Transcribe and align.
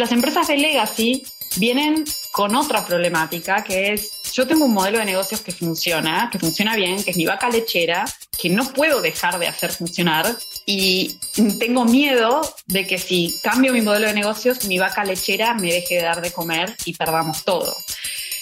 Las 0.00 0.12
empresas 0.12 0.48
de 0.48 0.56
legacy 0.56 1.26
vienen 1.56 2.06
con 2.32 2.56
otra 2.56 2.86
problemática 2.86 3.62
que 3.62 3.92
es, 3.92 4.32
yo 4.32 4.46
tengo 4.46 4.64
un 4.64 4.72
modelo 4.72 4.98
de 4.98 5.04
negocios 5.04 5.42
que 5.42 5.52
funciona, 5.52 6.30
que 6.32 6.38
funciona 6.38 6.74
bien, 6.74 7.04
que 7.04 7.10
es 7.10 7.18
mi 7.18 7.26
vaca 7.26 7.50
lechera, 7.50 8.06
que 8.40 8.48
no 8.48 8.72
puedo 8.72 9.02
dejar 9.02 9.38
de 9.38 9.46
hacer 9.46 9.70
funcionar 9.70 10.34
y 10.64 11.18
tengo 11.58 11.84
miedo 11.84 12.40
de 12.66 12.86
que 12.86 12.96
si 12.96 13.38
cambio 13.42 13.74
mi 13.74 13.82
modelo 13.82 14.06
de 14.06 14.14
negocios, 14.14 14.64
mi 14.64 14.78
vaca 14.78 15.04
lechera 15.04 15.52
me 15.52 15.70
deje 15.70 15.96
de 15.96 16.02
dar 16.02 16.22
de 16.22 16.32
comer 16.32 16.74
y 16.86 16.94
perdamos 16.94 17.44
todo. 17.44 17.76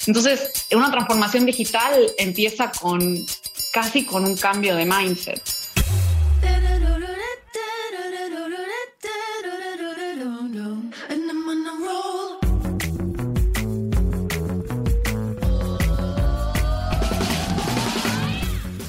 Entonces, 0.07 0.65
una 0.71 0.93
transformación 0.93 1.45
digital 1.45 2.09
empieza 2.19 2.71
con 2.71 3.27
casi 3.73 4.05
con 4.05 4.25
un 4.25 4.37
cambio 4.37 4.77
de 4.77 4.85
mindset. 4.85 5.43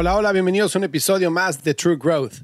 Hola, 0.00 0.14
hola, 0.14 0.30
bienvenidos 0.30 0.76
a 0.76 0.78
un 0.78 0.84
episodio 0.84 1.28
más 1.28 1.64
de 1.64 1.74
True 1.74 1.96
Growth. 1.96 2.34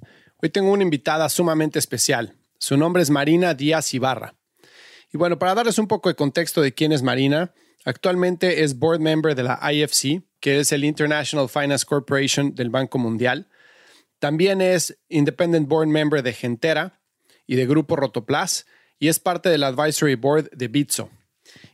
Hoy 0.43 0.49
tengo 0.49 0.73
una 0.73 0.83
invitada 0.83 1.29
sumamente 1.29 1.79
especial. 1.79 2.35
Su 2.59 2.77
nombre 2.77 3.01
es 3.01 3.11
Marina 3.11 3.55
Díaz 3.55 3.95
Ibarra. 3.95 4.35
Y 5.13 5.19
bueno, 5.19 5.39
para 5.39 5.55
darles 5.55 5.79
un 5.79 5.87
poco 5.87 6.09
de 6.09 6.17
contexto 6.17 6.63
de 6.63 6.75
quién 6.75 6.91
es 6.91 7.05
Marina, 7.05 7.55
actualmente 7.85 8.65
es 8.65 8.77
board 8.77 8.99
member 8.99 9.37
de 9.37 9.45
la 9.45 9.61
IFC, 9.73 10.25
que 10.41 10.59
es 10.59 10.73
el 10.73 10.83
International 10.83 11.49
Finance 11.49 11.87
Corporation 11.87 12.57
del 12.57 12.71
Banco 12.71 12.99
Mundial. 12.99 13.47
También 14.19 14.61
es 14.61 14.99
independent 15.09 15.69
board 15.69 15.87
member 15.87 16.25
de 16.25 16.33
Gentera 16.33 17.03
y 17.47 17.55
de 17.55 17.67
Grupo 17.67 17.95
Rotoplas 17.95 18.67
y 18.99 19.07
es 19.07 19.21
parte 19.21 19.49
del 19.49 19.63
advisory 19.63 20.17
board 20.17 20.51
de 20.51 20.67
Bitso. 20.67 21.09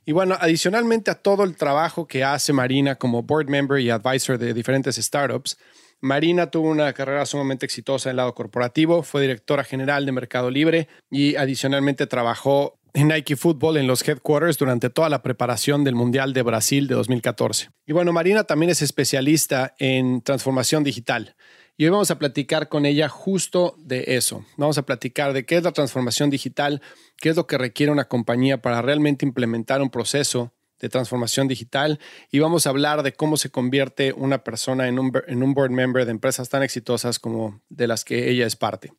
Y 0.05 0.13
bueno, 0.13 0.37
adicionalmente 0.41 1.11
a 1.11 1.15
todo 1.15 1.45
el 1.45 1.57
trabajo 1.57 2.07
que 2.07 2.25
hace 2.25 2.53
Marina 2.53 2.97
como 2.97 3.23
board 3.23 3.49
member 3.49 3.81
y 3.81 3.91
advisor 3.91 4.39
de 4.39 4.55
diferentes 4.55 4.97
startups, 4.97 5.57
Marina 6.01 6.51
tuvo 6.51 6.71
una 6.71 6.93
carrera 6.95 7.27
sumamente 7.27 7.67
exitosa 7.67 8.09
en 8.09 8.13
el 8.13 8.17
lado 8.19 8.35
corporativo, 8.35 9.03
fue 9.03 9.21
directora 9.21 9.65
general 9.65 10.07
de 10.07 10.13
Mercado 10.13 10.51
Libre 10.51 10.89
y 11.11 11.37
adicionalmente 11.37 12.07
trabajó 12.07 12.79
en 12.95 13.09
Nike 13.09 13.37
Football 13.37 13.77
en 13.77 13.87
los 13.87 14.07
headquarters 14.07 14.59
durante 14.59 14.91
toda 14.91 15.09
la 15.09 15.23
preparación 15.23 15.85
del 15.85 15.95
Mundial 15.95 16.33
de 16.33 16.43
Brasil 16.43 16.89
de 16.89 16.95
2014. 16.95 17.71
Y 17.87 17.93
bueno, 17.93 18.13
Marina 18.13 18.45
también 18.45 18.71
es 18.71 18.83
especialista 18.83 19.75
en 19.79 20.23
transformación 20.23 20.85
digital. 20.85 21.37
Y 21.81 21.85
hoy 21.85 21.91
vamos 21.93 22.11
a 22.11 22.19
platicar 22.19 22.69
con 22.69 22.85
ella 22.85 23.09
justo 23.09 23.75
de 23.79 24.05
eso. 24.09 24.45
Vamos 24.59 24.77
a 24.77 24.83
platicar 24.83 25.33
de 25.33 25.47
qué 25.47 25.57
es 25.57 25.63
la 25.63 25.73
transformación 25.73 26.29
digital, 26.29 26.83
qué 27.17 27.31
es 27.31 27.37
lo 27.37 27.47
que 27.47 27.57
requiere 27.57 27.91
una 27.91 28.05
compañía 28.05 28.61
para 28.61 28.83
realmente 28.83 29.25
implementar 29.25 29.81
un 29.81 29.89
proceso 29.89 30.53
de 30.79 30.91
transformación 30.91 31.49
digital 31.49 31.99
y 32.31 32.39
vamos 32.39 32.67
a 32.67 32.69
hablar 32.69 33.03
de 33.03 33.15
cómo 33.15 33.39
se 33.39 33.49
convierte 33.49 34.13
una 34.13 34.45
persona 34.45 34.89
en 34.89 34.99
un, 34.99 35.55
board 35.55 35.71
member 35.71 36.05
de 36.05 36.11
empresas 36.11 36.51
tan 36.51 36.63
exitosas 36.63 37.19
como 37.19 37.63
de 37.71 37.87
las 37.87 38.05
que 38.05 38.29
ella 38.29 38.47
es 38.47 38.57
parte. 38.57 38.93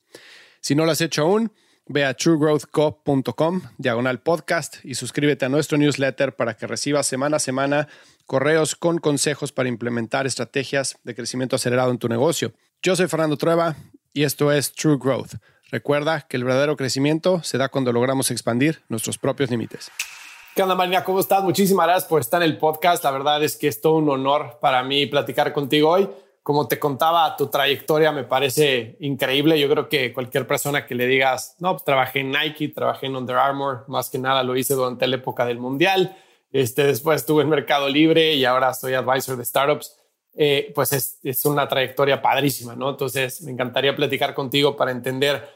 Si 0.59 0.73
no 0.73 0.83
lo 0.83 0.91
has 0.91 1.01
hecho 1.01 1.21
aún, 1.21 1.53
ve 1.85 2.03
a 2.03 2.15
truegrowthco.com, 2.15 3.61
diagonal 3.77 4.23
podcast, 4.23 4.83
y 4.83 4.95
suscríbete 4.95 5.45
a 5.45 5.49
nuestro 5.49 5.77
newsletter 5.77 6.35
para 6.35 6.57
que 6.57 6.65
recibas 6.65 7.05
semana 7.05 7.37
a 7.37 7.39
semana 7.39 7.87
correos 8.25 8.75
con 8.75 8.97
consejos 8.97 9.51
para 9.51 9.69
implementar 9.69 10.25
estrategias 10.25 10.97
de 11.03 11.13
crecimiento 11.13 11.57
acelerado 11.57 11.91
en 11.91 11.99
tu 11.99 12.09
negocio. 12.09 12.53
Yo 12.83 12.95
soy 12.95 13.07
Fernando 13.07 13.37
Trueba 13.37 13.75
y 14.11 14.23
esto 14.23 14.51
es 14.51 14.71
True 14.71 14.97
Growth. 14.99 15.33
Recuerda 15.69 16.21
que 16.21 16.35
el 16.35 16.43
verdadero 16.43 16.75
crecimiento 16.75 17.43
se 17.43 17.59
da 17.59 17.69
cuando 17.69 17.93
logramos 17.93 18.31
expandir 18.31 18.81
nuestros 18.89 19.19
propios 19.19 19.51
límites. 19.51 19.91
¿Qué 20.55 20.63
onda, 20.63 20.73
Marina? 20.73 21.03
¿Cómo 21.03 21.19
estás? 21.19 21.43
Muchísimas 21.43 21.85
gracias 21.85 22.09
por 22.09 22.21
estar 22.21 22.41
en 22.41 22.49
el 22.49 22.57
podcast. 22.57 23.03
La 23.03 23.11
verdad 23.11 23.43
es 23.43 23.55
que 23.55 23.67
es 23.67 23.81
todo 23.81 23.97
un 23.97 24.09
honor 24.09 24.57
para 24.59 24.81
mí 24.81 25.05
platicar 25.05 25.53
contigo 25.53 25.91
hoy. 25.91 26.09
Como 26.41 26.67
te 26.67 26.79
contaba, 26.79 27.37
tu 27.37 27.51
trayectoria 27.51 28.11
me 28.11 28.23
parece 28.23 28.97
increíble. 28.99 29.59
Yo 29.59 29.69
creo 29.69 29.87
que 29.87 30.11
cualquier 30.11 30.47
persona 30.47 30.87
que 30.87 30.95
le 30.95 31.05
digas, 31.05 31.57
no, 31.59 31.73
pues 31.73 31.83
trabajé 31.83 32.21
en 32.21 32.31
Nike, 32.31 32.69
trabajé 32.69 33.05
en 33.05 33.15
Under 33.15 33.35
Armour, 33.35 33.85
más 33.89 34.09
que 34.09 34.17
nada 34.17 34.41
lo 34.41 34.57
hice 34.57 34.73
durante 34.73 35.05
la 35.05 35.17
época 35.17 35.45
del 35.45 35.59
Mundial. 35.59 36.17
Este, 36.51 36.83
después 36.85 37.21
estuve 37.21 37.43
en 37.43 37.49
Mercado 37.49 37.87
Libre 37.87 38.33
y 38.33 38.43
ahora 38.43 38.73
soy 38.73 38.95
advisor 38.95 39.37
de 39.37 39.45
startups 39.45 40.00
eh, 40.33 40.71
pues 40.73 41.19
es, 41.23 41.45
una 41.45 41.67
trayectoria 41.67 42.21
padrísima, 42.21 42.75
¿no? 42.75 42.89
Entonces, 42.89 43.41
me 43.41 43.51
encantaría 43.51 43.95
platicar 43.95 44.33
contigo 44.33 44.77
para 44.77 44.91
entender 44.91 45.49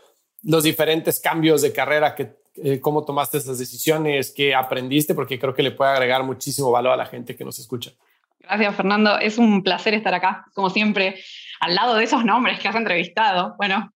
los 0.43 0.63
diferentes 0.63 1.19
cambios 1.19 1.61
de 1.61 1.71
carrera, 1.71 2.13
que, 2.13 2.35
eh, 2.55 2.79
cómo 2.79 3.05
tomaste 3.05 3.37
esas 3.37 3.57
decisiones, 3.57 4.31
qué 4.31 4.53
aprendiste, 4.53 5.15
porque 5.15 5.39
creo 5.39 5.53
que 5.53 5.63
le 5.63 5.71
puede 5.71 5.91
agregar 5.91 6.23
muchísimo 6.23 6.71
valor 6.71 6.93
a 6.93 6.97
la 6.97 7.05
gente 7.05 7.35
que 7.35 7.45
nos 7.45 7.57
escucha. 7.59 7.91
Gracias, 8.39 8.75
Fernando. 8.75 9.17
Es 9.17 9.37
un 9.37 9.63
placer 9.63 9.93
estar 9.93 10.13
acá, 10.13 10.45
como 10.53 10.69
siempre, 10.69 11.15
al 11.59 11.73
lado 11.73 11.95
de 11.95 12.03
esos 12.03 12.23
nombres 12.23 12.59
que 12.59 12.67
has 12.67 12.75
entrevistado. 12.75 13.55
Bueno, 13.57 13.91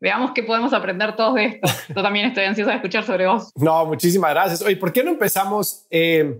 veamos 0.00 0.32
qué 0.34 0.42
podemos 0.42 0.72
aprender 0.72 1.16
todos 1.16 1.34
de 1.34 1.44
esto. 1.46 1.68
Yo 1.94 2.02
también 2.02 2.26
estoy 2.26 2.44
ansiosa 2.44 2.72
de 2.72 2.76
escuchar 2.76 3.04
sobre 3.04 3.26
vos. 3.26 3.50
No, 3.54 3.86
muchísimas 3.86 4.30
gracias. 4.30 4.62
Oye, 4.62 4.76
¿por 4.76 4.92
qué 4.92 5.02
no 5.02 5.10
empezamos? 5.10 5.86
Eh, 5.90 6.38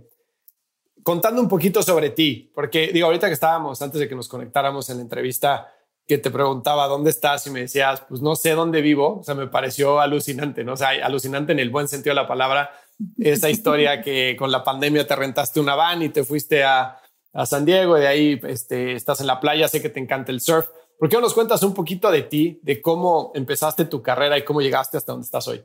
contando 1.05 1.41
un 1.41 1.49
poquito 1.49 1.83
sobre 1.83 2.11
ti, 2.11 2.51
porque 2.55 2.91
digo, 2.93 3.07
ahorita 3.07 3.29
que 3.29 3.35
estábamos, 3.35 3.81
antes 3.83 4.01
de 4.01 4.09
que 4.09 4.17
nos 4.17 4.27
conectáramos 4.27 4.89
en 4.91 4.97
la 4.97 5.03
entrevista, 5.03 5.71
que 6.07 6.19
te 6.19 6.31
preguntaba 6.31 6.87
dónde 6.87 7.11
estás 7.11 7.47
y 7.47 7.51
me 7.51 7.61
decías, 7.61 8.03
pues 8.09 8.21
no 8.21 8.35
sé 8.37 8.51
dónde 8.53 8.81
vivo, 8.81 9.21
o 9.21 9.23
sea, 9.23 9.35
me 9.35 9.47
pareció 9.47 10.01
alucinante, 10.01 10.65
¿no? 10.65 10.73
O 10.73 10.77
sea, 10.77 10.89
alucinante 11.05 11.53
en 11.53 11.61
el 11.61 11.71
buen 11.71 11.89
sentido 11.89 12.15
de 12.15 12.23
la 12.23 12.27
palabra, 12.27 12.71
esa 13.19 13.49
historia 13.51 14.03
que 14.03 14.35
con 14.37 14.51
la 14.51 14.65
pandemia 14.65 15.07
te 15.07 15.15
rentaste 15.15 15.61
una 15.61 15.75
van 15.75 16.03
y 16.03 16.09
te 16.09 16.25
fuiste 16.25 16.65
a, 16.65 16.99
a 17.33 17.47
San 17.47 17.65
Diego, 17.65 17.97
y 17.99 18.01
de 18.01 18.07
ahí 18.07 18.41
este, 18.49 18.95
estás 18.95 19.21
en 19.21 19.27
la 19.27 19.41
playa, 19.41 19.69
sé 19.69 19.81
que 19.81 19.91
te 19.91 20.01
encanta 20.01 20.33
el 20.33 20.41
surf. 20.41 20.67
¿Por 20.99 21.09
qué 21.09 21.17
no 21.17 21.23
nos 21.23 21.35
cuentas 21.35 21.63
un 21.63 21.75
poquito 21.75 22.11
de 22.11 22.23
ti, 22.23 22.61
de 22.63 22.81
cómo 22.81 23.33
empezaste 23.35 23.85
tu 23.85 24.01
carrera 24.01 24.39
y 24.39 24.45
cómo 24.45 24.63
llegaste 24.63 24.97
hasta 24.97 25.13
donde 25.13 25.27
estás 25.27 25.47
hoy? 25.49 25.63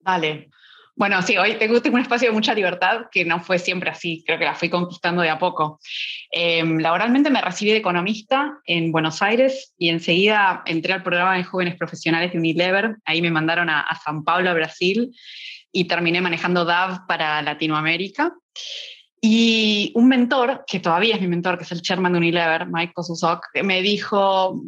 Vale. 0.00 0.50
Bueno, 0.98 1.22
sí, 1.22 1.36
hoy 1.36 1.54
tengo, 1.54 1.80
un 1.92 2.00
espacio 2.00 2.28
de 2.28 2.34
mucha 2.34 2.52
libertad 2.54 3.02
que 3.12 3.24
no 3.24 3.38
fue 3.38 3.60
siempre 3.60 3.88
así, 3.88 4.24
creo 4.26 4.36
que 4.36 4.44
la 4.44 4.56
fui 4.56 4.68
conquistando 4.68 5.22
de 5.22 5.30
a 5.30 5.38
poco. 5.38 5.78
Em, 6.32 6.78
laboralmente 6.78 7.30
me 7.30 7.40
recibí 7.40 7.70
de 7.70 7.76
economista 7.76 8.58
en 8.64 8.90
Buenos 8.90 9.22
Aires 9.22 9.72
y 9.78 9.90
enseguida 9.90 10.64
entré 10.66 10.94
al 10.94 11.04
programa 11.04 11.36
de 11.36 11.44
jóvenes 11.44 11.76
profesionales 11.76 12.32
de 12.32 12.38
Unilever, 12.38 12.96
ahí 13.04 13.22
me 13.22 13.30
mandaron 13.30 13.70
a, 13.70 13.82
a 13.82 13.94
San 13.94 14.24
Pablo, 14.24 14.52
Brasil, 14.54 15.14
y 15.70 15.84
terminé 15.84 16.20
manejando 16.20 16.64
DAV 16.64 17.06
para 17.06 17.42
Latinoamérica. 17.42 18.34
Y 19.20 19.92
un 19.94 20.08
mentor, 20.08 20.64
que 20.66 20.80
todavía 20.80 21.14
es 21.14 21.20
mi 21.20 21.28
mentor, 21.28 21.58
que 21.58 21.64
es 21.64 21.70
el 21.70 21.80
chairman 21.80 22.12
de 22.12 22.18
Unilever, 22.18 22.66
Mike 22.66 22.92
Kosusok, 22.92 23.46
me 23.62 23.82
dijo, 23.82 24.60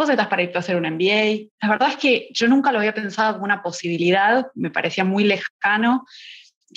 vos 0.00 0.08
estás 0.08 0.28
para 0.28 0.42
irte 0.42 0.56
a 0.56 0.60
hacer 0.60 0.76
un 0.76 0.88
MBA. 0.88 1.50
La 1.60 1.68
verdad 1.68 1.90
es 1.90 1.96
que 1.96 2.28
yo 2.32 2.48
nunca 2.48 2.72
lo 2.72 2.78
había 2.78 2.94
pensado 2.94 3.34
como 3.34 3.44
una 3.44 3.62
posibilidad, 3.62 4.46
me 4.54 4.70
parecía 4.70 5.04
muy 5.04 5.24
lejano. 5.24 6.06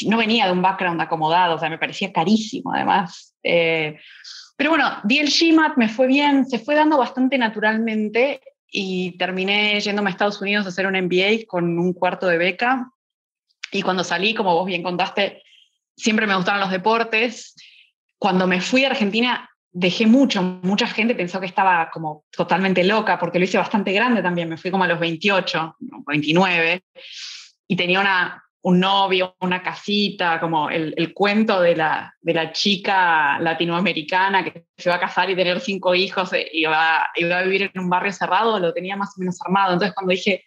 No 0.05 0.17
venía 0.17 0.45
de 0.45 0.51
un 0.51 0.61
background 0.61 0.99
acomodado, 1.01 1.55
o 1.55 1.59
sea, 1.59 1.69
me 1.69 1.77
parecía 1.77 2.11
carísimo 2.11 2.73
además. 2.73 3.33
Eh, 3.41 3.97
pero 4.57 4.71
bueno, 4.71 4.91
di 5.05 5.19
el 5.19 5.29
GMAT, 5.29 5.77
me 5.77 5.87
fue 5.87 6.07
bien, 6.07 6.45
se 6.45 6.59
fue 6.59 6.75
dando 6.75 6.97
bastante 6.97 7.37
naturalmente 7.37 8.41
y 8.69 9.17
terminé 9.17 9.79
yéndome 9.79 10.09
a 10.09 10.11
Estados 10.11 10.41
Unidos 10.41 10.65
a 10.65 10.69
hacer 10.69 10.85
un 10.85 10.99
MBA 10.99 11.45
con 11.47 11.79
un 11.79 11.93
cuarto 11.93 12.27
de 12.27 12.37
beca. 12.37 12.91
Y 13.71 13.83
cuando 13.83 14.03
salí, 14.03 14.33
como 14.33 14.53
vos 14.53 14.65
bien 14.65 14.83
contaste, 14.83 15.41
siempre 15.95 16.27
me 16.27 16.35
gustaron 16.35 16.59
los 16.59 16.71
deportes. 16.71 17.55
Cuando 18.17 18.47
me 18.47 18.59
fui 18.59 18.83
a 18.83 18.89
Argentina, 18.89 19.49
dejé 19.73 20.05
mucho, 20.05 20.41
mucha 20.61 20.87
gente 20.87 21.15
pensó 21.15 21.39
que 21.39 21.47
estaba 21.47 21.89
como 21.91 22.25
totalmente 22.31 22.83
loca, 22.83 23.17
porque 23.19 23.39
lo 23.39 23.45
hice 23.45 23.57
bastante 23.57 23.91
grande 23.91 24.21
también, 24.21 24.47
me 24.47 24.57
fui 24.57 24.69
como 24.69 24.83
a 24.83 24.87
los 24.87 24.99
28, 24.99 25.77
29, 26.05 26.83
y 27.67 27.75
tenía 27.75 27.99
una, 27.99 28.43
un 28.61 28.79
novio, 28.79 29.35
una 29.41 29.63
casita, 29.63 30.39
como 30.39 30.69
el, 30.69 30.93
el 30.95 31.13
cuento 31.13 31.59
de 31.59 31.75
la, 31.75 32.13
de 32.21 32.33
la, 32.33 32.51
chica 32.51 33.39
latinoamericana 33.39 34.43
que 34.43 34.67
se 34.77 34.89
va 34.89 34.97
a 34.97 34.99
casar 34.99 35.29
y 35.31 35.35
tener 35.35 35.59
cinco 35.59 35.95
hijos 35.95 36.31
eh, 36.33 36.47
y 36.53 36.65
va, 36.65 37.07
y 37.15 37.23
va 37.25 37.39
a 37.39 37.43
vivir 37.43 37.71
en 37.73 37.81
un 37.81 37.89
barrio 37.89 38.13
cerrado, 38.13 38.59
lo 38.59 38.73
tenía 38.73 38.95
más 38.95 39.09
o 39.17 39.19
menos 39.19 39.41
armado. 39.41 39.73
Entonces 39.73 39.95
cuando 39.95 40.11
dije, 40.11 40.43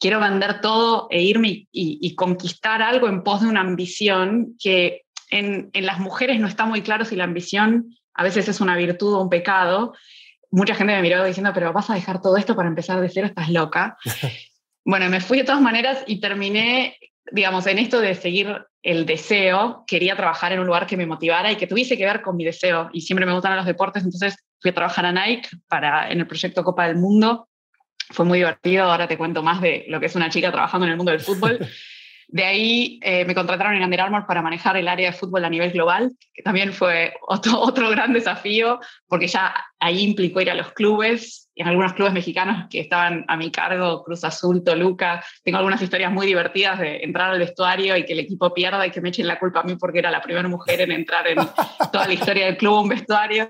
quiero 0.00 0.18
vender 0.18 0.60
todo 0.60 1.06
e 1.10 1.22
irme 1.22 1.48
y, 1.48 1.68
y, 1.72 2.14
conquistar 2.16 2.82
algo 2.82 3.08
en 3.08 3.22
pos 3.22 3.42
de 3.42 3.48
una 3.48 3.60
ambición 3.60 4.56
que 4.58 5.02
en, 5.30 5.70
en, 5.72 5.86
las 5.86 6.00
mujeres 6.00 6.40
no 6.40 6.48
está 6.48 6.66
muy 6.66 6.82
claro 6.82 7.04
si 7.04 7.16
la 7.16 7.24
ambición 7.24 7.96
a 8.16 8.22
veces 8.22 8.48
es 8.48 8.60
una 8.60 8.76
virtud 8.76 9.14
o 9.14 9.22
un 9.22 9.28
pecado. 9.28 9.94
Mucha 10.50 10.74
gente 10.74 10.94
me 10.94 11.02
miró 11.02 11.24
diciendo, 11.24 11.52
pero 11.52 11.72
vas 11.72 11.90
a 11.90 11.94
dejar 11.94 12.22
todo 12.22 12.36
esto 12.36 12.56
para 12.56 12.68
empezar 12.68 13.00
de 13.00 13.08
cero, 13.08 13.26
estás 13.26 13.50
loca. 13.50 13.98
bueno, 14.84 15.08
me 15.10 15.20
fui 15.20 15.38
de 15.38 15.44
todas 15.44 15.60
maneras 15.60 16.02
y 16.06 16.20
terminé, 16.20 16.96
digamos, 17.30 17.66
en 17.66 17.78
esto 17.78 18.00
de 18.00 18.14
seguir 18.14 18.66
el 18.82 19.04
deseo. 19.04 19.84
Quería 19.86 20.16
trabajar 20.16 20.52
en 20.52 20.60
un 20.60 20.66
lugar 20.66 20.86
que 20.86 20.96
me 20.96 21.06
motivara 21.06 21.52
y 21.52 21.56
que 21.56 21.66
tuviese 21.66 21.98
que 21.98 22.06
ver 22.06 22.22
con 22.22 22.36
mi 22.36 22.44
deseo. 22.44 22.88
Y 22.92 23.02
siempre 23.02 23.26
me 23.26 23.32
gustan 23.32 23.56
los 23.56 23.66
deportes, 23.66 24.04
entonces 24.04 24.36
fui 24.60 24.70
a 24.70 24.74
trabajar 24.74 25.04
a 25.04 25.12
Nike 25.12 25.48
para, 25.68 26.10
en 26.10 26.20
el 26.20 26.26
proyecto 26.26 26.64
Copa 26.64 26.86
del 26.86 26.96
Mundo. 26.96 27.48
Fue 28.10 28.24
muy 28.24 28.38
divertido, 28.38 28.84
ahora 28.84 29.08
te 29.08 29.18
cuento 29.18 29.42
más 29.42 29.60
de 29.60 29.84
lo 29.88 30.00
que 30.00 30.06
es 30.06 30.14
una 30.14 30.30
chica 30.30 30.52
trabajando 30.52 30.86
en 30.86 30.92
el 30.92 30.96
mundo 30.96 31.12
del 31.12 31.20
fútbol. 31.20 31.58
De 32.28 32.44
ahí 32.44 32.98
eh, 33.02 33.24
me 33.24 33.34
contrataron 33.34 33.74
en 33.74 33.84
Under 33.84 34.00
Armour 34.00 34.26
para 34.26 34.42
manejar 34.42 34.76
el 34.76 34.88
área 34.88 35.10
de 35.10 35.16
fútbol 35.16 35.44
a 35.44 35.50
nivel 35.50 35.70
global, 35.72 36.12
que 36.34 36.42
también 36.42 36.72
fue 36.72 37.14
otro, 37.28 37.58
otro 37.60 37.88
gran 37.90 38.12
desafío, 38.12 38.80
porque 39.06 39.28
ya 39.28 39.54
ahí 39.78 40.02
implicó 40.02 40.40
ir 40.40 40.50
a 40.50 40.54
los 40.54 40.72
clubes, 40.72 41.46
y 41.56 41.62
en 41.62 41.68
algunos 41.68 41.94
clubes 41.94 42.12
mexicanos 42.12 42.66
que 42.68 42.80
estaban 42.80 43.24
a 43.28 43.36
mi 43.36 43.50
cargo, 43.50 44.02
Cruz 44.04 44.24
Azul, 44.24 44.62
Toluca. 44.62 45.24
Tengo 45.42 45.56
algunas 45.56 45.80
historias 45.80 46.12
muy 46.12 46.26
divertidas 46.26 46.78
de 46.78 46.98
entrar 47.02 47.30
al 47.30 47.38
vestuario 47.38 47.96
y 47.96 48.04
que 48.04 48.12
el 48.12 48.20
equipo 48.20 48.52
pierda 48.52 48.86
y 48.86 48.90
que 48.90 49.00
me 49.00 49.08
echen 49.08 49.26
la 49.26 49.38
culpa 49.38 49.60
a 49.60 49.62
mí 49.62 49.74
porque 49.76 50.00
era 50.00 50.10
la 50.10 50.20
primera 50.20 50.46
mujer 50.48 50.82
en 50.82 50.92
entrar 50.92 51.26
en 51.26 51.38
toda 51.92 52.06
la 52.06 52.12
historia 52.12 52.44
del 52.44 52.58
club 52.58 52.82
un 52.82 52.88
vestuario. 52.90 53.48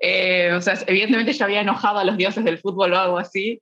Eh, 0.00 0.52
o 0.52 0.60
sea, 0.60 0.78
evidentemente 0.86 1.32
ya 1.32 1.44
había 1.44 1.62
enojado 1.62 1.98
a 1.98 2.04
los 2.04 2.16
dioses 2.16 2.44
del 2.44 2.58
fútbol 2.58 2.92
o 2.92 2.98
algo 2.98 3.18
así. 3.18 3.60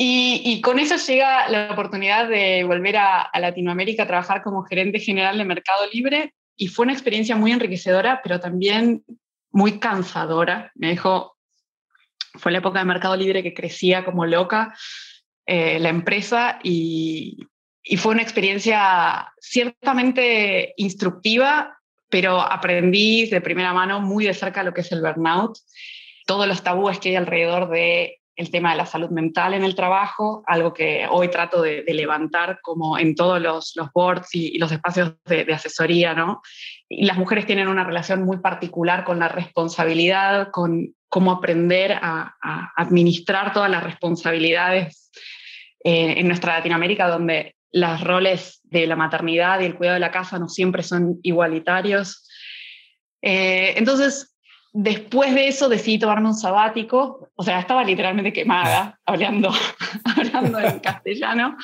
Y, 0.00 0.60
con 0.60 0.78
eso 0.78 0.94
llega 0.94 1.48
la 1.48 1.72
oportunidad 1.72 2.28
de 2.28 2.62
volver 2.62 2.96
a, 2.98 3.30
Latinoamérica 3.34 4.04
a 4.04 4.06
trabajar 4.06 4.42
como 4.44 4.62
gerente 4.62 5.00
general 5.00 5.36
de 5.36 5.44
Mercado 5.44 5.88
Libre 5.92 6.34
y 6.56 6.68
fue 6.68 6.84
una 6.84 6.92
experiencia 6.92 7.34
muy 7.34 7.50
enriquecedora, 7.50 8.20
pero 8.22 8.38
también 8.38 9.04
muy 9.50 9.80
cansadora. 9.80 10.70
Me 10.76 10.88
dejó, 10.90 11.36
fue 12.34 12.52
la 12.52 12.58
época 12.58 12.78
de 12.78 12.84
Mercado 12.84 13.16
Libre 13.16 13.42
que 13.42 13.54
crecía 13.54 14.04
como 14.04 14.24
loca 14.24 14.72
eh, 15.46 15.80
la 15.80 15.88
empresa 15.88 16.60
y, 16.62 17.48
y 17.82 17.96
fue 17.96 18.12
una 18.12 18.22
experiencia 18.22 19.32
ciertamente 19.40 20.74
instructiva, 20.76 21.76
pero 22.08 22.40
aprendí 22.40 23.26
de 23.26 23.40
primera 23.40 23.72
mano 23.72 24.00
muy 24.00 24.26
de 24.26 24.34
cerca 24.34 24.62
lo 24.62 24.72
que 24.72 24.82
es 24.82 24.92
el 24.92 25.00
burnout, 25.00 25.58
todos 26.24 26.46
los 26.46 26.62
tabúes 26.62 27.00
que 27.00 27.08
hay 27.08 27.16
alrededor 27.16 27.68
de 27.68 28.20
el 28.38 28.52
tema 28.52 28.70
de 28.70 28.76
la 28.76 28.86
salud 28.86 29.10
mental 29.10 29.52
en 29.52 29.64
el 29.64 29.74
trabajo, 29.74 30.44
algo 30.46 30.72
que 30.72 31.08
hoy 31.10 31.28
trato 31.28 31.60
de, 31.60 31.82
levantar 31.88 32.60
como 32.62 32.96
en 32.96 33.16
todos 33.16 33.42
los, 33.42 33.72
los 33.74 33.92
boards 33.92 34.32
y, 34.32 34.56
los 34.58 34.70
espacios 34.70 35.14
de, 35.24 35.52
asesoría, 35.52 36.14
¿no? 36.14 36.40
Y 36.88 37.04
las 37.04 37.18
mujeres 37.18 37.46
tienen 37.46 37.66
una 37.66 37.82
relación 37.82 38.22
muy 38.22 38.38
particular 38.38 39.02
con 39.02 39.18
la 39.18 39.26
responsabilidad, 39.26 40.50
con 40.52 40.94
cómo 41.08 41.32
aprender 41.32 41.98
a, 42.00 42.36
administrar 42.76 43.52
todas 43.52 43.70
las 43.70 43.82
responsabilidades 43.82 45.10
eh, 45.82 46.14
en 46.18 46.28
nuestra 46.28 46.58
Latinoamérica, 46.58 47.08
donde 47.08 47.56
los 47.72 48.00
roles 48.02 48.60
de 48.62 48.86
la 48.86 48.94
maternidad 48.94 49.58
y 49.60 49.64
el 49.64 49.74
cuidado 49.74 49.94
de 49.94 50.00
la 50.00 50.12
casa 50.12 50.38
no 50.38 50.48
siempre 50.48 50.84
son 50.84 51.18
igualitarios. 51.24 52.28
Eh, 53.20 53.74
entonces, 53.76 54.37
Después 54.80 55.34
de 55.34 55.48
eso 55.48 55.68
decidí 55.68 55.98
tomarme 55.98 56.28
un 56.28 56.36
sabático, 56.36 57.30
o 57.34 57.42
sea, 57.42 57.58
estaba 57.58 57.82
literalmente 57.82 58.32
quemada 58.32 58.96
hablando, 59.06 59.50
hablando 60.04 60.60
en 60.60 60.78
castellano. 60.78 61.56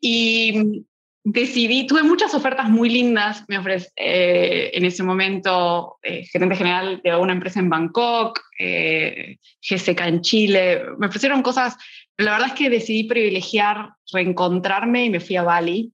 Y 0.00 0.82
decidí, 1.22 1.86
tuve 1.86 2.02
muchas 2.04 2.32
ofertas 2.32 2.70
muy 2.70 2.88
lindas, 2.88 3.44
me 3.48 3.58
ofrecí 3.58 3.88
eh, 3.96 4.70
en 4.72 4.86
ese 4.86 5.02
momento 5.02 5.98
eh, 6.02 6.24
gerente 6.24 6.56
general 6.56 7.02
de 7.04 7.14
una 7.14 7.34
empresa 7.34 7.60
en 7.60 7.68
Bangkok, 7.68 8.40
eh, 8.58 9.36
GSK 9.60 10.00
en 10.06 10.22
Chile, 10.22 10.82
me 10.96 11.08
ofrecieron 11.08 11.42
cosas, 11.42 11.76
pero 12.16 12.30
la 12.30 12.38
verdad 12.38 12.54
es 12.54 12.58
que 12.58 12.70
decidí 12.70 13.04
privilegiar 13.04 13.90
reencontrarme 14.10 15.04
y 15.04 15.10
me 15.10 15.20
fui 15.20 15.36
a 15.36 15.42
Bali 15.42 15.92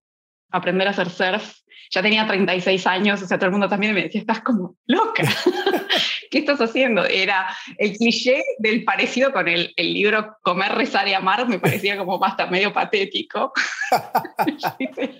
a 0.52 0.58
aprender 0.58 0.86
a 0.86 0.92
hacer 0.92 1.10
surf. 1.10 1.63
Ya 1.94 2.02
tenía 2.02 2.26
36 2.26 2.86
años, 2.88 3.22
o 3.22 3.26
sea, 3.26 3.38
todo 3.38 3.46
el 3.46 3.52
mundo 3.52 3.68
también 3.68 3.94
me 3.94 4.02
decía, 4.02 4.20
estás 4.20 4.40
como 4.40 4.74
loca. 4.86 5.22
¿qué 6.34 6.40
estás 6.40 6.60
haciendo? 6.60 7.04
Era 7.04 7.46
el 7.78 7.96
cliché 7.96 8.42
del 8.58 8.82
parecido 8.82 9.32
con 9.32 9.46
el, 9.46 9.72
el 9.76 9.94
libro 9.94 10.36
Comer, 10.42 10.72
Rezar 10.72 11.06
y 11.06 11.14
Amar, 11.14 11.46
me 11.46 11.60
parecía 11.60 11.96
como 11.96 12.22
hasta 12.24 12.46
medio 12.46 12.72
patético. 12.72 13.52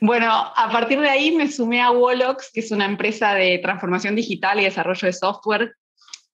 bueno, 0.00 0.32
a 0.32 0.68
partir 0.72 0.98
de 0.98 1.08
ahí 1.08 1.30
me 1.30 1.48
sumé 1.48 1.80
a 1.80 1.92
Wolox, 1.92 2.50
que 2.52 2.58
es 2.58 2.72
una 2.72 2.86
empresa 2.86 3.34
de 3.34 3.58
transformación 3.58 4.16
digital 4.16 4.58
y 4.58 4.64
desarrollo 4.64 5.06
de 5.06 5.12
software 5.12 5.76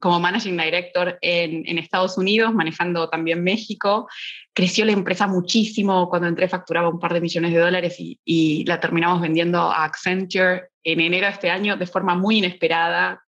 como 0.01 0.19
Managing 0.19 0.57
Director 0.57 1.19
en, 1.21 1.79
Estados 1.79 2.19
Unidos, 2.19 2.55
manejando 2.55 3.09
también 3.09 3.45
México. 3.45 4.09
Creció 4.53 4.85
la 4.85 4.93
empresa 4.93 5.27
muchísimo. 5.27 6.09
Cuando 6.09 6.27
entré 6.27 6.49
facturaba 6.49 6.89
un 6.89 6.99
par 6.99 7.13
de 7.15 7.21
millones 7.21 7.53
de 7.53 7.61
dólares 7.61 7.97
y, 7.99 8.65
la 8.65 8.81
terminamos 8.81 9.21
vendiendo 9.21 9.61
a 9.61 9.85
Accenture 9.85 10.71
en 10.83 11.01
enero 11.01 11.27
de 11.27 11.33
este 11.33 11.51
año 11.51 11.77
de 11.77 11.87
forma 11.87 12.15
muy 12.15 12.39
inesperada 12.39 13.23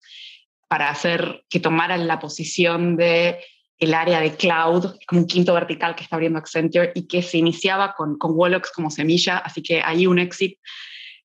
para 0.70 0.90
hacer 0.90 1.44
que 1.50 1.60
tomaran 1.60 2.08
la 2.08 2.20
posición 2.20 2.96
de 2.96 3.44
el 3.78 3.94
área 3.94 4.22
de 4.22 4.36
cloud, 4.36 4.96
como 5.08 5.22
un 5.22 5.28
quinto 5.28 5.54
vertical 5.54 5.96
que 5.96 6.04
está 6.04 6.16
abriendo 6.16 6.40
Accenture 6.40 6.92
y 6.96 7.08
que 7.08 7.22
se 7.22 7.38
iniciaba 7.38 7.94
con, 7.94 8.18
con 8.18 8.32
Wolox 8.34 8.72
como 8.72 8.90
semilla, 8.92 9.40
así 9.40 9.62
que 9.62 9.82
hay 9.82 10.08
un 10.08 10.20
éxito 10.20 10.60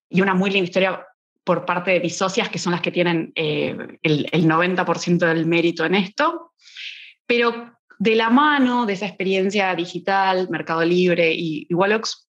y 0.08 0.22
una 0.22 0.34
muy 0.34 0.50
linda 0.50 0.64
historia 0.64 1.06
por 1.46 1.64
parte 1.64 1.92
de 1.92 2.00
mis 2.00 2.16
socias, 2.16 2.48
que 2.48 2.58
son 2.58 2.72
las 2.72 2.80
que 2.80 2.90
tienen 2.90 3.30
eh, 3.36 3.76
el, 4.02 4.28
el 4.32 4.48
90% 4.48 5.18
del 5.18 5.46
mérito 5.46 5.84
en 5.84 5.94
esto, 5.94 6.50
pero 7.24 7.72
de 8.00 8.16
la 8.16 8.30
mano 8.30 8.84
de 8.84 8.94
esa 8.94 9.06
experiencia 9.06 9.72
digital, 9.76 10.48
Mercado 10.50 10.84
Libre 10.84 11.32
y, 11.32 11.64
y 11.68 11.72
Wolox, 11.72 12.26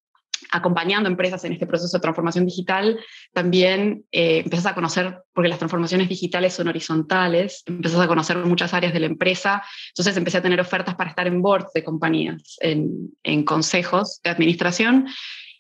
acompañando 0.52 1.09
empresas 1.09 1.44
en 1.45 1.54
este 1.54 1.66
proceso 1.66 1.97
de 1.97 2.02
transformación 2.02 2.45
digital, 2.45 3.00
también 3.33 4.06
eh, 4.12 4.45
a 4.64 4.76
conocer, 4.76 5.24
porque 5.33 5.50
las 5.50 5.57
transformaciones 5.57 6.09
digitales 6.09 6.54
son 6.54 6.68
horizontales, 6.68 7.64
empiezas 7.66 8.00
a 8.00 8.07
conocer 8.07 8.38
muchas 8.38 8.76
áreas 8.76 8.94
de 8.94 9.00
la 9.00 9.07
empresa, 9.07 9.64
entonces 9.90 10.16
empecé 10.16 10.38
a 10.38 10.44
tener 10.44 10.62
ofertas 10.62 10.94
para 10.94 11.09
estar 11.09 11.26
en 11.26 11.42
boards 11.42 11.74
de 11.74 11.83
compañías, 11.83 12.56
en 12.62 13.44
consejos 13.45 14.21
de 14.24 14.30
administración, 14.30 15.07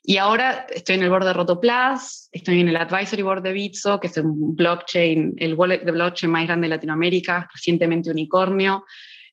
y 0.09 0.15
ahora 0.15 0.65
estoy 0.73 0.95
en 0.95 1.03
el 1.03 1.09
board 1.09 1.25
de 1.25 1.33
Rotoplas, 1.33 2.29
estoy 2.31 2.61
en 2.61 2.69
el 2.69 2.77
advisory 2.77 3.23
board 3.23 3.43
de 3.43 3.51
Bitso, 3.51 3.99
que 3.99 4.07
es 4.07 4.15
un 4.15 4.55
blockchain, 4.55 5.33
el 5.35 5.53
wallet 5.53 5.83
de 5.83 5.91
blockchain 5.91 6.31
más 6.31 6.45
grande 6.45 6.67
de 6.67 6.75
Latinoamérica, 6.75 7.49
recientemente 7.53 8.09
unicornio. 8.09 8.85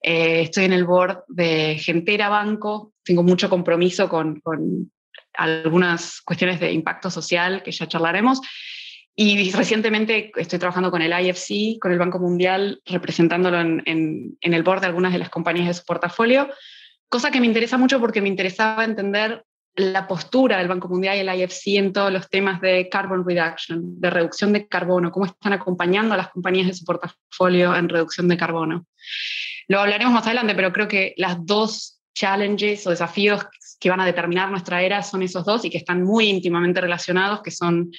Eh, 0.02 0.40
estoy 0.40 0.64
en 0.64 0.72
el 0.72 0.84
board 0.84 1.26
de 1.28 1.78
Gentera 1.78 2.28
Banco, 2.28 2.92
tengo 3.04 3.22
mucho 3.22 3.48
compromiso 3.48 4.08
con, 4.08 4.40
con 4.40 4.90
algunas 5.34 6.20
cuestiones 6.22 6.58
de 6.58 6.72
impacto 6.72 7.08
social 7.08 7.62
que 7.62 7.70
ya 7.70 7.86
charlaremos. 7.86 8.40
Y 9.14 9.52
recientemente 9.52 10.32
estoy 10.34 10.58
trabajando 10.58 10.90
con 10.90 11.02
el 11.02 11.12
IFC, 11.12 11.78
con 11.78 11.92
el 11.92 12.00
Banco 12.00 12.18
Mundial, 12.18 12.82
representándolo 12.84 13.60
en, 13.60 13.80
en, 13.86 14.36
en, 14.40 14.54
el 14.54 14.64
board 14.64 14.80
de 14.80 14.88
algunas 14.88 15.12
de 15.12 15.20
las 15.20 15.30
compañías 15.30 15.68
de 15.68 15.74
su 15.74 15.84
portafolio, 15.84 16.48
cosa 17.08 17.30
que 17.30 17.38
me 17.38 17.46
interesa 17.46 17.78
mucho 17.78 18.00
porque 18.00 18.20
me 18.20 18.28
interesaba 18.28 18.84
entender 18.84 19.44
la 19.76 20.06
postura 20.06 20.58
del 20.58 20.68
Banco 20.68 20.88
Mundial 20.88 21.16
y 21.16 21.20
el 21.20 21.40
IFC 21.40 21.78
en 21.78 21.92
todos 21.92 22.12
los 22.12 22.30
temas 22.30 22.60
de 22.60 22.88
carbon 22.88 23.26
reduction, 23.26 24.00
de 24.00 24.10
reducción 24.10 24.52
de 24.52 24.68
carbono, 24.68 25.10
cómo 25.10 25.26
están 25.26 25.52
acompañando 25.52 26.14
a 26.14 26.16
las 26.16 26.30
compañías 26.30 26.68
de 26.68 26.74
su 26.74 26.84
portafolio 26.84 27.74
en 27.74 27.88
reducción 27.88 28.28
de 28.28 28.36
carbono. 28.36 28.86
Lo 29.66 29.80
hablaremos 29.80 30.14
más 30.14 30.26
adelante, 30.26 30.54
pero 30.54 30.72
creo 30.72 30.86
que 30.86 31.14
las 31.16 31.44
dos 31.44 32.00
challenges 32.14 32.86
o 32.86 32.90
desafíos 32.90 33.44
que 33.80 33.90
van 33.90 34.00
a 34.00 34.06
determinar 34.06 34.50
nuestra 34.50 34.82
era 34.82 35.02
son 35.02 35.22
esos 35.22 35.44
dos 35.44 35.64
y 35.64 35.70
que 35.70 35.78
están 35.78 36.04
muy 36.04 36.28
íntimamente 36.28 36.80
relacionados, 36.80 37.42
que 37.42 37.50
son 37.50 37.90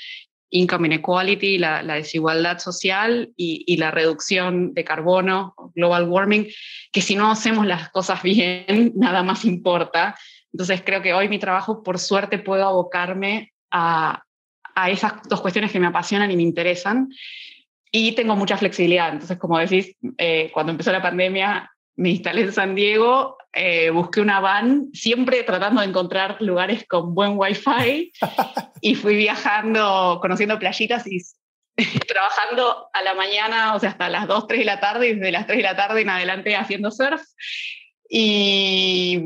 income 0.51 0.87
inequality, 0.87 1.57
la, 1.57 1.83
la 1.83 1.95
desigualdad 1.95 2.59
social 2.59 3.33
y, 3.35 3.63
y, 3.67 3.77
la 3.77 3.91
reducción 3.91 4.73
de 4.73 4.85
carbono, 4.85 5.53
global 5.73 6.07
warming, 6.07 6.47
que 6.91 7.01
si 7.01 7.15
no 7.15 7.29
hacemos 7.29 7.65
las 7.65 7.89
cosas 7.89 8.23
bien, 8.23 8.93
nada 8.95 9.21
más 9.23 9.43
importa. 9.43 10.15
Entonces 10.55 10.83
creo 10.85 11.01
que 11.01 11.13
hoy 11.13 11.27
mi 11.27 11.37
trabajo, 11.37 11.83
por 11.83 11.99
suerte, 11.99 12.39
puedo 12.39 12.65
abocarme 12.65 13.51
a, 13.71 14.23
a 14.73 14.89
esas 14.89 15.21
dos 15.27 15.41
cuestiones 15.41 15.69
que 15.69 15.81
me 15.81 15.87
apasionan 15.87 16.31
y 16.31 16.37
me 16.37 16.43
interesan. 16.43 17.09
y 17.91 18.13
tengo 18.13 18.37
mucha 18.37 18.55
flexibilidad. 18.55 19.11
Entonces, 19.11 19.37
como 19.37 19.59
decís, 19.59 19.97
eh, 20.17 20.51
cuando 20.53 20.71
empezó 20.71 20.93
la 20.93 21.01
pandemia, 21.01 21.69
me 21.97 22.11
instalé 22.11 22.43
en 22.43 22.53
San 22.53 22.73
Diego, 22.73 23.37
eh, 23.51 23.89
busqué 23.89 24.21
una 24.21 24.39
van, 24.39 24.87
siempre 24.93 25.43
tratando 25.43 25.81
de 25.81 25.87
encontrar 25.87 26.41
lugares 26.41 26.85
con 26.87 27.13
buen 27.13 27.33
wifi 27.35 28.13
y 28.79 28.95
fui 28.95 29.17
viajando, 29.17 30.19
conociendo 30.21 30.57
playitas 30.57 31.05
y 31.05 31.19
trabajando 32.07 32.87
a 32.93 33.01
la 33.01 33.13
mañana, 33.13 33.75
o 33.75 33.79
sea, 33.81 33.89
hasta 33.89 34.07
las 34.07 34.25
2, 34.25 34.47
3 34.47 34.59
de 34.59 34.65
la 34.65 34.79
tarde 34.79 35.09
y 35.09 35.15
desde 35.15 35.33
las 35.33 35.47
3 35.47 35.57
de 35.57 35.63
la 35.63 35.75
tarde 35.75 35.99
en 35.99 36.09
adelante 36.11 36.55
haciendo 36.55 36.91
surf. 36.91 37.21
Y 38.09 39.19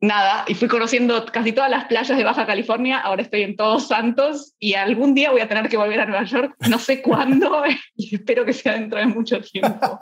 nada, 0.00 0.44
y 0.48 0.54
fui 0.54 0.68
conociendo 0.68 1.24
casi 1.26 1.52
todas 1.52 1.70
las 1.70 1.84
playas 1.84 2.16
de 2.16 2.24
Baja 2.24 2.46
California, 2.46 2.98
ahora 2.98 3.22
estoy 3.22 3.42
en 3.42 3.56
Todos 3.56 3.88
Santos 3.88 4.54
y 4.58 4.74
algún 4.74 5.14
día 5.14 5.30
voy 5.30 5.42
a 5.42 5.48
tener 5.48 5.68
que 5.68 5.76
volver 5.76 6.00
a 6.00 6.06
Nueva 6.06 6.24
York, 6.24 6.54
no 6.68 6.78
sé 6.78 7.02
cuándo 7.02 7.62
y 7.96 8.14
espero 8.14 8.44
que 8.44 8.52
sea 8.52 8.74
dentro 8.74 8.98
de 8.98 9.06
mucho 9.06 9.40
tiempo. 9.40 9.98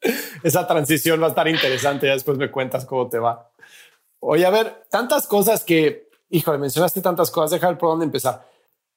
Esa 0.42 0.66
transición 0.66 1.20
va 1.20 1.26
a 1.26 1.30
estar 1.30 1.48
interesante, 1.48 2.06
ya 2.06 2.12
después 2.12 2.38
me 2.38 2.50
cuentas 2.50 2.84
cómo 2.84 3.08
te 3.08 3.18
va. 3.18 3.50
Oye, 4.20 4.44
a 4.46 4.50
ver, 4.50 4.84
tantas 4.90 5.26
cosas 5.26 5.64
que, 5.64 6.08
híjole, 6.30 6.58
mencionaste 6.58 7.00
tantas 7.00 7.30
cosas, 7.30 7.52
déjame 7.52 7.72
ver 7.72 7.78
por 7.78 7.90
dónde 7.90 8.04
empezar. 8.04 8.48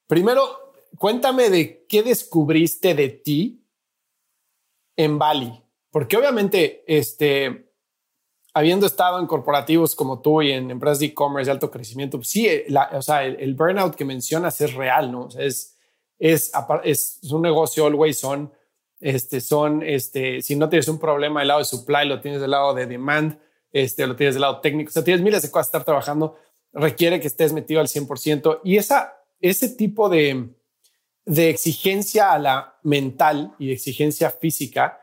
Primero, 0.08 0.74
cuéntame 0.98 1.50
de 1.50 1.86
qué 1.88 2.04
descubriste 2.04 2.94
de 2.94 3.10
ti 3.10 3.64
en 4.96 5.18
Bali, 5.18 5.64
porque 5.92 6.18
obviamente, 6.18 6.84
este, 6.88 7.71
habiendo 8.54 8.86
estado 8.86 9.20
en 9.20 9.28
corporativos 9.28 9.96
como 9.96 10.22
tú 10.22 10.42
y 10.42 10.52
en 10.52 10.72
empresas 10.72 11.00
de 11.00 11.08
e-commerce 11.08 11.48
de 11.48 11.54
alto 11.54 11.72
crecimiento, 11.72 12.18
pues 12.18 12.30
sí, 12.30 12.48
o 12.94 13.02
sea, 13.02 13.24
el, 13.24 13.56
burnout 13.56 13.96
que 13.96 14.06
mencionas 14.06 14.60
es 14.62 14.74
real, 14.74 15.12
¿no? 15.12 15.30
es, 15.38 15.78
es, 16.20 16.52
es, 16.84 17.20
un 17.32 17.42
negocio 17.42 17.86
always 17.86 18.24
on. 18.24 18.52
Este, 19.00 19.42
son, 19.42 19.82
este, 19.82 20.44
si 20.44 20.56
no 20.56 20.70
tienes 20.70 20.88
un 20.88 21.00
problema 21.00 21.40
del 21.40 21.48
lado 21.48 21.60
de 21.60 21.66
supply, 21.66 22.08
lo 22.08 22.22
tienes 22.22 22.40
del 22.40 22.52
lado 22.52 22.76
de 22.76 22.86
demand, 22.86 23.40
este, 23.72 24.06
lo 24.06 24.16
tienes 24.16 24.36
del 24.36 24.42
lado 24.42 24.62
técnico, 24.62 24.90
o 24.90 24.92
sea, 24.92 25.04
tienes 25.04 25.24
miles 25.24 25.42
de 25.42 25.50
cosas 25.50 25.68
estar 25.68 25.84
trabajando, 25.84 26.38
requiere 26.72 27.20
que 27.20 27.26
estés 27.26 27.52
metido 27.52 27.82
al 27.82 27.88
100%. 27.88 28.60
Y 28.64 28.78
esa, 28.78 29.18
ese 29.40 29.70
tipo 29.70 30.08
de, 30.10 30.50
de 31.26 31.50
exigencia 31.50 32.32
a 32.32 32.38
la 32.38 32.80
mental 32.84 33.56
y 33.58 33.72
exigencia 33.72 34.30
física 34.30 35.02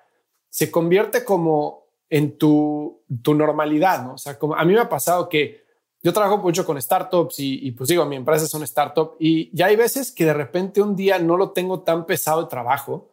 se 0.48 0.70
convierte 0.70 1.24
como 1.24 1.87
en 2.10 2.38
tu, 2.38 3.02
tu 3.22 3.34
normalidad, 3.34 4.04
¿no? 4.04 4.14
O 4.14 4.18
sea, 4.18 4.38
como 4.38 4.54
a 4.54 4.64
mí 4.64 4.72
me 4.72 4.80
ha 4.80 4.88
pasado 4.88 5.28
que 5.28 5.64
yo 6.02 6.12
trabajo 6.12 6.38
mucho 6.38 6.64
con 6.64 6.80
startups 6.80 7.40
y, 7.40 7.66
y, 7.66 7.72
pues 7.72 7.88
digo, 7.88 8.04
mi 8.06 8.16
empresa 8.16 8.44
es 8.44 8.54
una 8.54 8.64
startup 8.64 9.16
y 9.18 9.54
ya 9.56 9.66
hay 9.66 9.76
veces 9.76 10.12
que 10.12 10.24
de 10.24 10.34
repente 10.34 10.80
un 10.80 10.94
día 10.94 11.18
no 11.18 11.36
lo 11.36 11.50
tengo 11.50 11.80
tan 11.80 12.06
pesado 12.06 12.42
de 12.42 12.48
trabajo 12.48 13.10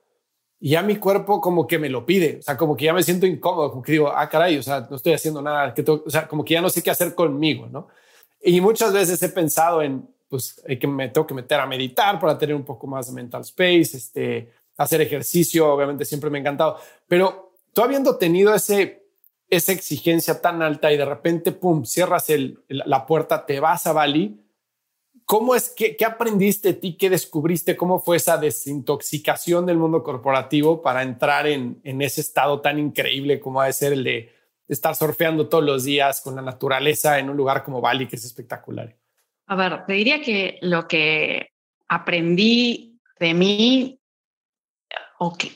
y 0.60 0.70
ya 0.70 0.82
mi 0.82 0.96
cuerpo 0.96 1.42
como 1.42 1.68
que 1.68 1.78
me 1.78 1.90
lo 1.90 2.06
pide, 2.06 2.38
o 2.40 2.42
sea, 2.42 2.58
como 2.58 2.76
que 2.76 2.86
ya 2.86 2.94
me 2.94 3.04
siento 3.04 3.26
incómodo, 3.26 3.70
como 3.72 3.84
que 3.84 3.92
digo, 3.92 4.12
ah, 4.12 4.30
caray, 4.30 4.58
o 4.58 4.64
sea, 4.64 4.88
no 4.90 4.96
estoy 4.96 5.14
haciando 5.14 5.42
nada, 5.42 5.74
que 5.74 5.84
o 5.88 6.10
sea, 6.10 6.28
como 6.28 6.46
que 6.46 6.54
ya 6.54 6.62
no 6.62 6.70
sé 6.70 6.82
qué 6.82 6.92
hacer 6.92 7.14
conmigo, 7.14 7.68
¿no? 7.68 7.88
Y 8.42 8.62
muchas 8.62 8.94
veces 8.94 9.22
he 9.22 9.30
pensado 9.30 9.82
en, 9.82 10.08
pues, 10.30 10.62
que 10.80 10.88
me 10.88 11.10
tengo 11.10 11.28
que 11.28 11.34
meter 11.34 11.60
a 11.60 11.66
meditar 11.66 12.20
para 12.20 12.38
tener 12.38 12.56
un 12.56 12.64
poco 12.64 12.88
más 12.88 13.08
de 13.08 13.14
mental 13.14 13.42
space, 13.42 13.98
este, 13.98 14.54
hacer 14.78 15.02
ejercicio, 15.02 15.72
obviamente 15.72 16.06
siempre 16.06 16.30
me 16.30 16.38
ha 16.38 16.42
encantado, 16.42 16.78
pero 17.08 17.45
tú 17.76 17.84
habiendo 17.84 18.18
tenido 18.18 18.56
ese, 18.56 19.04
esa 19.50 19.74
exigencia 19.74 20.42
tan 20.42 20.62
alta 20.62 20.94
y 20.94 20.98
de 20.98 21.04
repente, 21.04 21.52
pum, 21.52 21.84
cierras 21.84 22.28
la 22.70 23.06
puerta, 23.06 23.46
te 23.46 23.60
vas 23.60 23.86
a 23.86 23.92
Bali, 23.92 24.40
¿cómo 25.26 25.56
es 25.56 25.70
que 25.70 25.98
qué 25.98 26.06
aprendiste 26.06 26.70
de 26.70 26.74
ti, 26.76 26.98
qué 26.98 27.10
descubriste, 27.10 27.76
cómo 27.76 28.00
fue 28.00 28.16
esa 28.16 28.38
desintoxicación 28.38 29.66
del 29.66 29.78
mundo 29.78 30.04
corporativo 30.04 30.82
para 30.82 31.04
entrar 31.04 31.48
en, 31.48 31.82
en 31.84 32.02
ese 32.02 32.22
estado 32.22 32.62
tan 32.62 32.80
increíble 32.80 33.42
como 33.42 33.60
ha 33.60 33.66
de 33.66 33.74
ser 33.74 33.92
el 33.92 34.06
de 34.06 34.32
estar 34.70 34.96
surfeando 34.96 35.50
todos 35.50 35.64
los 35.64 35.84
días 35.84 36.22
con 36.22 36.36
la 36.36 36.42
naturaleza 36.42 37.20
en 37.20 37.30
un 37.30 37.36
lugar 37.36 37.62
como 37.62 37.82
Bali, 37.82 38.08
que 38.08 38.16
es 38.16 38.24
espectacular? 38.24 38.96
A 39.48 39.56
ver, 39.56 39.86
te 39.86 39.94
diría 39.94 40.22
que 40.22 40.60
lo 40.62 40.88
que 40.88 41.50
aprendí 41.90 43.00
de 43.20 43.34
mí 43.34 44.00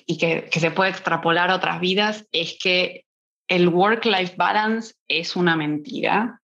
y 0.05 0.17
que, 0.17 0.49
se 0.51 0.71
puede 0.71 0.91
extrapolar 0.91 1.49
a 1.51 1.55
otras 1.55 1.79
vidas 1.79 2.25
es 2.31 2.57
que 2.61 3.05
el 3.47 3.67
work-life 3.67 4.35
balance 4.37 4.93
es 5.07 5.35
una 5.35 5.55
mentira, 5.55 6.41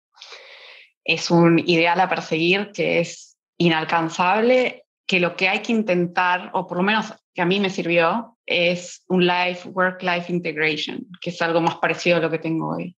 es 1.03 1.31
un 1.31 1.59
ideal 1.59 1.99
a 1.99 2.09
perseguir 2.09 2.71
que 2.73 2.99
es 2.99 3.37
inalcanzable, 3.57 4.85
que 5.07 5.19
lo 5.19 5.35
que 5.35 5.49
hay 5.49 5.59
que 5.59 5.71
intentar, 5.71 6.51
o 6.53 6.67
por 6.67 6.77
lo 6.77 6.83
menos 6.83 7.13
que 7.33 7.41
a 7.41 7.45
mí 7.45 7.59
me 7.59 7.69
sirvió, 7.69 8.37
es 8.45 9.03
un 9.07 9.25
life, 9.25 9.67
work-life 9.69 10.31
integration, 10.31 11.07
que 11.21 11.29
es 11.29 11.41
algo 11.41 11.61
más 11.61 11.77
parecido 11.77 12.17
a 12.17 12.19
lo 12.19 12.29
que 12.29 12.39
tengo 12.39 12.75
hoy. 12.75 12.95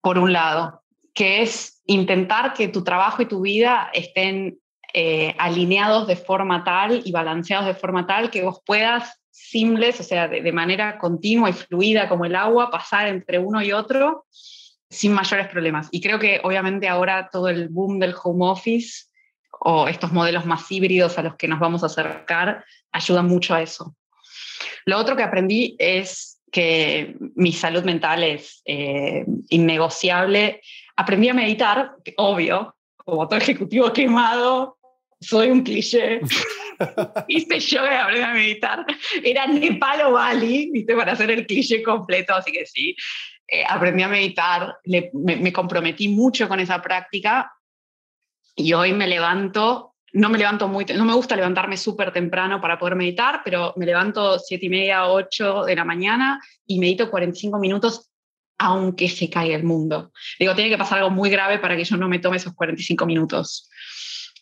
Por 0.00 0.18
un 0.18 0.32
lado, 0.32 0.82
que 1.14 1.42
es 1.42 1.82
intentar 1.86 2.54
que 2.54 2.68
tu 2.68 2.82
trabajo 2.82 3.22
y 3.22 3.26
tu 3.26 3.42
vida 3.42 3.90
estén 3.92 4.58
eh, 4.94 5.34
alineados 5.38 6.06
de 6.06 6.16
forma 6.16 6.64
tal 6.64 7.02
y 7.04 7.12
balanceados 7.12 7.66
de 7.66 7.74
forma 7.74 8.06
tal 8.06 8.30
que 8.30 8.42
vos 8.42 8.60
puedas 8.64 9.20
simples, 9.30 9.98
o 10.00 10.02
sea, 10.02 10.28
de, 10.28 10.52
manera 10.52 10.98
continua 10.98 11.50
y 11.50 11.54
fluida 11.54 12.08
como 12.08 12.26
el 12.26 12.36
agua, 12.36 12.70
pasar 12.70 13.08
entre 13.08 13.38
uno 13.38 13.62
y 13.62 13.72
otro 13.72 14.26
sin 14.90 15.12
mayores 15.12 15.48
problemas. 15.48 15.88
Y 15.90 16.02
creo 16.02 16.18
que 16.18 16.40
obviamente 16.44 16.88
ahora 16.88 17.30
todo 17.32 17.48
el 17.48 17.68
boom 17.70 17.98
del 17.98 18.14
home 18.22 18.46
office 18.46 19.06
o 19.60 19.88
estos 19.88 20.12
modelos 20.12 20.44
más 20.44 20.70
híbridos 20.70 21.16
a 21.18 21.22
los 21.22 21.36
que 21.36 21.48
nos 21.48 21.58
vamos 21.58 21.82
a 21.82 21.86
acercar 21.86 22.64
ayudan 22.92 23.26
mucho 23.26 23.54
a 23.54 23.62
eso. 23.62 23.96
Lo 24.84 24.98
otro 24.98 25.16
que 25.16 25.22
aprendí 25.22 25.76
es 25.78 26.40
que 26.50 27.16
mi 27.34 27.52
salud 27.52 27.84
mental 27.84 28.22
es 28.22 28.60
eh, 28.66 29.24
innegociable. 29.48 30.60
Aprendí 30.96 31.30
a 31.30 31.34
meditar, 31.34 31.92
obvio, 32.18 32.76
como 32.96 33.26
todo 33.26 33.38
ejecutivo 33.38 33.92
quemado, 33.92 34.76
soy 35.22 35.50
un 35.50 35.62
cliché. 35.62 36.20
Hice 37.28 37.60
yoga 37.60 38.04
aprendí 38.04 38.22
a 38.22 38.32
meditar. 38.32 38.86
Era 39.22 39.46
Nepal 39.46 40.02
o 40.02 40.12
Bali, 40.12 40.70
¿viste? 40.72 40.94
Para 40.94 41.12
hacer 41.12 41.30
el 41.30 41.46
cliché 41.46 41.82
completo, 41.82 42.34
así 42.34 42.52
que 42.52 42.66
sí. 42.66 42.96
Eh, 43.46 43.64
aprendí 43.68 44.02
a 44.02 44.08
meditar, 44.08 44.76
me, 44.84 45.52
comprometí 45.52 46.08
mucho 46.08 46.48
con 46.48 46.58
esa 46.58 46.80
práctica 46.80 47.52
y 48.56 48.72
hoy 48.72 48.94
me 48.94 49.06
levanto, 49.06 49.94
no 50.14 50.30
me 50.30 50.38
levanto 50.38 50.68
muy, 50.68 50.86
no 50.86 51.04
me 51.04 51.12
gusta 51.12 51.36
levantarme 51.36 51.76
súper 51.76 52.12
temprano 52.12 52.62
para 52.62 52.78
poder 52.78 52.96
meditar, 52.96 53.42
pero 53.44 53.74
me 53.76 53.84
levanto 53.84 54.38
siete 54.38 54.66
y 54.66 54.68
media, 54.70 55.06
ocho 55.06 55.64
de 55.64 55.76
la 55.76 55.84
mañana 55.84 56.40
y 56.66 56.78
medito 56.78 57.10
45 57.10 57.58
minutos 57.58 58.12
aunque 58.58 59.08
se 59.08 59.28
caiga 59.28 59.56
el 59.56 59.64
mundo. 59.64 60.12
Digo, 60.38 60.54
tiene 60.54 60.70
que 60.70 60.78
pasar 60.78 60.98
algo 60.98 61.10
muy 61.10 61.30
grave 61.30 61.58
para 61.58 61.76
que 61.76 61.84
yo 61.84 61.96
no 61.96 62.08
me 62.08 62.20
tome 62.20 62.36
esos 62.36 62.54
45 62.54 63.04
minutos. 63.06 63.68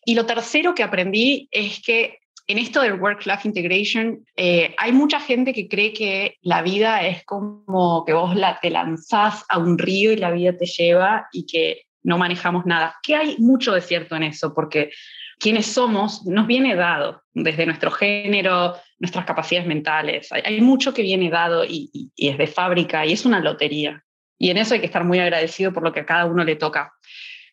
Y 0.04 0.14
lo 0.14 0.26
tercero 0.26 0.75
que 0.75 0.83
aprendí 0.83 1.49
es 1.50 1.80
que 1.83 2.21
en 2.50 2.59
esto 2.59 2.80
del 2.83 3.00
work-life 3.00 3.47
integration, 3.47 4.26
eh, 4.35 4.75
hay 4.76 4.90
mucha 4.90 5.21
gente 5.21 5.52
que 5.52 5.69
cree 5.69 5.92
que 5.92 6.37
la 6.42 6.62
vida 6.62 7.07
es 7.07 7.25
como 7.25 8.04
que 8.04 8.12
vos 8.12 8.35
la, 8.35 8.59
te 8.61 8.71
lanzás 8.71 9.45
a 9.49 9.59
un 9.59 9.78
río 9.78 10.11
y 10.11 10.16
la 10.16 10.33
vida 10.33 10.57
te 10.57 10.66
lleva 10.66 11.28
y 11.33 11.47
que 11.47 11.83
no 12.02 12.19
manejamos 12.19 12.66
nada. 12.66 12.97
Que 13.04 13.14
hay 13.14 13.37
mucho 13.38 13.73
de 13.73 13.80
cierto 13.80 14.16
en 14.16 14.25
eso, 14.25 14.52
porque 14.52 14.90
quienes 15.38 15.66
somos 15.66 16.26
nos 16.26 16.49
viene 16.49 16.75
dado 16.75 17.23
desde 17.33 17.66
nuestro 17.66 17.92
género, 17.92 18.75
nuestras 18.99 19.25
capacidades 19.25 19.69
mentales. 19.69 20.28
Hay, 20.33 20.61
mucho 20.61 20.92
que 20.92 21.02
viene 21.02 21.30
dado 21.30 21.64
y, 21.64 22.11
y 22.16 22.28
es 22.28 22.37
de 22.37 22.49
fábrica 22.49 23.07
y 23.07 23.12
es 23.12 23.25
una 23.25 23.38
lotería. 23.38 24.02
Y 24.38 24.50
en 24.50 24.57
eso 24.57 24.75
hay 24.75 24.80
que 24.80 24.87
estar 24.87 25.04
muy 25.04 25.21
agradecido 25.21 25.73
por 25.73 25.85
lo 25.85 25.92
que 25.92 26.00
a 26.00 26.07
cada 26.07 26.25
uno 26.25 26.42
le 26.42 26.57
toca. 26.57 26.95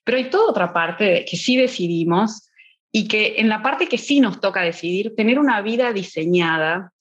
Pero 0.07 0.19
hay 0.19 0.29
toda 0.29 0.51
otra 0.51 0.71
parte 0.71 1.25
que 1.29 1.35
sí 1.35 1.57
decidimos 1.57 2.49
y 2.93 3.09
que 3.09 3.35
en 3.39 3.49
la 3.49 3.61
parte 3.61 3.89
que 3.89 3.97
sí 3.97 4.21
nos 4.21 4.39
toca 4.39 4.61
decidir, 4.61 5.13
tener 5.17 5.37
una 5.37 5.61
vida 5.61 5.91
diseñada, 5.91 6.93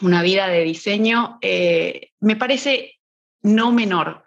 una 0.00 0.22
vida 0.22 0.46
de 0.46 0.62
diseño, 0.62 1.40
eh, 1.42 2.10
me 2.20 2.36
parece 2.36 3.00
no 3.42 3.72
menor. 3.72 4.22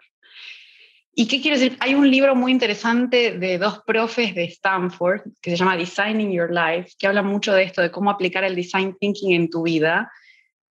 ¿Y 1.14 1.26
qué 1.28 1.40
quiero 1.40 1.58
decir? 1.58 1.78
Hay 1.80 1.94
un 1.94 2.10
libro 2.10 2.34
muy 2.34 2.52
interesante 2.52 3.38
de 3.38 3.56
dos 3.56 3.80
profes 3.86 4.34
de 4.34 4.44
Stanford 4.44 5.22
que 5.40 5.52
se 5.52 5.56
llama 5.56 5.78
Designing 5.78 6.30
Your 6.30 6.52
Life, 6.52 6.90
que 6.98 7.06
habla 7.06 7.22
mucho 7.22 7.54
de 7.54 7.62
esto, 7.62 7.80
de 7.80 7.90
cómo 7.90 8.10
aplicar 8.10 8.44
el 8.44 8.54
design 8.54 8.94
thinking 9.00 9.32
en 9.32 9.48
tu 9.48 9.62
vida, 9.62 10.12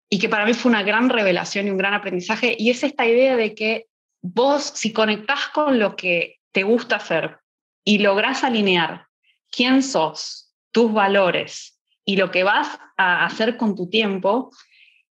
y 0.08 0.20
que 0.20 0.30
para 0.30 0.46
mí 0.46 0.54
fue 0.54 0.70
una 0.70 0.84
gran 0.84 1.10
revelación 1.10 1.66
y 1.66 1.72
un 1.72 1.78
gran 1.78 1.96
aprendizaje, 1.96 2.56
y 2.60 2.70
es 2.70 2.84
esta 2.84 3.08
idea 3.08 3.36
de 3.36 3.56
que 3.56 3.88
vos, 4.22 4.74
si 4.76 4.94
conectás 4.94 5.48
con 5.48 5.80
lo 5.80 5.96
que 5.96 6.43
te 6.54 6.64
gusta 6.64 6.96
hacer 6.96 7.40
y 7.84 7.98
logras 7.98 8.44
alinear 8.44 9.08
quién 9.52 9.84
sos, 9.84 10.54
tus 10.72 10.94
valores 10.94 11.80
y 12.06 12.16
lo 12.16 12.32
que 12.32 12.44
vas 12.44 12.80
a 12.98 13.26
hacer 13.26 13.58
con 13.58 13.76
tu 13.76 13.90
tiempo, 13.90 14.52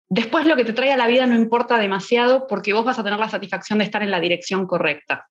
después 0.07 0.45
lo 0.45 0.55
que 0.55 0.65
te 0.65 0.73
trae 0.73 0.91
a 0.91 0.97
la 0.97 1.07
vida 1.07 1.25
no 1.25 1.35
importa 1.35 1.77
demasiado 1.77 2.45
porque 2.47 2.73
vos 2.73 2.85
vas 2.85 2.99
a 2.99 3.03
tener 3.03 3.19
la 3.19 3.29
satisfacción 3.29 3.79
de 3.79 3.85
estar 3.85 4.03
en 4.03 4.11
la 4.11 4.19
dirección 4.19 4.67
correcta. 4.67 5.27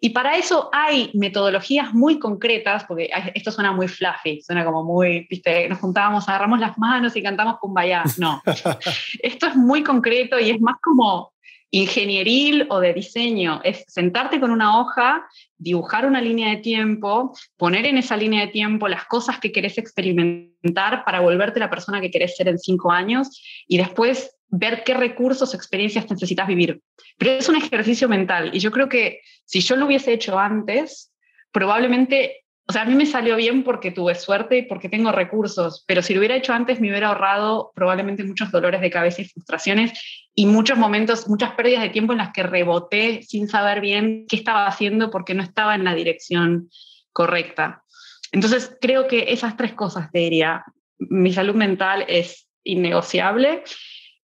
Y 0.00 0.10
para 0.10 0.36
eso 0.36 0.70
hay 0.72 1.10
metodologías 1.14 1.92
muy 1.92 2.20
concretas, 2.20 2.84
porque 2.84 3.10
esto 3.34 3.50
suena 3.50 3.72
muy 3.72 3.88
fluffy, 3.88 4.40
suena 4.40 4.64
como 4.64 4.84
muy, 4.84 5.26
viste, 5.28 5.68
nos 5.68 5.80
juntábamos, 5.80 6.28
agarramos 6.28 6.60
las 6.60 6.78
manos 6.78 7.16
y 7.16 7.22
cantamos 7.22 7.58
Kumbaya. 7.58 8.04
No, 8.18 8.42
esto 9.22 9.46
es 9.46 9.56
muy 9.56 9.82
concreto 9.82 10.38
y 10.38 10.50
es 10.50 10.60
más 10.60 10.76
como 10.80 11.32
ingenieril 11.70 12.66
o 12.70 12.80
de 12.80 12.94
diseño. 12.94 13.60
Es 13.64 13.84
sentarte 13.88 14.40
con 14.40 14.50
una 14.50 14.80
hoja, 14.80 15.26
dibujar 15.58 16.06
una 16.06 16.20
línea 16.20 16.50
de 16.50 16.56
tiempo, 16.56 17.36
poner 17.56 17.86
en 17.86 17.98
esa 17.98 18.16
línea 18.16 18.46
de 18.46 18.52
tiempo 18.52 18.88
las 18.88 19.04
cosas 19.06 19.38
que 19.40 19.52
querés 19.52 19.78
experimentar 19.78 21.04
para 21.04 21.20
volverte 21.20 21.60
la 21.60 21.70
persona 21.70 22.00
que 22.00 22.10
querés 22.10 22.36
ser 22.36 22.48
en 22.48 22.58
cinco 22.58 22.90
años 22.92 23.42
y 23.66 23.78
después 23.78 24.36
ver 24.48 24.84
qué 24.84 24.94
recursos, 24.94 25.54
experiencias 25.54 26.08
necesitas 26.08 26.46
vivir. 26.46 26.80
Pero 27.18 27.32
es 27.32 27.48
un 27.48 27.56
ejercicio 27.56 28.08
mental 28.08 28.50
y 28.52 28.60
yo 28.60 28.70
creo 28.70 28.88
que 28.88 29.20
si 29.44 29.60
yo 29.60 29.76
lo 29.76 29.86
hubiese 29.86 30.12
hecho 30.12 30.38
antes, 30.38 31.12
probablemente, 31.52 32.44
o 32.68 32.72
sea, 32.72 32.82
a 32.82 32.84
mí 32.84 32.94
me 32.94 33.06
salió 33.06 33.36
bien 33.36 33.62
porque 33.62 33.90
tuve 33.90 34.14
suerte 34.14 34.58
y 34.58 34.62
porque 34.62 34.88
tengo 34.88 35.12
recursos, 35.12 35.84
pero 35.86 36.02
si 36.02 36.14
lo 36.14 36.20
hubiera 36.20 36.36
hecho 36.36 36.52
antes 36.52 36.80
me 36.80 36.90
hubiera 36.90 37.08
ahorrado 37.08 37.72
probablemente 37.74 38.24
muchos 38.24 38.50
dolores 38.50 38.80
de 38.80 38.90
cabeza 38.90 39.22
y 39.22 39.26
frustraciones 39.26 39.92
y 40.34 40.46
muchos 40.46 40.76
momentos, 40.76 41.28
muchas 41.28 41.52
pérdidas 41.52 41.82
de 41.82 41.90
tiempo 41.90 42.12
en 42.12 42.18
las 42.18 42.32
que 42.32 42.42
reboté 42.42 43.22
sin 43.22 43.48
saber 43.48 43.80
bien 43.80 44.26
qué 44.28 44.36
estaba 44.36 44.66
haciendo 44.66 45.10
porque 45.10 45.34
no 45.34 45.42
estaba 45.42 45.74
en 45.74 45.84
la 45.84 45.94
dirección 45.94 46.68
correcta. 47.12 47.84
Entonces, 48.32 48.76
creo 48.80 49.06
que 49.06 49.26
esas 49.28 49.56
tres 49.56 49.72
cosas 49.72 50.10
te 50.10 50.18
diría. 50.18 50.64
Mi 50.98 51.32
salud 51.32 51.54
mental 51.54 52.04
es 52.08 52.48
innegociable 52.64 53.62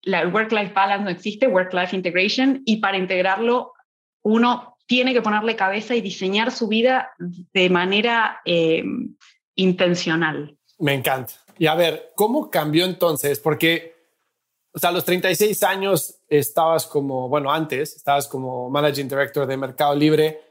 la 0.04 0.28
work-life 0.28 0.74
balance 0.74 1.04
no 1.04 1.10
existe, 1.10 1.48
work-life 1.48 1.96
integration, 1.96 2.62
y 2.66 2.78
para 2.78 2.98
integrarlo 2.98 3.74
uno 4.24 4.71
tiene 4.92 5.14
que 5.14 5.22
ponerle 5.22 5.56
cabeza 5.56 5.96
y 5.96 6.02
diseñar 6.02 6.52
su 6.52 6.68
vida 6.68 7.14
de 7.18 7.70
manera 7.70 8.42
eh, 8.44 8.84
intencional. 9.56 10.58
Me 10.80 10.94
encanta. 10.94 11.32
Y 11.58 11.68
a 11.68 11.76
ver, 11.76 12.12
¿cómo 12.14 12.52
cambió 12.52 12.84
entonces? 12.84 13.40
Porque, 13.40 13.96
o 14.74 14.80
sea, 14.80 14.90
a 14.90 14.92
los 14.92 15.06
36 15.06 15.64
años 15.64 16.20
estabas 16.28 16.88
como, 16.88 17.30
bueno, 17.30 17.54
antes 17.54 17.96
estabas 17.96 18.28
como 18.28 18.70
Managing 18.70 19.08
Director 19.08 19.48
de 19.48 19.56
Mercado 19.56 19.96
Libre, 19.96 20.42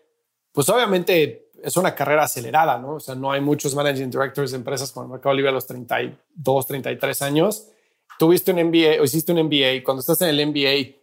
pues 0.53 0.67
obviamente 0.71 1.51
es 1.63 1.77
una 1.77 1.95
carrera 1.95 2.23
acelerada, 2.23 2.79
¿no? 2.79 2.95
O 2.95 3.01
sea, 3.01 3.15
no 3.15 3.33
hay 3.33 3.43
muchos 3.43 3.75
Managing 3.75 4.11
Directors 4.11 4.53
de 4.53 4.57
empresas 4.57 4.91
como 4.91 5.09
Mercado 5.09 5.35
Libre 5.35 5.51
a 5.51 5.53
los 5.53 5.67
32, 5.67 6.67
33 6.67 7.21
años 7.21 7.67
tuviste 8.21 8.53
un 8.53 8.63
MBA 8.63 9.01
o 9.01 9.05
hiciste 9.05 9.33
un 9.33 9.43
MBA, 9.45 9.83
cuando 9.83 10.01
estás 10.01 10.21
en 10.21 10.29
el 10.29 10.47
MBA, 10.47 11.00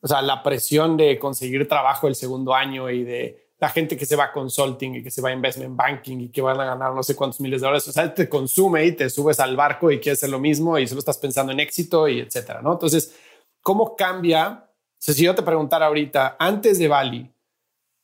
o 0.00 0.08
sea, 0.08 0.22
la 0.22 0.42
presión 0.42 0.96
de 0.96 1.18
conseguir 1.18 1.66
trabajo 1.68 2.08
el 2.08 2.14
segundo 2.14 2.54
año 2.54 2.90
y 2.90 3.04
de 3.04 3.48
la 3.60 3.68
gente 3.68 3.96
que 3.96 4.06
se 4.06 4.14
va 4.14 4.24
a 4.24 4.32
consulting 4.32 4.96
y 4.96 5.02
que 5.02 5.10
se 5.10 5.20
va 5.20 5.30
a 5.30 5.32
investment 5.32 5.74
banking 5.74 6.18
y 6.20 6.28
que 6.28 6.40
van 6.40 6.60
a 6.60 6.64
ganar 6.64 6.94
no 6.94 7.02
sé 7.02 7.16
cuántos 7.16 7.40
miles 7.40 7.60
de 7.60 7.66
dólares, 7.66 7.88
o 7.88 7.92
sea, 7.92 8.14
te 8.14 8.28
consume 8.28 8.86
y 8.86 8.92
te 8.92 9.10
subes 9.10 9.40
al 9.40 9.56
barco 9.56 9.90
y 9.90 9.98
quieres 9.98 10.20
hacer 10.20 10.30
lo 10.30 10.38
mismo 10.38 10.78
y 10.78 10.86
solo 10.86 11.00
estás 11.00 11.18
pensando 11.18 11.50
en 11.52 11.60
éxito 11.60 12.06
y 12.06 12.20
etcétera, 12.20 12.62
¿no? 12.62 12.72
Entonces, 12.72 13.16
¿cómo 13.60 13.96
cambia? 13.96 14.64
si 14.98 15.24
yo 15.24 15.34
te 15.34 15.42
preguntara 15.42 15.86
ahorita, 15.86 16.36
antes 16.38 16.78
de 16.78 16.88
Bali 16.88 17.32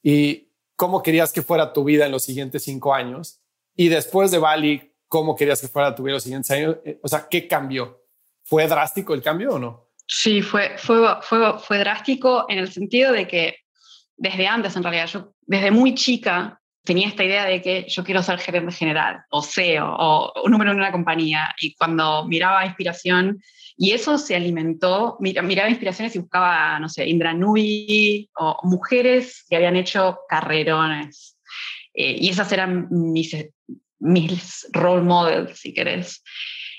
y 0.03 0.49
cómo 0.77 1.03
querías 1.03 1.33
que 1.33 1.43
fuera 1.43 1.73
tu 1.73 1.85
vida 1.85 2.07
en 2.07 2.13
los 2.13 2.23
siguientes 2.23 2.63
cinco 2.63 2.95
años 2.95 3.41
y 3.75 3.89
después 3.89 4.31
de 4.31 4.39
Bali, 4.39 4.93
cómo 5.09 5.35
querías 5.35 5.61
que 5.61 5.69
fuera 5.69 5.95
tu 5.95 6.05
vida 6.05 6.13
en 6.13 6.15
los 6.15 6.23
siguientes 6.23 6.51
años, 6.51 6.77
eh, 6.85 7.01
o 7.03 7.09
sea, 7.09 7.29
¿qué 7.29 7.49
cambió? 7.49 8.01
¿Fue 8.45 8.67
drástico 8.67 9.15
el 9.15 9.23
cambio 9.23 9.55
o 9.55 9.59
no? 9.59 9.84
Sí, 10.07 10.43
fue, 10.43 10.77
fue, 10.79 10.99
fue, 11.23 11.59
fue 11.59 11.79
drástico 11.79 12.47
en 12.49 12.59
el 12.59 12.71
sentido 12.71 13.13
de 13.13 13.27
que 13.27 13.57
desde 14.17 14.47
antes, 14.47 14.77
en 14.77 14.83
realidad, 14.83 15.07
yo 15.07 15.35
desde 15.43 15.71
muy 15.71 15.95
chica 15.95 16.61
tenía 16.85 17.09
esta 17.09 17.25
idea 17.25 17.47
de 17.47 17.63
que 17.63 17.87
yo 17.89 18.05
quiero 18.05 18.23
ser 18.23 18.39
gerente 18.39 18.73
general 18.73 19.23
o 19.31 19.43
CEO 19.43 19.87
o 19.87 20.43
un 20.45 20.53
número 20.53 20.73
en 20.73 20.77
una 20.77 20.93
compañía. 20.93 21.55
Y 21.61 21.75
cuando 21.75 22.27
miraba 22.27 22.67
inspiración, 22.67 23.41
y 23.77 23.91
eso 23.91 24.19
se 24.19 24.37
alimentó, 24.37 25.17
miraba 25.21 25.69
inspiraciones 25.69 26.15
y 26.15 26.21
buscaba, 26.21 26.79
no 26.79 26.89
sé, 26.89 27.09
Indra 27.09 27.35
Nui 27.35 28.31
o 28.39 28.59
mujeres 28.63 29.45
que 29.49 29.57
habían 29.57 29.77
hecho 29.77 30.19
carrerones. 30.29 31.37
Eh, 31.93 32.17
y 32.21 32.29
esas 32.29 32.53
eran 32.53 32.87
mis, 32.91 33.35
mis 33.99 34.69
role 34.73 35.03
models, 35.03 35.59
si 35.59 35.75
querés. 35.75 36.23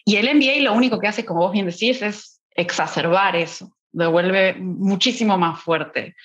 Y 0.05 0.15
el 0.17 0.33
MBA 0.35 0.61
lo 0.61 0.73
único 0.73 0.99
que 0.99 1.07
hace, 1.07 1.25
como 1.25 1.41
vos 1.41 1.51
bien 1.51 1.65
decís, 1.65 2.01
es 2.01 2.34
exacerbar 2.55 3.35
eso, 3.35 3.75
lo 3.93 4.11
vuelve 4.11 4.53
muchísimo 4.55 5.37
más 5.37 5.61
fuerte. 5.61 6.15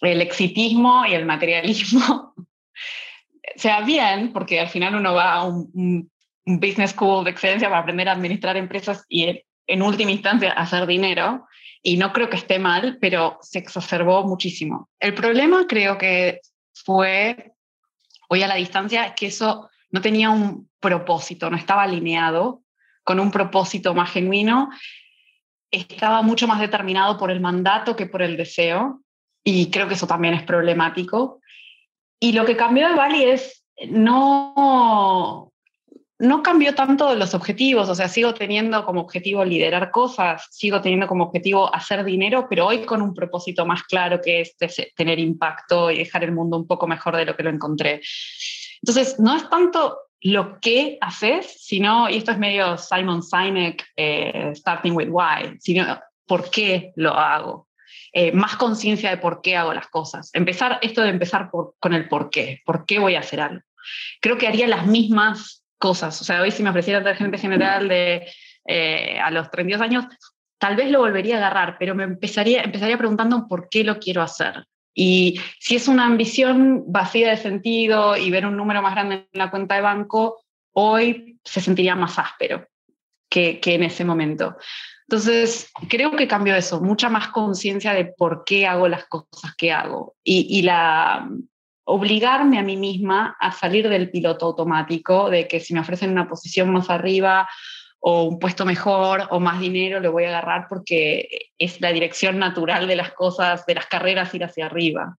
El 0.00 0.20
exitismo 0.20 1.04
y 1.06 1.14
el 1.14 1.26
materialismo. 1.26 2.34
sea, 3.56 3.80
bien, 3.82 4.32
porque 4.32 4.60
al 4.60 4.68
final 4.68 4.94
uno 4.94 5.14
va 5.14 5.34
a 5.34 5.44
un, 5.44 6.10
business 6.44 6.90
school 6.90 7.24
de 7.24 7.30
excelencia 7.30 7.68
para 7.68 7.82
aprender 7.82 8.08
a 8.08 8.12
administrar 8.12 8.56
empresas 8.56 9.04
y 9.08 9.44
en, 9.68 9.82
última 9.82 10.10
instancia 10.10 10.52
hacer 10.52 10.86
dinero. 10.86 11.46
Y 11.84 11.96
no 11.96 12.12
creo 12.12 12.28
que 12.28 12.36
esté 12.36 12.58
mal, 12.58 12.98
pero 13.00 13.38
se 13.42 13.58
exacerbó 13.58 14.24
muchísimo. 14.24 14.88
El 15.00 15.14
problema 15.14 15.66
creo 15.68 15.98
que 15.98 16.40
fue, 16.74 17.52
hoy 18.28 18.42
a 18.42 18.48
la 18.48 18.54
distancia, 18.56 19.14
que 19.14 19.26
eso 19.26 19.68
no 19.90 20.00
tenía 20.00 20.30
un 20.30 20.68
propósito, 20.80 21.50
no 21.50 21.56
estaba 21.56 21.82
alineado 21.82 22.62
con 23.04 23.18
un 23.18 23.30
propósito 23.32 23.94
más 23.94 24.12
genuino, 24.12 24.70
estaba 25.72 26.22
mucho 26.22 26.46
más 26.46 26.60
determinado 26.60 27.18
por 27.18 27.30
el 27.30 27.40
mandato 27.40 27.96
que 27.96 28.06
por 28.06 28.22
el 28.22 28.36
deseo, 28.36 29.02
y 29.42 29.70
creo 29.70 29.88
que 29.88 29.94
eso 29.94 30.06
también 30.06 30.34
es 30.34 30.42
problemático. 30.42 31.40
Y 32.20 32.32
lo 32.32 32.44
que 32.44 32.56
cambió 32.56 32.88
de 32.88 32.94
Bali 32.94 33.24
es, 33.24 33.64
no, 33.88 35.52
no 36.18 36.42
cambió 36.42 36.74
tanto 36.74 37.14
los 37.16 37.34
objetivos, 37.34 37.88
o 37.88 37.94
sea, 37.94 38.06
sigo 38.06 38.34
teniendo 38.34 38.84
como 38.84 39.00
objetivo 39.00 39.44
liderar 39.44 39.90
cosas, 39.90 40.46
sigo 40.50 40.80
teniendo 40.80 41.08
como 41.08 41.24
objetivo 41.24 41.74
hacer 41.74 42.04
dinero, 42.04 42.46
pero 42.48 42.66
hoy 42.66 42.84
con 42.84 43.02
un 43.02 43.14
propósito 43.14 43.66
más 43.66 43.82
claro 43.82 44.20
que 44.20 44.42
es 44.42 44.56
tener 44.94 45.18
impacto 45.18 45.90
y 45.90 45.98
dejar 45.98 46.22
el 46.22 46.32
mundo 46.32 46.56
un 46.58 46.66
poco 46.66 46.86
mejor 46.86 47.16
de 47.16 47.24
lo 47.24 47.34
que 47.34 47.42
lo 47.42 47.50
encontré. 47.50 48.00
Entonces, 48.80 49.18
no 49.18 49.34
es 49.34 49.48
tanto 49.48 49.96
lo 50.22 50.60
que 50.60 50.98
haces, 51.00 51.64
sino, 51.64 52.08
y 52.08 52.16
esto 52.16 52.30
es 52.30 52.38
medio 52.38 52.78
Simon 52.78 53.22
Sinek, 53.22 53.84
eh, 53.96 54.52
Starting 54.54 54.94
with 54.94 55.08
Why, 55.10 55.58
sino 55.60 56.00
por 56.26 56.50
qué 56.50 56.92
lo 56.96 57.12
hago. 57.12 57.68
Eh, 58.12 58.30
más 58.32 58.56
conciencia 58.56 59.10
de 59.10 59.16
por 59.16 59.40
qué 59.42 59.56
hago 59.56 59.72
las 59.72 59.88
cosas. 59.88 60.30
Empezar, 60.32 60.78
esto 60.82 61.02
de 61.02 61.08
empezar 61.08 61.50
con 61.50 61.94
el 61.94 62.08
por 62.08 62.30
qué, 62.30 62.60
por 62.64 62.84
qué 62.86 62.98
voy 62.98 63.16
a 63.16 63.20
hacer 63.20 63.40
algo. 63.40 63.62
Creo 64.20 64.38
que 64.38 64.46
haría 64.46 64.68
las 64.68 64.86
mismas 64.86 65.64
cosas. 65.78 66.20
O 66.20 66.24
sea, 66.24 66.40
hoy 66.40 66.50
si 66.50 66.62
me 66.62 66.70
ofreciera 66.70 67.02
ser 67.02 67.16
gerente 67.16 67.38
general 67.38 67.88
de, 67.88 68.28
eh, 68.66 69.18
a 69.18 69.30
los 69.30 69.50
32 69.50 69.82
años, 69.82 70.04
tal 70.58 70.76
vez 70.76 70.90
lo 70.90 71.00
volvería 71.00 71.36
a 71.36 71.38
agarrar, 71.38 71.76
pero 71.78 71.94
me 71.94 72.04
empezaría, 72.04 72.62
empezaría 72.62 72.96
preguntando 72.96 73.48
por 73.48 73.68
qué 73.68 73.82
lo 73.82 73.98
quiero 73.98 74.22
hacer. 74.22 74.64
Y 74.94 75.40
si 75.58 75.76
es 75.76 75.88
una 75.88 76.06
ambición 76.06 76.84
vacía 76.86 77.30
de 77.30 77.36
sentido 77.36 78.16
y 78.16 78.30
ver 78.30 78.46
un 78.46 78.56
número 78.56 78.82
más 78.82 78.94
grande 78.94 79.26
en 79.32 79.38
la 79.38 79.50
cuenta 79.50 79.74
de 79.74 79.80
banco, 79.80 80.42
hoy 80.72 81.38
se 81.44 81.60
sentiría 81.60 81.96
más 81.96 82.18
áspero 82.18 82.66
que, 83.28 83.60
que 83.60 83.74
en 83.74 83.84
ese 83.84 84.04
momento. 84.04 84.56
Entonces, 85.08 85.70
creo 85.88 86.12
que 86.12 86.28
cambió 86.28 86.54
eso, 86.54 86.80
mucha 86.80 87.08
más 87.08 87.28
conciencia 87.28 87.92
de 87.92 88.06
por 88.06 88.44
qué 88.44 88.66
hago 88.66 88.88
las 88.88 89.06
cosas 89.06 89.54
que 89.56 89.72
hago 89.72 90.14
y, 90.22 90.58
y 90.58 90.62
la 90.62 91.28
obligarme 91.84 92.58
a 92.58 92.62
mí 92.62 92.76
misma 92.76 93.36
a 93.40 93.52
salir 93.52 93.88
del 93.88 94.10
piloto 94.10 94.46
automático, 94.46 95.28
de 95.30 95.48
que 95.48 95.60
si 95.60 95.74
me 95.74 95.80
ofrecen 95.80 96.10
una 96.10 96.28
posición 96.28 96.72
más 96.72 96.88
arriba 96.90 97.48
o 98.04 98.24
un 98.24 98.40
puesto 98.40 98.64
mejor 98.64 99.28
o 99.30 99.38
más 99.38 99.60
dinero, 99.60 100.00
le 100.00 100.08
voy 100.08 100.24
a 100.24 100.30
agarrar 100.30 100.66
porque 100.68 101.52
es 101.56 101.80
la 101.80 101.92
dirección 101.92 102.36
natural 102.36 102.88
de 102.88 102.96
las 102.96 103.12
cosas, 103.12 103.64
de 103.64 103.76
las 103.76 103.86
carreras 103.86 104.34
ir 104.34 104.42
hacia 104.42 104.66
arriba. 104.66 105.16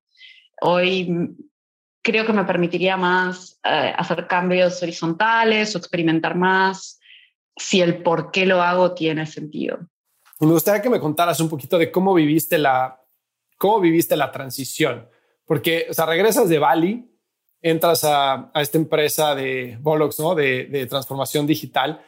Hoy 0.60 1.30
creo 2.02 2.26
que 2.26 2.34
me 2.34 2.44
permitiría 2.44 2.98
más 2.98 3.58
eh, 3.64 3.94
hacer 3.98 4.28
cambios 4.28 4.84
horizontales 4.84 5.74
o 5.74 5.78
experimentar 5.78 6.36
más 6.36 7.00
si 7.56 7.80
el 7.80 8.04
por 8.04 8.32
qué 8.32 8.46
lo 8.46 8.62
hago 8.62 8.94
tiene 8.94 9.26
sentido. 9.28 9.80
me 10.42 10.48
gustaría 10.48 10.82
que 10.82 10.90
me 10.90 11.00
contaras 11.00 11.40
un 11.40 11.48
poquito 11.48 11.78
de 11.78 11.90
cómo 11.90 12.14
viviste 12.14 12.58
la, 12.58 13.00
cómo 13.58 13.80
viviste 13.80 14.18
la 14.18 14.30
transición, 14.30 15.08
porque, 15.46 15.88
o 15.90 15.94
sea, 15.94 16.06
regresas 16.06 16.50
de 16.50 16.60
Bali, 16.60 17.10
entras 17.62 18.04
a, 18.04 18.52
a 18.54 18.62
esta 18.62 18.78
empresa 18.78 19.36
de 19.36 19.78
Bolox, 19.80 20.20
¿no? 20.20 20.36
De, 20.36 20.66
de 20.66 20.86
transformación 20.86 21.48
digital 21.48 22.04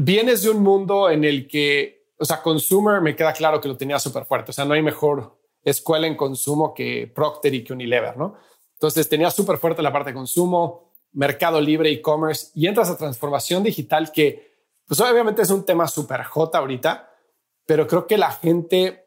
vienes 0.00 0.42
de 0.42 0.50
un 0.50 0.62
mundo 0.62 1.10
en 1.10 1.24
el 1.24 1.46
que, 1.46 2.08
o 2.18 2.24
sea, 2.24 2.42
consumer 2.42 3.00
me 3.00 3.14
queda 3.14 3.32
claro 3.32 3.60
que 3.60 3.68
lo 3.68 3.76
tenía 3.76 3.98
súper 3.98 4.24
fuerte. 4.24 4.50
O 4.50 4.54
sea, 4.54 4.64
no 4.64 4.74
hay 4.74 4.82
mejor 4.82 5.38
escuela 5.62 6.06
en 6.06 6.16
consumo 6.16 6.72
que 6.72 7.10
Procter 7.14 7.54
y 7.54 7.62
que 7.62 7.72
Unilever, 7.72 8.16
¿no? 8.16 8.34
Entonces 8.72 9.08
tenía 9.08 9.30
súper 9.30 9.58
fuerte 9.58 9.82
la 9.82 9.92
parte 9.92 10.10
de 10.10 10.14
consumo, 10.14 10.92
mercado 11.12 11.60
libre, 11.60 11.90
e-commerce 11.90 12.48
y 12.54 12.66
entras 12.66 12.88
a 12.88 12.96
transformación 12.96 13.62
digital 13.62 14.10
que, 14.10 14.54
pues 14.86 14.98
obviamente 15.00 15.42
es 15.42 15.50
un 15.50 15.66
tema 15.66 15.86
súper 15.86 16.24
hot 16.24 16.54
ahorita, 16.54 17.10
pero 17.66 17.86
creo 17.86 18.06
que 18.06 18.16
la 18.16 18.32
gente 18.32 19.04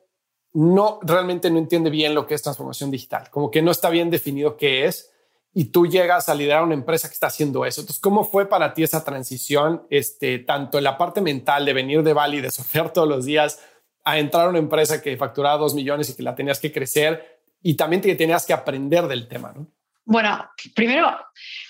no 0.53 0.99
realmente 1.01 1.49
no 1.49 1.57
entiende 1.57 1.89
bien 1.89 2.13
lo 2.13 2.27
que 2.27 2.35
es 2.35 2.43
transformación 2.43 2.91
digital, 2.91 3.31
como 3.31 3.49
que 3.49 3.63
no 3.63 3.71
está 3.71 3.89
bien 3.89 4.11
definido 4.11 4.57
qué 4.57 4.85
es 4.85 5.11
y 5.53 5.65
tú 5.65 5.85
llegas 5.85 6.29
a 6.29 6.35
liderar 6.35 6.63
una 6.63 6.73
empresa 6.73 7.07
que 7.07 7.13
está 7.13 7.27
haciendo 7.27 7.65
eso. 7.65 7.81
Entonces, 7.81 8.01
¿cómo 8.01 8.23
fue 8.23 8.49
para 8.49 8.73
ti 8.73 8.83
esa 8.83 9.03
transición, 9.05 9.83
este, 9.89 10.39
tanto 10.39 10.79
en 10.79 10.83
la 10.83 10.97
parte 10.97 11.21
mental 11.21 11.65
de 11.65 11.73
venir 11.73 12.01
de 12.01 12.13
Bali, 12.13 12.41
de 12.41 12.49
surfear 12.49 12.91
todos 12.91 13.07
los 13.07 13.25
días, 13.25 13.63
a 14.03 14.17
entrar 14.17 14.47
a 14.47 14.49
una 14.49 14.59
empresa 14.59 15.01
que 15.01 15.15
facturaba 15.15 15.57
dos 15.57 15.75
millones 15.75 16.09
y 16.09 16.15
que 16.15 16.23
la 16.23 16.35
tenías 16.35 16.59
que 16.59 16.71
crecer 16.71 17.41
y 17.61 17.75
también 17.75 18.01
que 18.01 18.15
tenías 18.15 18.45
que 18.45 18.53
aprender 18.53 19.07
del 19.07 19.27
tema? 19.27 19.53
¿no? 19.55 19.67
Bueno, 20.05 20.49
primero, 20.75 21.15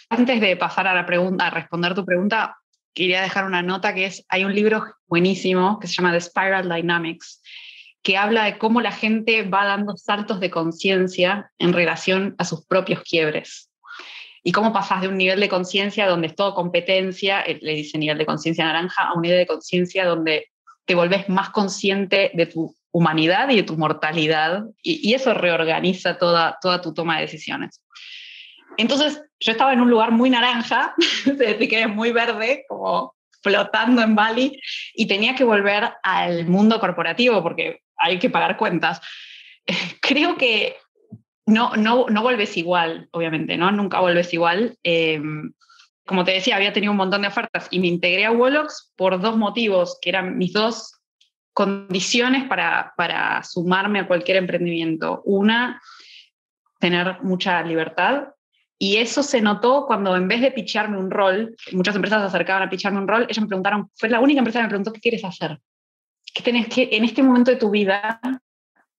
antes 0.10 0.40
de 0.40 0.56
pasar 0.56 0.88
a 0.88 0.96
la 0.96 1.06
pregunta, 1.06 1.48
a 1.48 1.50
responder 1.50 1.94
tu 1.94 2.06
pregunta, 2.06 2.58
quería 2.94 3.22
dejar 3.22 3.46
una 3.46 3.62
nota 3.62 3.94
que 3.94 4.06
es, 4.06 4.26
hay 4.30 4.46
un 4.46 4.56
libro 4.56 4.86
buenísimo 5.08 5.80
que 5.80 5.88
se 5.88 5.96
llama 5.96 6.14
The 6.14 6.22
Spiral 6.22 6.70
Dynamics, 6.70 7.42
que 8.02 8.18
habla 8.18 8.46
de 8.46 8.58
cómo 8.58 8.82
la 8.82 8.92
gente 8.92 9.44
va 9.44 9.66
dando 9.66 9.96
saltos 9.98 10.40
de 10.40 10.50
conciencia 10.50 11.52
en 11.58 11.74
relación 11.74 12.36
a 12.38 12.46
sus 12.46 12.66
propios 12.66 13.02
quiebres. 13.02 13.70
Y 14.44 14.52
cómo 14.52 14.74
pasas 14.74 15.02
de 15.02 15.08
un 15.08 15.18
nivel 15.18 15.40
de 15.40 15.48
conciencia 15.48 16.08
donde 16.08 16.28
es 16.28 16.36
todo 16.36 16.54
competencia, 16.54 17.42
eh, 17.42 17.60
le 17.62 17.76
dice 17.76 17.98
nivel 17.98 18.18
de 18.18 18.26
conciencia 18.26 18.66
naranja, 18.66 19.04
a 19.04 19.14
un 19.14 19.22
nivel 19.22 19.38
de 19.40 19.48
conciencia 19.48 20.06
donde 20.06 20.50
te 20.86 20.96
volvés 20.96 21.30
más 21.30 21.50
consciente 21.52 22.32
de 22.34 22.46
tu 22.46 22.76
humanidad 22.92 23.50
y 23.50 23.56
de 23.56 23.64
tu 23.64 23.78
mortalidad, 23.78 24.66
y, 24.84 25.14
eso 25.14 25.34
reorganiza 25.34 26.18
toda, 26.18 26.58
toda 26.62 26.82
tu 26.82 26.94
toma 26.94 27.16
de 27.16 27.24
decisiones. 27.24 27.82
Entonces, 28.78 29.22
yo 29.40 29.52
estaba 29.52 29.74
en 29.74 29.82
un 29.82 29.90
lugar 29.90 30.12
muy 30.12 30.30
naranja, 30.30 30.94
desde 31.26 31.68
que 31.68 31.82
es 31.82 31.90
muy 31.90 32.12
verde, 32.12 32.66
como 32.68 33.16
flotando 33.42 34.02
en 34.02 34.16
Bali, 34.16 34.60
y 34.94 35.08
tenía 35.08 35.36
que 35.36 35.44
volver 35.44 35.92
al 36.04 36.46
mundo 36.46 36.80
corporativo 36.80 37.42
porque 37.42 37.82
hay 37.98 38.20
que 38.20 38.30
pagar 38.30 38.58
cuentas. 38.58 39.02
Creo 40.02 40.38
que 40.38 40.76
no, 41.46 41.76
no, 41.76 42.08
no 42.10 42.22
vuelves 42.22 42.58
igual, 42.58 43.10
obviamente, 43.12 43.58
¿no? 43.58 43.72
Nunca 43.72 44.00
vuelves 44.00 44.34
igual. 44.34 44.78
Em, 44.84 45.54
como 46.06 46.24
te 46.24 46.32
decía, 46.32 46.56
había 46.56 46.74
tenido 46.74 46.92
un 46.92 46.98
montón 46.98 47.22
de 47.22 47.28
ofertas 47.28 47.68
y 47.72 47.80
me 47.80 47.88
integré 47.88 48.26
a 48.26 48.32
Wolox 48.32 48.94
por 48.96 49.20
dos 49.20 49.38
motivos, 49.38 49.98
que 50.02 50.10
eran 50.10 50.38
mis 50.38 50.54
dos 50.54 51.00
condiciones 51.54 52.46
para, 52.46 52.94
para 52.98 53.44
sumarme 53.44 54.00
a 54.00 54.08
cualquier 54.08 54.38
emprendimiento. 54.38 55.22
Una, 55.26 55.82
tener 56.80 57.22
mucha 57.24 57.62
libertad 57.64 58.34
y 58.78 58.98
eso 58.98 59.24
se 59.24 59.40
notó 59.40 59.86
cuando 59.86 60.16
en 60.18 60.28
vez 60.28 60.42
de 60.42 60.52
picharme 60.52 60.98
un 60.98 61.10
rol, 61.10 61.56
muchas 61.72 61.96
empresas 61.96 62.20
se 62.22 62.28
acercaban 62.28 62.64
a 62.64 62.70
picharme 62.70 63.00
un 63.00 63.08
rol, 63.08 63.24
ellos 63.30 63.40
me 63.40 63.48
preguntaron, 63.48 63.90
fue 63.96 64.10
la 64.10 64.20
única 64.20 64.40
empresa 64.40 64.60
que 64.60 64.64
me 64.64 64.70
preguntó, 64.70 64.92
¿qué 64.92 65.00
quieres 65.00 65.24
hacer? 65.24 65.58
¿Qué 66.34 66.44
tenés 66.44 66.68
que, 66.68 66.90
en 66.92 67.06
este 67.06 67.24
momento 67.24 67.52
de 67.52 67.56
tu 67.58 67.70
vida, 67.70 68.20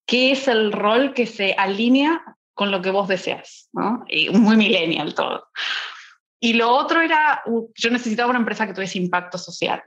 qué 0.07 0.31
es 0.31 0.49
el 0.49 0.73
rol 0.73 1.13
que 1.13 1.27
se 1.27 1.53
alinea 1.59 2.34
con 2.55 2.71
lo 2.71 2.81
que 2.81 2.91
vos 2.91 3.09
deseas? 3.09 3.69
¿no? 3.73 4.05
Y 4.09 4.31
muy 4.31 4.57
millennial 4.57 5.15
todo. 5.15 5.49
Y 6.41 6.55
lo 6.55 6.71
otro 6.71 7.01
era, 7.01 7.43
yo 7.75 7.91
necesitaba 7.91 8.31
una 8.31 8.39
empresa 8.39 8.67
que 8.67 8.75
tuviese 8.75 8.99
impacto 8.99 9.39
social. 9.39 9.83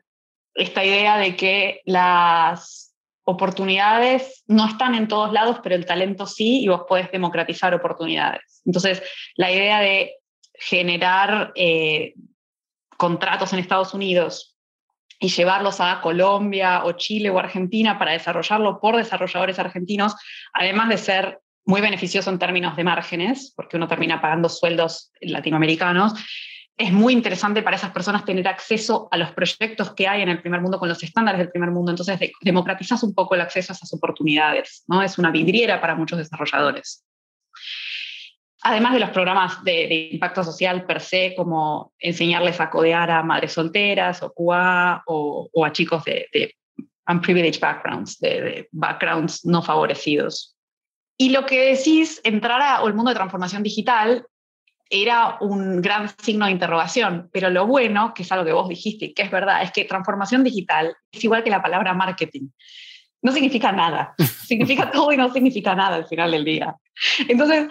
Esta 0.54 0.84
idea 0.84 1.18
de 1.18 1.36
que 1.36 1.82
las 1.86 2.96
oportunidades 3.24 4.44
no 4.48 4.68
están 4.68 4.96
en 4.96 5.08
todos 5.08 5.32
lados, 5.32 5.60
pero 5.62 5.76
el 5.76 5.86
talento 5.86 6.26
sí, 6.26 6.64
y 6.64 6.68
vos 6.68 6.84
podés 6.88 7.12
democratizar 7.12 7.74
oportunidades. 7.74 8.62
Entonces, 8.66 9.04
la 9.36 9.52
idea 9.52 9.82
de 9.82 10.16
generar 10.54 11.52
eh, 11.56 12.16
contratos 12.98 13.54
en 13.54 13.60
Estados 13.60 13.94
Unidos 13.94 14.58
y 15.20 15.30
llevarlos 15.30 15.80
a 15.80 16.02
Colombia 16.02 16.84
o 16.86 16.94
Chile 16.94 17.30
o 17.30 17.38
Argentina 17.38 17.98
para 18.00 18.14
desarrollarlo 18.14 18.80
por 18.80 18.98
desarrolladores 18.98 19.60
argentinos, 19.60 20.16
además 20.54 20.90
de 20.90 20.98
ser 20.98 21.42
muy 21.68 21.82
beneficioso 21.82 22.30
en 22.30 22.40
términos 22.40 22.76
de 22.76 22.84
márgenes, 22.84 23.54
porque 23.56 23.78
uno 23.78 23.88
termina 23.88 24.22
pagando 24.22 24.50
sueldos 24.50 25.12
latinoamericanos, 25.22 26.14
es 26.78 26.94
muy 26.94 27.12
interesante 27.12 27.64
para 27.64 27.76
esas 27.76 27.92
personas 27.92 28.24
tener 28.24 28.48
acceso 28.48 29.08
a 29.12 29.18
los 29.18 29.32
proyectos 29.32 29.94
que 29.94 30.08
hay 30.08 30.22
en 30.22 30.30
el 30.30 30.42
primer 30.42 30.62
mundo 30.62 30.78
con 30.80 30.88
los 30.88 31.02
estándares 31.04 31.40
del 31.40 31.50
primer 31.50 31.72
mundo. 31.72 31.92
Entonces, 31.92 32.20
democratizas 32.42 33.02
un 33.04 33.16
poco 33.16 33.34
el 33.36 33.42
acceso 33.42 33.74
a 33.74 33.76
esas 33.76 33.92
oportunidades. 33.94 34.84
¿no? 34.88 35.02
Es 35.02 35.18
una 35.18 35.32
vidriera 35.32 35.82
para 35.82 35.96
muchos 35.96 36.20
desarrolladores. 36.20 37.04
Además 38.62 38.94
de 38.94 39.00
los 39.00 39.10
programas 39.10 39.64
de, 39.64 40.10
impacto 40.12 40.44
social 40.44 40.86
per 40.86 41.02
se, 41.02 41.34
como 41.36 41.94
enseñarles 42.00 42.60
a 42.60 42.70
codear 42.70 43.10
a 43.10 43.24
madres 43.24 43.54
solteras 43.54 44.22
o 44.22 44.32
QA 44.34 45.04
o, 45.08 45.66
a 45.66 45.72
chicos 45.72 46.04
de, 46.06 46.28
de 46.32 46.56
unprivileged 47.08 47.60
backgrounds, 47.60 48.20
de, 48.20 48.68
backgrounds 48.72 49.46
no 49.46 49.64
favorecidos. 49.64 50.57
Y 51.18 51.30
lo 51.30 51.46
que 51.46 51.76
decís, 51.76 52.22
entrar 52.24 52.62
al 52.62 52.94
mundo 52.94 53.10
de 53.10 53.16
transformación 53.16 53.64
digital 53.64 54.26
era 54.90 55.38
un 55.42 55.82
gran 55.82 56.10
signo 56.20 56.46
de 56.46 56.52
interrogación, 56.52 57.30
pero 57.34 57.50
lo 57.50 57.66
bueno, 57.66 58.14
que 58.14 58.24
es 58.24 58.32
algo 58.32 58.46
que 58.46 58.54
vos 58.54 58.70
dijiste 58.70 59.06
y 59.06 59.14
que 59.14 59.24
es 59.24 59.32
verdad, 59.32 59.62
es 59.62 59.72
que 59.72 59.86
transformación 59.86 60.44
digital 60.44 60.96
es 61.12 61.24
igual 61.24 61.44
que 61.44 61.50
la 61.50 61.62
palabra 61.62 61.94
marketing. 61.94 62.50
No 63.22 63.32
significa 63.32 63.72
nada, 63.72 64.16
significa 64.48 64.92
todo 64.92 65.12
y 65.12 65.18
no 65.18 65.32
significa 65.34 65.76
nada 65.76 65.96
al 65.96 66.08
final 66.08 66.32
del 66.32 66.46
día. 66.46 66.76
Entonces, 67.28 67.68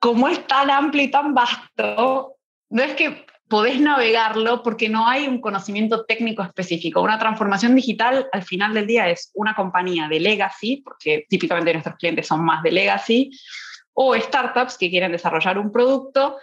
como 0.00 0.28
es 0.28 0.46
tan 0.46 0.70
amplio 0.70 1.04
y 1.04 1.10
tan 1.10 1.34
vasto, 1.34 2.36
no 2.70 2.82
es 2.82 2.94
que 2.94 3.26
podés 3.48 3.80
navegarlo 3.80 4.62
porque 4.62 4.88
no 4.88 5.08
hay 5.08 5.26
un 5.26 5.40
conocimiento 5.40 6.04
técnico 6.04 6.42
específico. 6.42 7.00
Una 7.00 7.18
transformación 7.18 7.74
digital 7.74 8.28
al 8.32 8.42
final 8.42 8.74
del 8.74 8.86
día 8.86 9.08
es 9.08 9.30
una 9.34 9.54
compañía 9.54 10.08
de 10.08 10.20
legacy, 10.20 10.82
porque 10.84 11.26
típicamente 11.28 11.72
nuestros 11.72 11.96
clientes 11.96 12.26
son 12.26 12.44
más 12.44 12.62
de 12.62 12.72
legacy, 12.72 13.30
o 13.94 14.14
startups 14.14 14.76
que 14.78 14.90
quieren 14.90 15.12
desarrollar 15.12 15.58
un 15.58 15.72
producto 15.72 16.36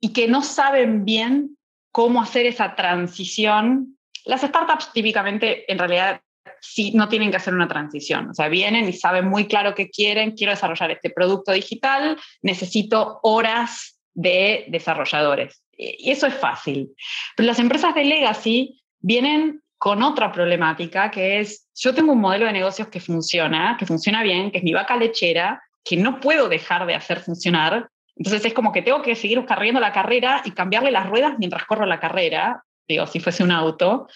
y 0.00 0.12
que 0.12 0.28
no 0.28 0.42
saben 0.42 1.04
bien 1.04 1.58
cómo 1.90 2.22
hacer 2.22 2.46
esa 2.46 2.74
transición. 2.74 3.98
Las 4.24 4.42
startups 4.42 4.92
típicamente 4.92 5.70
en 5.70 5.78
realidad 5.78 6.20
sí 6.60 6.92
no 6.94 7.08
tienen 7.08 7.30
que 7.30 7.36
hacer 7.36 7.54
una 7.54 7.68
transición, 7.68 8.30
o 8.30 8.34
sea, 8.34 8.48
vienen 8.48 8.88
y 8.88 8.92
saben 8.92 9.28
muy 9.28 9.46
claro 9.46 9.74
qué 9.74 9.90
quieren, 9.90 10.32
quiero 10.32 10.52
desarrollar 10.52 10.90
este 10.90 11.10
producto 11.10 11.52
digital, 11.52 12.18
necesito 12.40 13.20
horas 13.22 13.98
de 14.14 14.64
desarrolladores. 14.68 15.65
Y 15.76 16.10
eso 16.10 16.26
es 16.26 16.34
fácil. 16.34 16.94
Pero 17.36 17.46
las 17.46 17.58
empresas 17.58 17.94
de 17.94 18.04
legacy 18.04 18.82
vienen 19.00 19.62
con 19.78 20.02
otra 20.02 20.32
problemática, 20.32 21.10
que 21.10 21.40
es, 21.40 21.68
yo 21.74 21.94
tengo 21.94 22.12
un 22.12 22.20
modelo 22.20 22.46
de 22.46 22.52
negocios 22.52 22.88
que 22.88 23.00
funciona, 23.00 23.76
que 23.78 23.86
funciona 23.86 24.22
bien, 24.22 24.50
que 24.50 24.58
es 24.58 24.64
mi 24.64 24.72
vaca 24.72 24.96
lechera, 24.96 25.62
que 25.84 25.96
no 25.96 26.20
puedo 26.20 26.48
dejar 26.48 26.86
de 26.86 26.94
hacer 26.94 27.20
funcionar. 27.20 27.88
Entonces 28.16 28.44
es 28.44 28.54
como 28.54 28.72
que 28.72 28.82
tengo 28.82 29.02
que 29.02 29.14
seguir 29.14 29.44
corriendo 29.44 29.80
la 29.80 29.92
carrera 29.92 30.42
y 30.44 30.52
cambiarle 30.52 30.90
las 30.90 31.08
ruedas 31.08 31.34
mientras 31.38 31.64
corro 31.66 31.84
la 31.84 32.00
carrera, 32.00 32.64
digo, 32.88 33.06
si 33.06 33.20
fuese 33.20 33.44
un 33.44 33.52
auto. 33.52 34.08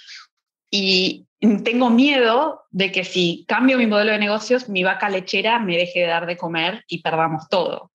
Y 0.70 1.27
tengo 1.64 1.90
miedo 1.90 2.62
de 2.70 2.90
que 2.90 3.05
si 3.05 3.44
cambio 3.46 3.77
mi 3.77 3.87
modelo 3.87 4.12
de 4.12 4.18
negocios, 4.18 4.68
mi 4.68 4.83
vaca 4.83 5.09
lechera 5.09 5.59
me 5.59 5.77
deje 5.77 6.01
de 6.01 6.07
dar 6.07 6.27
de 6.27 6.37
comer 6.37 6.85
y 6.88 7.03
perdamos 7.03 7.49
todo. 7.49 7.90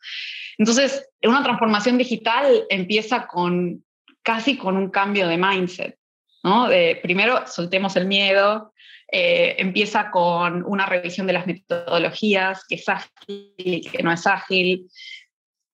Entonces, 0.57 1.09
una 1.23 1.43
transformación 1.43 1.97
digital 1.97 2.65
empieza 2.69 3.27
con 3.27 3.83
casi 4.23 4.57
con 4.57 4.77
un 4.77 4.89
cambio 4.89 5.27
de 5.27 5.37
mindset. 5.37 5.97
¿no? 6.43 6.67
De, 6.67 6.99
primero, 7.01 7.45
soltemos 7.47 7.95
el 7.95 8.07
miedo, 8.07 8.73
eh, 9.11 9.55
empieza 9.59 10.09
con 10.11 10.63
una 10.65 10.85
revisión 10.85 11.27
de 11.27 11.33
las 11.33 11.47
metodologías, 11.47 12.65
que 12.67 12.75
es 12.75 12.89
ágil, 12.89 13.89
que 13.91 14.03
no 14.03 14.11
es 14.11 14.25
ágil. 14.25 14.89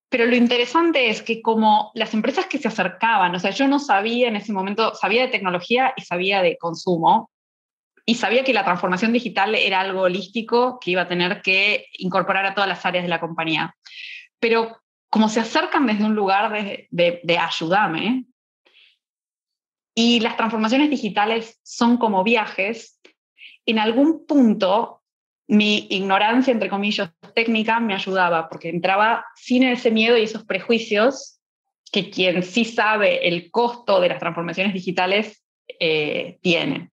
Pero 0.10 0.26
lo 0.26 0.36
interesante 0.36 1.10
es 1.10 1.22
que 1.22 1.42
como 1.42 1.92
las 1.94 2.14
empresas 2.14 2.48
que 2.48 2.58
se 2.58 2.68
acercaban, 2.68 3.34
o 3.34 3.40
sea, 3.40 3.52
yo 3.52 3.68
no 3.68 3.80
sabía 3.80 4.28
en 4.28 4.36
ese 4.36 4.52
momento, 4.52 4.94
sabía 4.96 5.22
de 5.22 5.30
tecnología 5.30 5.94
y 5.96 6.02
sabía 6.02 6.42
de 6.42 6.58
consumo, 6.58 7.32
y 8.06 8.16
sabía 8.16 8.44
que 8.44 8.54
la 8.54 8.66
transformación 8.66 9.14
digital 9.14 9.56
era 9.56 9.80
algo 9.80 10.02
holístico 10.02 10.80
que 10.80 10.92
iba 10.92 11.04
a 11.04 11.08
tener 11.08 11.42
que 11.42 11.86
incorporar 11.94 12.46
a 12.46 12.54
todas 12.54 12.68
las 12.68 12.86
áreas 12.86 13.04
de 13.04 13.10
la 13.10 13.20
compañía. 13.20 13.76
Pero 14.42 14.82
como 15.10 15.30
se 15.30 15.40
acercan 15.40 15.86
desde 15.86 16.04
un 16.04 16.16
lugar 16.16 16.52
de, 16.52 16.88
de, 16.92 17.22
y 19.96 20.20
las 20.20 20.36
transformaciones 20.38 20.90
digitales 20.90 21.60
son 21.64 21.98
como 21.98 22.24
viajes, 22.24 23.00
en 23.66 23.80
algún 23.80 24.26
punto 24.26 25.02
mi 25.48 25.88
ignorancia, 25.90 26.52
entre 26.52 26.70
comillas, 26.70 27.12
técnica 27.36 27.80
me 27.80 27.94
ayudaba, 27.94 28.48
porque 28.48 28.70
entraba 28.70 29.26
sin 29.36 29.64
ese 29.64 29.92
miedo 29.92 30.18
y 30.18 30.24
esos 30.24 30.46
prejuicios 30.46 31.40
que 31.92 32.10
quien 32.10 32.42
sí 32.44 32.64
sabe 32.64 33.28
el 33.28 33.52
costo 33.52 34.00
de 34.00 34.10
las 34.10 34.20
transformaciones 34.20 34.74
digitales 34.74 35.44
eh, 35.80 36.40
tiene. 36.42 36.91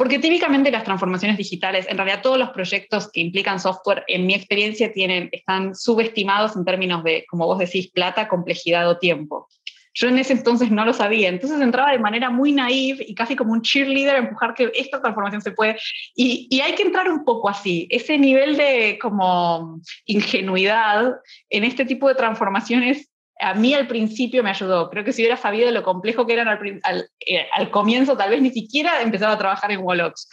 Porque 0.00 0.18
típicamente 0.18 0.70
las 0.70 0.84
transformaciones 0.84 1.36
digitales, 1.36 1.86
en 1.86 1.98
realidad 1.98 2.22
todos 2.22 2.38
los 2.38 2.48
proyectos 2.52 3.10
que 3.12 3.20
implican 3.20 3.60
software, 3.60 4.02
en 4.06 4.24
mi 4.24 4.32
experiencia, 4.32 4.90
tienen, 4.90 5.28
están 5.30 5.74
subestimados 5.74 6.56
en 6.56 6.64
términos 6.64 7.04
de, 7.04 7.26
como 7.28 7.44
vos 7.44 7.58
decís, 7.58 7.90
plata, 7.90 8.26
complejidad 8.26 8.88
o 8.88 8.96
tiempo. 8.96 9.46
Yo 9.92 10.08
en 10.08 10.18
ese 10.18 10.32
entonces 10.32 10.70
no 10.70 10.86
lo 10.86 10.94
sabía, 10.94 11.28
entonces 11.28 11.60
entraba 11.60 11.92
de 11.92 11.98
manera 11.98 12.30
muy 12.30 12.52
naive 12.52 13.04
y 13.06 13.14
casi 13.14 13.36
como 13.36 13.52
un 13.52 13.60
cheerleader 13.60 14.16
a 14.16 14.18
empujar 14.20 14.54
que 14.54 14.72
esta 14.74 15.02
transformación 15.02 15.42
se 15.42 15.50
puede. 15.50 15.76
Y, 16.14 16.48
y 16.50 16.62
hay 16.62 16.72
que 16.72 16.84
entrar 16.84 17.10
un 17.10 17.22
poco 17.22 17.50
así, 17.50 17.86
ese 17.90 18.16
nivel 18.16 18.56
de 18.56 18.98
como 19.02 19.82
ingenuidad 20.06 21.12
en 21.50 21.64
este 21.64 21.84
tipo 21.84 22.08
de 22.08 22.14
transformaciones 22.14 23.09
a 23.40 23.54
mí 23.54 23.74
al 23.74 23.86
principio 23.86 24.42
me 24.42 24.50
ayudó. 24.50 24.90
Creo 24.90 25.04
que 25.04 25.12
si 25.12 25.22
hubiera 25.22 25.36
sabido 25.36 25.70
lo 25.70 25.82
complejo 25.82 26.26
que 26.26 26.34
eran 26.34 26.48
al, 26.48 27.10
eh, 27.26 27.70
comienzo, 27.70 28.16
tal 28.16 28.30
vez 28.30 28.42
ni 28.42 28.50
siquiera 28.50 29.00
empezaba 29.02 29.32
a 29.32 29.38
trabajar 29.38 29.72
en 29.72 29.80
Wallox. 29.80 30.28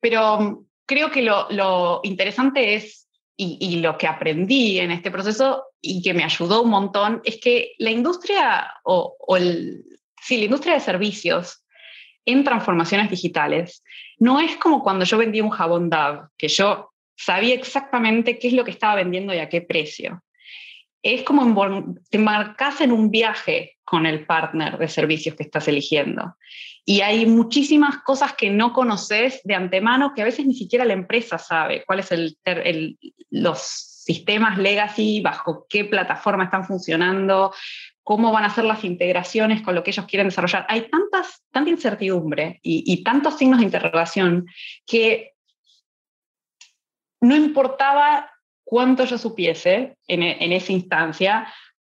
Pero 0.00 0.40
mm, 0.40 0.66
creo 0.86 1.10
que 1.10 1.22
lo, 1.22 2.00
interesante 2.04 2.74
es, 2.74 3.08
y, 3.36 3.76
lo 3.76 3.96
que 3.96 4.08
aprendí 4.08 4.80
en 4.80 4.90
este 4.90 5.12
proceso 5.12 5.64
y 5.80 6.02
que 6.02 6.12
me 6.12 6.24
ayudó 6.24 6.62
un 6.62 6.70
montón, 6.70 7.20
es 7.24 7.38
que 7.40 7.72
la 7.78 7.90
industria, 7.90 8.72
o, 8.82 9.16
o 9.20 9.38
la 9.38 9.54
industria 10.28 10.74
de 10.74 10.80
servicios 10.80 11.64
en 12.24 12.42
transformaciones 12.42 13.10
digitales, 13.10 13.84
no 14.18 14.40
es 14.40 14.56
como 14.56 14.82
cuando 14.82 15.04
yo 15.04 15.18
vendía 15.18 15.44
un 15.44 15.50
jabón 15.50 15.88
Dove, 15.88 16.22
que 16.36 16.48
yo 16.48 16.92
sabía 17.16 17.54
exactamente 17.54 18.38
qué 18.38 18.48
es 18.48 18.54
lo 18.54 18.64
que 18.64 18.72
estaba 18.72 18.96
vendiendo 18.96 19.32
y 19.32 19.38
a 19.38 19.48
qué 19.48 19.62
precio 19.62 20.20
es 21.02 21.22
como 21.22 21.94
te 22.10 22.18
marcas 22.18 22.80
en 22.80 22.92
un 22.92 23.10
viaje 23.10 23.76
con 23.84 24.06
el 24.06 24.26
partner 24.26 24.78
de 24.78 24.88
servicios 24.88 25.34
que 25.34 25.44
estás 25.44 25.68
eligiendo. 25.68 26.36
Y 26.84 27.02
hay 27.02 27.26
muchísimas 27.26 27.98
cosas 27.98 28.34
que 28.34 28.50
no 28.50 28.72
conoces 28.72 29.40
de 29.44 29.54
antemano 29.54 30.12
que 30.14 30.22
a 30.22 30.24
veces 30.24 30.46
ni 30.46 30.54
siquiera 30.54 30.84
la 30.84 30.94
empresa 30.94 31.38
sabe 31.38 31.84
cuáles 31.86 32.06
son 32.06 32.28
los 33.30 33.58
sistemas 33.60 34.58
legacy, 34.58 35.20
bajo 35.20 35.66
qué 35.68 35.84
plataforma 35.84 36.44
están 36.44 36.64
funcionando, 36.64 37.52
cómo 38.02 38.32
van 38.32 38.44
a 38.44 38.54
ser 38.54 38.64
las 38.64 38.84
integraciones 38.84 39.62
con 39.62 39.74
lo 39.74 39.82
que 39.82 39.90
ellos 39.90 40.06
quieren 40.06 40.28
desarrollar. 40.28 40.64
Hay 40.68 40.88
tantas, 40.88 41.44
tanta 41.52 41.70
incertidumbre 41.70 42.58
y 42.62 43.04
tantos 43.04 43.36
signos 43.36 43.60
de 43.60 43.66
interrogación 43.66 44.46
que 44.86 45.34
no 47.20 47.36
importaba 47.36 48.30
cuánto 48.68 49.06
yo 49.06 49.16
supiese 49.16 49.96
en, 50.06 50.22
en 50.22 50.52
esa 50.52 50.72
instancia, 50.72 51.50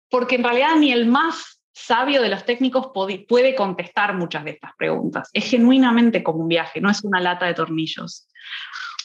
porque 0.09 0.37
en 0.37 0.45
realidad 0.45 0.77
ni 0.77 0.91
el 0.91 1.05
más 1.05 1.61
sabio 1.75 2.23
de 2.23 2.31
los 2.31 2.47
técnicos 2.47 2.93
puede 2.95 3.55
contestar 3.55 4.15
muchas 4.15 4.45
de 4.45 4.53
estas 4.53 4.73
preguntas. 4.79 5.29
Es 5.35 5.51
genuinamente 5.51 6.23
como 6.23 6.41
un 6.41 6.49
viaje, 6.49 6.81
no 6.81 6.91
es 6.91 7.05
una 7.05 7.21
lata 7.21 7.45
de 7.45 7.53
tornillos. 7.53 8.27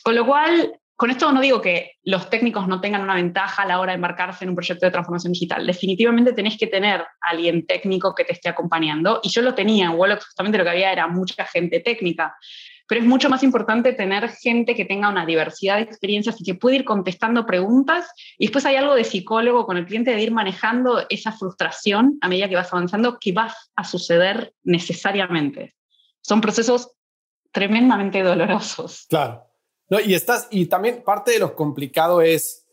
Con 0.02 0.16
lo 0.16 0.26
cual, 0.26 0.80
con 0.96 1.12
esto 1.12 1.30
no 1.34 1.42
digo 1.42 1.62
que 1.62 1.96
los 2.04 2.30
técnicos 2.30 2.70
no 2.70 2.80
tengan 2.80 3.02
una 3.02 3.16
ventaja 3.16 3.64
a 3.64 3.66
la 3.66 3.82
hora 3.82 3.92
de 3.92 3.96
embarcarse 3.96 4.46
en 4.46 4.52
un 4.52 4.56
proyecto 4.56 4.86
de 4.86 4.92
transformación 4.94 5.34
digital. 5.34 5.68
Definitivamente 5.68 6.32
tenés 6.32 6.58
que 6.58 6.68
tener 6.68 7.02
a 7.02 7.08
alguien 7.32 7.66
técnico 7.66 8.16
que 8.16 8.24
te 8.24 8.32
esté 8.32 8.48
acompañando. 8.48 9.20
Y 9.24 9.30
yo 9.30 9.42
lo 9.42 9.54
tenía 9.54 9.88
en 9.88 9.98
justamente 9.98 10.58
lo 10.58 10.64
que 10.64 10.70
había 10.70 10.94
era 10.94 11.08
mucha 11.08 11.44
gente 11.46 11.82
técnica 11.82 12.34
pero 12.88 13.02
es 13.02 13.08
mucho 13.08 13.30
más 13.30 13.44
importante 13.44 13.94
tener 13.94 14.30
gente 14.30 14.74
que 14.76 14.86
tenga 14.86 15.10
una 15.10 15.26
diversidad 15.26 15.76
de 15.76 15.84
experiencias 15.84 16.40
y 16.40 16.44
que 16.44 16.56
pueda 16.56 16.78
ir 16.78 16.86
contestando 16.86 17.46
preguntas. 17.46 18.10
Y 18.38 18.46
después 18.46 18.66
hay 18.66 18.78
algo 18.78 18.96
de 18.96 19.04
psicólogo 19.04 19.66
con 19.66 19.78
el 19.78 19.86
cliente 19.86 20.12
de 20.12 20.22
ir 20.22 20.32
manejando 20.32 21.06
esa 21.10 21.32
frustración 21.34 22.18
a 22.22 22.30
medida 22.30 22.48
que 22.48 22.56
vas 22.56 22.72
avanzando 22.72 23.18
que 23.20 23.34
va 23.34 23.54
a 23.76 23.84
suceder 23.84 24.54
necesariamente. 24.64 25.76
Son 26.22 26.40
procesos 26.40 26.92
tremendamente 27.52 28.24
dolorosos. 28.24 29.06
Claro. 29.10 29.44
No, 29.90 30.00
y, 30.00 30.14
estás, 30.14 30.48
y 30.52 30.66
también 30.66 31.04
parte 31.04 31.32
de 31.32 31.40
lo 31.40 31.56
complicado 31.56 32.22
es, 32.22 32.66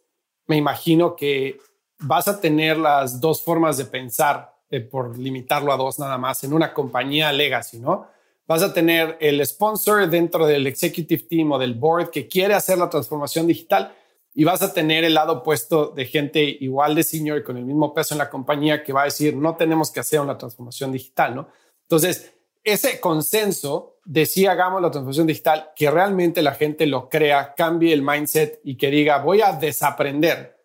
me 0.46 0.56
imagino 0.56 1.14
que 1.14 1.58
vas 2.00 2.28
a 2.28 2.40
tener 2.40 2.76
las 2.76 3.20
dos 3.20 3.42
formas 3.42 3.76
de 3.76 3.84
pensar, 3.84 4.52
eh, 4.70 4.80
por 4.80 5.16
limitarlo 5.16 5.72
a 5.72 5.76
dos 5.76 5.98
nada 5.98 6.18
más, 6.18 6.42
en 6.44 6.52
una 6.52 6.72
compañía 6.72 7.32
legacy, 7.32 7.78
¿no? 7.78 8.08
Vas 8.46 8.62
a 8.62 8.72
tener 8.72 9.16
el 9.20 9.44
sponsor 9.46 10.08
dentro 10.08 10.46
del 10.46 10.66
executive 10.66 11.24
team 11.24 11.52
o 11.52 11.58
del 11.58 11.74
board 11.74 12.10
que 12.10 12.28
quiere 12.28 12.54
hacer 12.54 12.78
la 12.78 12.90
transformación 12.90 13.46
digital 13.46 13.94
y 14.34 14.44
vas 14.44 14.62
a 14.62 14.72
tener 14.72 15.04
el 15.04 15.14
lado 15.14 15.34
opuesto 15.34 15.88
de 15.88 16.06
gente 16.06 16.42
igual 16.42 16.94
de 16.94 17.04
senior 17.04 17.38
y 17.38 17.44
con 17.44 17.56
el 17.56 17.64
mismo 17.64 17.94
peso 17.94 18.14
en 18.14 18.18
la 18.18 18.30
compañía 18.30 18.82
que 18.82 18.92
va 18.92 19.02
a 19.02 19.06
decir 19.06 19.36
no 19.36 19.56
tenemos 19.56 19.90
que 19.90 20.00
hacer 20.00 20.20
una 20.20 20.36
transformación 20.36 20.92
digital, 20.92 21.34
¿no? 21.34 21.48
Entonces, 21.82 22.32
ese 22.64 22.98
consenso 22.98 23.98
de 24.04 24.26
si 24.26 24.46
hagamos 24.46 24.82
la 24.82 24.90
transformación 24.90 25.26
digital, 25.26 25.70
que 25.76 25.90
realmente 25.90 26.42
la 26.42 26.54
gente 26.54 26.86
lo 26.86 27.08
crea, 27.08 27.54
cambie 27.54 27.92
el 27.92 28.02
mindset 28.02 28.60
y 28.64 28.76
que 28.76 28.90
diga 28.90 29.18
voy 29.18 29.40
a 29.40 29.52
desaprender 29.52 30.58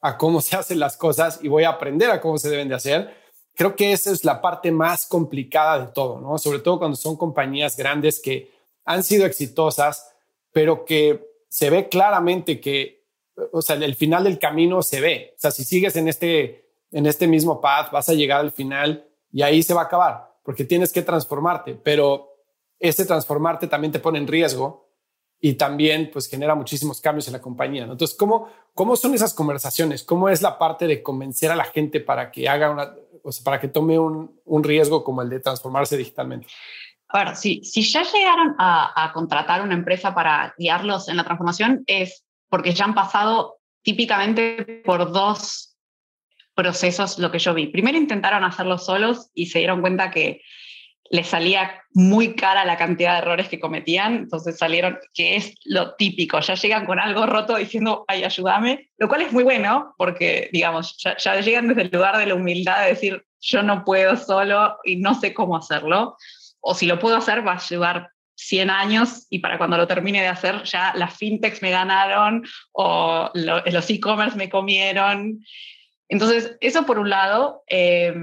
a 0.00 0.16
cómo 0.16 0.40
se 0.40 0.56
hacen 0.56 0.78
las 0.78 0.96
cosas 0.96 1.40
y 1.42 1.48
voy 1.48 1.64
a 1.64 1.70
aprender 1.70 2.10
a 2.10 2.20
cómo 2.20 2.38
se 2.38 2.48
deben 2.48 2.68
de 2.68 2.74
hacer 2.74 3.25
creo 3.56 3.74
que 3.74 3.92
esa 3.92 4.12
es 4.12 4.24
la 4.24 4.40
parte 4.40 4.70
más 4.70 5.06
complicada 5.06 5.86
de 5.86 5.92
todo, 5.92 6.20
¿no? 6.20 6.38
Sobre 6.38 6.60
todo 6.60 6.78
cuando 6.78 6.96
son 6.96 7.16
compañías 7.16 7.76
grandes 7.76 8.20
que 8.20 8.52
han 8.84 9.02
sido 9.02 9.26
exitosas, 9.26 10.14
pero 10.52 10.84
que 10.84 11.26
se 11.48 11.70
ve 11.70 11.88
claramente 11.88 12.60
que, 12.60 13.06
o 13.52 13.62
sea, 13.62 13.76
el 13.76 13.94
final 13.94 14.24
del 14.24 14.38
camino 14.38 14.82
se 14.82 15.00
ve. 15.00 15.32
O 15.36 15.40
sea, 15.40 15.50
si 15.50 15.64
sigues 15.64 15.96
en 15.96 16.06
este, 16.06 16.68
en 16.92 17.06
este 17.06 17.26
mismo 17.26 17.60
path, 17.60 17.90
vas 17.90 18.08
a 18.10 18.14
llegar 18.14 18.40
al 18.40 18.52
final 18.52 19.08
y 19.32 19.42
ahí 19.42 19.62
se 19.62 19.74
va 19.74 19.82
a 19.82 19.84
acabar, 19.84 20.36
porque 20.42 20.64
tienes 20.64 20.92
que 20.92 21.02
transformarte, 21.02 21.74
pero 21.74 22.34
ese 22.78 23.06
transformarte 23.06 23.66
también 23.66 23.92
te 23.92 24.00
pone 24.00 24.18
en 24.18 24.26
riesgo 24.26 24.86
y 25.40 25.54
también 25.54 26.10
pues 26.12 26.28
genera 26.28 26.54
muchísimos 26.54 27.00
cambios 27.00 27.26
en 27.26 27.34
la 27.34 27.40
compañía. 27.40 27.84
Entonces, 27.84 28.16
¿cómo, 28.16 28.48
¿cómo 28.74 28.96
son 28.96 29.14
esas 29.14 29.34
conversaciones? 29.34 30.02
¿Cómo 30.02 30.28
es 30.28 30.42
la 30.42 30.58
parte 30.58 30.86
de 30.86 31.02
convencer 31.02 31.50
a 31.50 31.56
la 31.56 31.64
gente 31.64 32.00
para 32.00 32.30
que 32.30 32.48
haga 32.48 32.70
una, 32.70 32.94
o 33.26 33.32
sea, 33.32 33.42
para 33.42 33.60
que 33.60 33.68
tome 33.68 33.98
un, 33.98 34.40
un 34.44 34.62
riesgo 34.62 35.02
como 35.02 35.20
el 35.20 35.28
de 35.28 35.40
transformarse 35.40 35.96
digitalmente? 35.96 36.46
A 37.08 37.24
ver, 37.24 37.36
si, 37.36 37.62
si 37.64 37.82
ya 37.82 38.04
llegaron 38.04 38.54
a, 38.58 39.04
a, 39.04 39.12
contratar 39.12 39.62
una 39.62 39.74
empresa 39.74 40.14
para 40.14 40.54
guiarlos 40.56 41.08
en 41.08 41.16
la 41.16 41.24
transformación, 41.24 41.82
es 41.86 42.24
porque 42.48 42.72
ya 42.72 42.84
han 42.84 42.94
pasado 42.94 43.58
típicamente 43.82 44.82
por 44.84 45.12
dos 45.12 45.76
procesos 46.54 47.18
lo 47.18 47.30
que 47.32 47.40
yo 47.40 47.52
vi. 47.52 47.66
Primero 47.66 47.98
intentaron 47.98 48.44
hacerlo 48.44 48.78
solos 48.78 49.30
y 49.34 49.46
se 49.46 49.58
dieron 49.58 49.80
cuenta 49.80 50.10
que 50.10 50.42
les 51.10 51.26
salía 51.26 51.82
muy 51.92 52.34
cara 52.34 52.64
la 52.64 52.76
cantidad 52.76 53.12
de 53.12 53.18
errores 53.18 53.48
que 53.48 53.60
cometían, 53.60 54.14
entonces 54.14 54.58
salieron, 54.58 54.98
que 55.14 55.36
es 55.36 55.54
lo 55.64 55.94
típico, 55.94 56.40
ya 56.40 56.54
llegan 56.54 56.86
con 56.86 56.98
algo 56.98 57.26
roto 57.26 57.56
diciendo, 57.56 58.04
ay, 58.08 58.24
ayúdame, 58.24 58.90
lo 58.98 59.08
cual 59.08 59.22
es 59.22 59.32
muy 59.32 59.44
bueno 59.44 59.94
porque, 59.96 60.50
digamos, 60.52 60.96
ya, 60.98 61.16
ya, 61.16 61.40
llegan 61.40 61.68
desde 61.68 61.82
el 61.82 61.90
lugar 61.90 62.18
de 62.18 62.26
la 62.26 62.34
humildad 62.34 62.82
de 62.82 62.90
decir, 62.90 63.24
yo 63.40 63.62
no 63.62 63.84
puedo 63.84 64.16
solo 64.16 64.78
y 64.84 64.96
no 64.96 65.14
sé 65.14 65.32
cómo 65.32 65.56
hacerlo, 65.56 66.16
o 66.60 66.74
si 66.74 66.86
lo 66.86 66.98
puedo 66.98 67.16
hacer 67.16 67.46
va 67.46 67.52
a 67.52 67.66
llevar 67.66 68.10
100 68.36 68.70
años 68.70 69.26
y 69.30 69.38
para 69.38 69.56
cuando 69.58 69.76
lo 69.76 69.86
termine 69.86 70.20
de 70.20 70.28
hacer 70.28 70.62
ya 70.64 70.92
las 70.94 71.16
fintechs 71.16 71.62
me 71.62 71.70
ganaron 71.70 72.44
o 72.72 73.30
lo, 73.32 73.62
los 73.64 73.90
e-commerce 73.90 74.36
me 74.36 74.50
comieron. 74.50 75.40
Entonces, 76.08 76.56
eso 76.60 76.84
por 76.84 76.98
un 76.98 77.08
lado, 77.08 77.62
eh, 77.66 78.14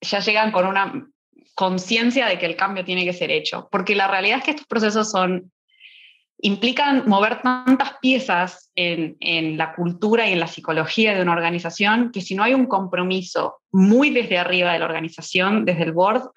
ya 0.00 0.20
llegan 0.20 0.52
con 0.52 0.66
una 0.66 1.08
conciencia 1.54 2.26
de 2.26 2.38
que 2.38 2.46
el 2.46 2.56
cambio 2.56 2.84
tiene 2.84 3.04
que 3.04 3.12
ser 3.12 3.30
hecho, 3.30 3.68
porque 3.70 3.94
la 3.94 4.08
realidad 4.08 4.38
es 4.38 4.44
que 4.44 4.50
estos 4.52 4.66
procesos 4.66 5.10
son 5.10 5.52
implican 6.38 7.08
mover 7.08 7.40
tantas 7.42 7.94
piezas 8.02 8.70
en, 8.74 9.16
en, 9.20 9.56
la 9.56 9.74
cultura 9.74 10.28
y 10.28 10.32
en 10.32 10.40
la 10.40 10.46
psicología 10.46 11.14
de 11.14 11.22
una 11.22 11.32
organización 11.32 12.10
que 12.12 12.20
si 12.20 12.34
no 12.34 12.42
hay 12.42 12.52
un 12.52 12.66
compromiso 12.66 13.60
muy 13.72 14.10
desde 14.10 14.36
arriba 14.36 14.72
de 14.72 14.80
la 14.80 14.84
organización, 14.84 15.64
desde 15.64 15.84
el 15.84 15.92
board, 15.92 16.32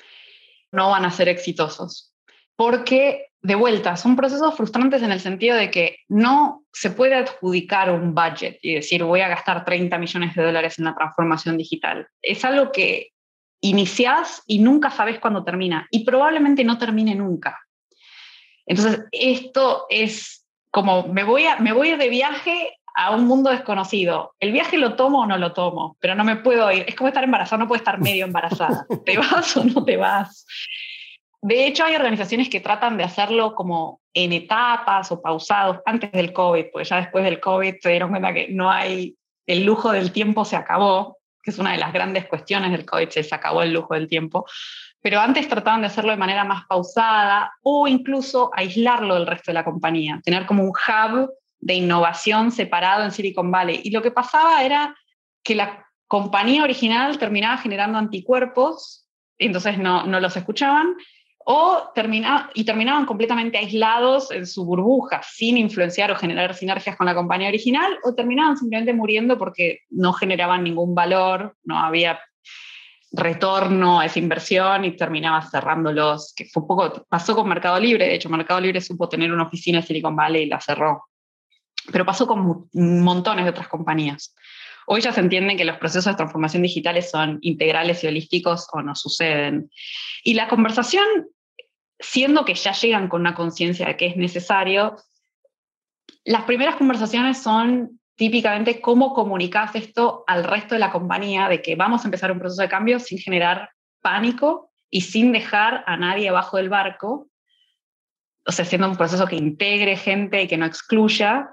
no 0.71 0.91
van 0.91 1.05
a 1.05 1.11
ser 1.11 1.29
exitosos. 1.29 2.13
Porque, 2.55 3.27
de 3.41 3.55
vuelta, 3.55 3.97
son 3.97 4.15
procesos 4.15 4.55
frustrantes 4.55 5.01
en 5.03 5.11
el 5.11 5.19
sentido 5.19 5.55
de 5.55 5.69
que 5.69 5.97
no 6.07 6.63
se 6.71 6.91
puede 6.91 7.15
adjudicar 7.15 7.91
un 7.91 8.15
budget 8.15 8.59
y 8.61 8.75
decir 8.75 9.03
voy 9.03 9.21
a 9.21 9.27
gastar 9.27 9.65
30 9.65 9.97
millones 9.97 10.35
de 10.35 10.43
dólares 10.43 10.79
en 10.79 10.85
la 10.85 10.95
transformación 10.95 11.57
digital. 11.57 12.07
Es 12.21 12.45
algo 12.45 12.71
que 12.71 13.09
iniciás 13.61 14.43
y 14.45 14.59
nunca 14.59 14.89
sabes 14.89 15.19
cuándo 15.19 15.43
termina 15.43 15.87
y 15.91 16.05
probablemente 16.05 16.63
no 16.63 16.77
termine 16.77 17.15
nunca. 17.15 17.59
Entonces, 18.65 19.05
esto 19.11 19.85
es 19.89 20.45
como 20.71 21.07
me 21.07 21.23
voy, 21.23 21.45
a, 21.45 21.57
me 21.57 21.73
voy 21.73 21.95
de 21.95 22.09
viaje 22.09 22.77
a 22.95 23.11
un 23.11 23.25
mundo 23.25 23.49
desconocido. 23.49 24.35
El 24.39 24.51
viaje 24.51 24.77
lo 24.77 24.95
tomo 24.95 25.21
o 25.21 25.25
no 25.25 25.37
lo 25.37 25.53
tomo, 25.53 25.97
pero 25.99 26.15
no 26.15 26.23
me 26.23 26.35
puedo 26.35 26.71
ir. 26.71 26.83
Es 26.87 26.95
como 26.95 27.07
estar 27.07 27.23
embarazada, 27.23 27.59
no 27.59 27.67
puedo 27.67 27.77
estar 27.77 27.99
medio 27.99 28.25
embarazada. 28.25 28.85
¿Te 29.05 29.17
vas 29.17 29.55
o 29.55 29.63
no 29.63 29.85
te 29.85 29.97
vas? 29.97 30.45
De 31.41 31.67
hecho, 31.67 31.85
hay 31.85 31.95
organizaciones 31.95 32.49
que 32.49 32.59
tratan 32.59 32.97
de 32.97 33.03
hacerlo 33.03 33.53
como 33.53 34.01
en 34.13 34.33
etapas 34.33 35.11
o 35.11 35.21
pausados 35.21 35.79
antes 35.85 36.11
del 36.11 36.33
COVID, 36.33 36.65
porque 36.73 36.87
ya 36.87 36.97
después 36.97 37.23
del 37.23 37.39
COVID 37.39 37.75
se 37.79 37.89
dieron 37.89 38.09
cuenta 38.09 38.33
que 38.33 38.47
no 38.49 38.71
hay, 38.71 39.15
el 39.45 39.63
lujo 39.63 39.91
del 39.91 40.11
tiempo 40.11 40.43
se 40.43 40.55
acabó 40.55 41.16
que 41.47 41.51
es 41.51 41.59
una 41.59 41.71
de 41.71 41.77
las 41.77 41.93
grandes 41.93 42.25
cuestiones 42.25 42.71
del 42.73 42.83
COVID, 42.83 43.07
se 43.07 43.33
acabó 43.33 43.61
el 43.61 43.71
lujo 43.71 43.93
del 43.93 44.09
tiempo, 44.09 44.45
pero 45.01 45.21
antes 45.21 45.47
trataban 45.47 45.79
de 45.79 45.87
hacerlo 45.87 46.11
de 46.11 46.17
manera 46.17 46.43
más 46.43 46.65
pausada 46.65 47.53
o 47.63 47.87
incluso 47.87 48.51
aislarlo 48.53 49.13
del 49.13 49.25
resto 49.25 49.51
de 49.51 49.53
la 49.53 49.63
compañía, 49.63 50.19
tener 50.25 50.45
como 50.45 50.63
un 50.63 50.71
hub 50.71 51.31
de 51.59 51.73
innovación 51.75 52.51
separado 52.51 53.05
en 53.05 53.11
Silicon 53.11 53.49
Valley. 53.49 53.79
Y 53.81 53.91
lo 53.91 54.01
que 54.01 54.11
pasaba 54.11 54.61
era 54.61 54.93
que 55.41 55.55
la 55.55 55.87
compañía 56.09 56.63
original 56.63 57.17
terminaba 57.17 57.57
generando 57.59 57.97
anticuerpos, 57.97 59.07
entonces 59.37 59.77
no, 59.77 60.05
no 60.05 60.19
los 60.19 60.35
escuchaban, 60.35 60.97
o 61.49 61.91
termina, 61.95 62.49
y 62.53 62.65
terminaban 62.65 63.05
completamente 63.05 63.57
aislados 63.57 64.31
en 64.31 64.45
su 64.45 64.65
burbuja, 64.65 65.21
sin 65.23 65.55
influenciar 65.55 66.11
o 66.11 66.17
generar 66.17 66.53
sinergias 66.53 66.97
con 66.97 67.05
la 67.05 67.15
compañía 67.15 67.47
original, 67.47 67.97
o 68.03 68.13
terminaban 68.13 68.57
simplemente 68.57 68.93
muriendo 68.93 69.37
porque 69.37 69.79
no 69.89 70.11
generaban 70.11 70.65
ningún 70.65 70.93
valor, 70.93 71.55
no 71.63 71.79
había 71.79 72.19
retorno 73.13 74.01
a 74.01 74.05
esa 74.07 74.19
inversión 74.19 74.83
y 74.83 74.97
terminaba 74.97 75.41
cerrándolos, 75.41 76.33
que 76.35 76.43
fue 76.51 76.63
un 76.63 76.67
poco, 76.67 77.05
pasó 77.07 77.33
con 77.33 77.47
Mercado 77.47 77.79
Libre, 77.79 78.07
de 78.07 78.15
hecho 78.15 78.27
Mercado 78.27 78.59
Libre 78.59 78.81
supo 78.81 79.07
tener 79.07 79.31
una 79.31 79.43
oficina 79.43 79.77
en 79.77 79.85
Silicon 79.85 80.17
Valley 80.17 80.43
y 80.43 80.47
la 80.47 80.59
cerró, 80.59 81.05
pero 81.93 82.05
pasó 82.05 82.27
con 82.27 82.67
montones 82.73 83.45
de 83.45 83.51
otras 83.51 83.69
compañías. 83.69 84.35
Hoy 84.85 84.99
ya 84.99 85.13
se 85.13 85.21
entiende 85.21 85.55
que 85.55 85.63
los 85.63 85.77
procesos 85.77 86.11
de 86.11 86.17
transformación 86.17 86.63
digitales 86.63 87.09
son 87.09 87.39
integrales 87.39 88.03
y 88.03 88.07
holísticos 88.07 88.67
o 88.73 88.81
no 88.81 88.95
suceden. 88.95 89.69
Y 90.23 90.33
la 90.33 90.47
conversación 90.47 91.05
siendo 91.99 92.45
que 92.45 92.53
ya 92.53 92.73
llegan 92.73 93.07
con 93.07 93.21
una 93.21 93.33
conciencia 93.33 93.87
de 93.87 93.97
que 93.97 94.07
es 94.07 94.17
necesario, 94.17 94.97
las 96.23 96.43
primeras 96.43 96.75
conversaciones 96.75 97.37
son 97.37 97.99
típicamente 98.15 98.81
cómo 98.81 99.13
comunicas 99.13 99.75
esto 99.75 100.23
al 100.27 100.43
resto 100.43 100.75
de 100.75 100.79
la 100.79 100.91
compañía, 100.91 101.47
de 101.47 101.61
que 101.61 101.75
vamos 101.75 102.03
a 102.03 102.07
empezar 102.07 102.31
un 102.31 102.39
proceso 102.39 102.61
de 102.61 102.69
cambio 102.69 102.99
sin 102.99 103.19
generar 103.19 103.69
pánico 104.01 104.71
y 104.89 105.01
sin 105.01 105.31
dejar 105.31 105.83
a 105.85 105.97
nadie 105.97 106.29
abajo 106.29 106.57
del 106.57 106.69
barco, 106.69 107.29
o 108.45 108.51
sea, 108.51 108.65
siendo 108.65 108.89
un 108.89 108.95
proceso 108.95 109.27
que 109.27 109.35
integre 109.35 109.97
gente 109.97 110.41
y 110.41 110.47
que 110.47 110.57
no 110.57 110.65
excluya, 110.65 111.49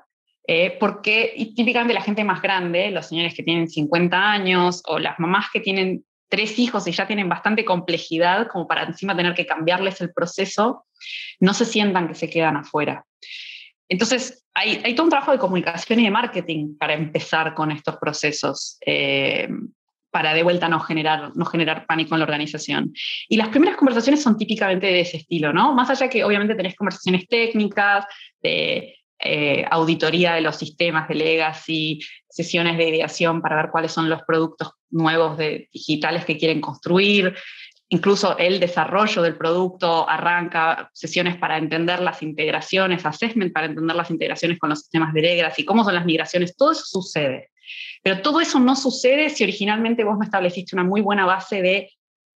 eh, 0.46 0.76
porque 0.78 1.32
y 1.36 1.54
típicamente 1.54 1.94
la 1.94 2.02
gente 2.02 2.22
más 2.22 2.40
grande, 2.40 2.90
los 2.90 3.06
señores 3.06 3.34
que 3.34 3.42
tienen 3.42 3.68
50 3.68 4.30
años 4.30 4.82
o 4.86 4.98
las 4.98 5.18
mamás 5.18 5.46
que 5.52 5.60
tienen 5.60 6.04
tres 6.28 6.58
hijos 6.58 6.86
y 6.86 6.92
ya 6.92 7.06
tienen 7.06 7.28
bastante 7.28 7.64
complejidad 7.64 8.48
como 8.48 8.66
para 8.66 8.84
encima 8.84 9.16
tener 9.16 9.34
que 9.34 9.46
cambiarles 9.46 10.00
el 10.00 10.12
proceso, 10.12 10.86
no 11.40 11.54
se 11.54 11.64
sientan 11.64 12.08
que 12.08 12.14
se 12.14 12.30
quedan 12.30 12.56
afuera. 12.56 13.04
Entonces, 13.88 14.44
hay, 14.54 14.80
hay 14.84 14.94
todo 14.94 15.04
un 15.04 15.10
trabajo 15.10 15.32
de 15.32 15.38
comunicación 15.38 16.00
y 16.00 16.04
de 16.04 16.10
marketing 16.10 16.76
para 16.78 16.94
empezar 16.94 17.54
con 17.54 17.70
estos 17.70 17.96
procesos, 17.96 18.78
eh, 18.86 19.48
para 20.10 20.32
de 20.32 20.44
vuelta 20.44 20.68
no 20.68 20.78
generar, 20.80 21.36
no 21.36 21.44
generar 21.44 21.86
pánico 21.86 22.14
en 22.14 22.20
la 22.20 22.24
organización. 22.24 22.92
Y 23.28 23.36
las 23.36 23.48
primeras 23.48 23.76
conversaciones 23.76 24.22
son 24.22 24.38
típicamente 24.38 24.86
de 24.86 25.00
ese 25.00 25.18
estilo, 25.18 25.52
¿no? 25.52 25.74
Más 25.74 25.90
allá 25.90 26.08
que 26.08 26.24
obviamente 26.24 26.54
tenés 26.54 26.76
conversaciones 26.76 27.26
técnicas, 27.28 28.06
de 28.40 28.96
eh, 29.24 29.64
auditoría 29.70 30.34
de 30.34 30.42
los 30.42 30.56
sistemas 30.56 31.08
de 31.08 31.14
legacy, 31.14 32.00
sesiones 32.28 32.76
de 32.76 32.88
ideación 32.88 33.40
para 33.40 33.56
ver 33.56 33.70
cuáles 33.70 33.92
son 33.92 34.10
los 34.10 34.22
productos 34.22 34.72
nuevos 34.90 35.38
digitales 35.38 36.24
que 36.24 36.36
quieren 36.36 36.60
construir. 36.60 37.34
Incluso 37.88 38.36
el 38.38 38.60
desarrollo 38.60 39.22
del 39.22 39.36
producto 39.36 40.08
arranca 40.08 40.90
sesiones 40.92 41.36
para 41.36 41.58
entender 41.58 42.00
las 42.00 42.22
integraciones, 42.22 43.06
assessment 43.06 43.52
para 43.52 43.66
entender 43.66 43.96
las 43.96 44.10
integraciones 44.10 44.58
con 44.58 44.70
los 44.70 44.80
sistemas 44.80 45.14
de 45.14 45.22
legacy, 45.22 45.64
cómo 45.64 45.84
son 45.84 45.94
las 45.94 46.04
migraciones, 46.04 46.56
todo 46.56 46.72
eso 46.72 46.84
sucede. 46.84 47.50
Pero 48.02 48.20
todo 48.20 48.40
eso 48.40 48.60
no 48.60 48.76
sucede 48.76 49.30
si 49.30 49.44
originalmente 49.44 50.04
vos 50.04 50.18
no 50.18 50.24
estableciste 50.24 50.76
una 50.76 50.84
muy 50.84 51.00
buena 51.00 51.24
base 51.24 51.62
de 51.62 51.90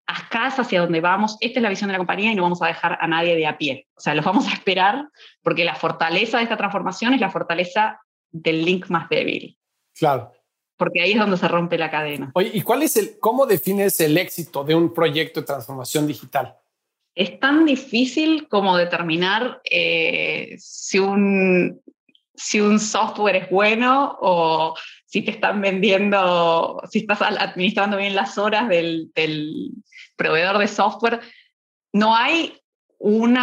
acá 0.09 0.47
hacia 0.47 0.81
donde 0.81 1.01
vamos, 1.01 1.37
esta 1.40 1.59
es 1.59 1.62
la 1.62 1.68
visión 1.68 1.88
de 1.88 1.92
la 1.92 1.99
compañía 1.99 2.33
y 2.33 2.35
no 2.35 2.42
vamos 2.42 2.62
a 2.62 2.66
dejar 2.66 2.97
a 3.01 3.07
nadie 3.07 3.37
de 3.37 3.47
a 3.47 3.59
pie. 3.59 3.87
O 3.94 4.01
sea, 4.01 4.14
los 4.14 4.25
vamos 4.25 4.49
a 4.49 4.55
esperar 4.55 5.09
porque 5.42 5.64
la 5.64 5.75
fortaleza 5.75 6.38
de 6.38 6.44
esta 6.44 6.57
transformación 6.57 7.12
es 7.12 7.21
la 7.21 7.31
fortaleza 7.31 8.01
del 8.31 8.64
link 8.64 8.88
más 8.88 9.09
débil. 9.11 9.59
Claro. 9.94 10.33
Porque 10.79 11.03
ahí 11.03 11.12
es 11.12 11.18
donde 11.18 11.37
se 11.37 11.47
rompe 11.47 11.77
la 11.77 11.90
cadena. 11.90 12.31
Oye, 12.35 12.51
¿y 12.55 12.62
cuál 12.62 12.83
es 12.83 12.97
el, 12.97 13.18
cómo 13.18 13.44
defines 13.44 14.01
el 14.01 14.16
éxito 14.16 14.64
de 14.64 14.75
un 14.75 14.94
proyecto 14.94 15.40
de 15.40 15.47
transformación 15.47 16.07
digital? 16.07 16.57
Es 17.14 17.38
tan 17.38 17.66
difícil 17.66 18.49
como 18.49 18.77
determinar 18.77 19.61
eh, 19.68 20.55
si, 20.59 20.99
un, 21.01 21.83
si 22.38 22.61
un 22.61 22.79
software 22.79 23.37
es 23.37 23.51
bueno 23.51 24.16
o 24.20 24.74
si 25.07 25.22
te 25.22 25.33
están 25.33 25.61
vendiendo, 25.61 26.81
si 26.88 27.01
estás 27.01 27.20
administrando 27.22 27.96
bien 27.96 28.14
las 28.14 28.38
horas 28.38 28.68
del, 28.68 29.11
proveedor 30.16 30.59
de 30.59 30.68
software, 30.68 31.20
no 31.92 32.14
hay 32.14 32.61
un 32.98 33.38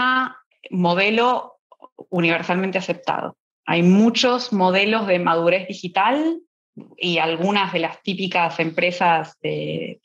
modelo 0.71 1.59
universalmente 2.09 2.77
aceptado. 2.77 3.37
Hay 3.65 3.81
muchos 3.81 4.53
modelos 4.53 5.07
de 5.07 5.19
madurez 5.19 5.67
digital 5.67 6.39
y 6.97 7.17
algunas 7.17 7.73
de 7.73 7.79
las 7.79 8.01
típicas 8.03 8.59
empresas 8.59 9.37
de, 9.41 10.01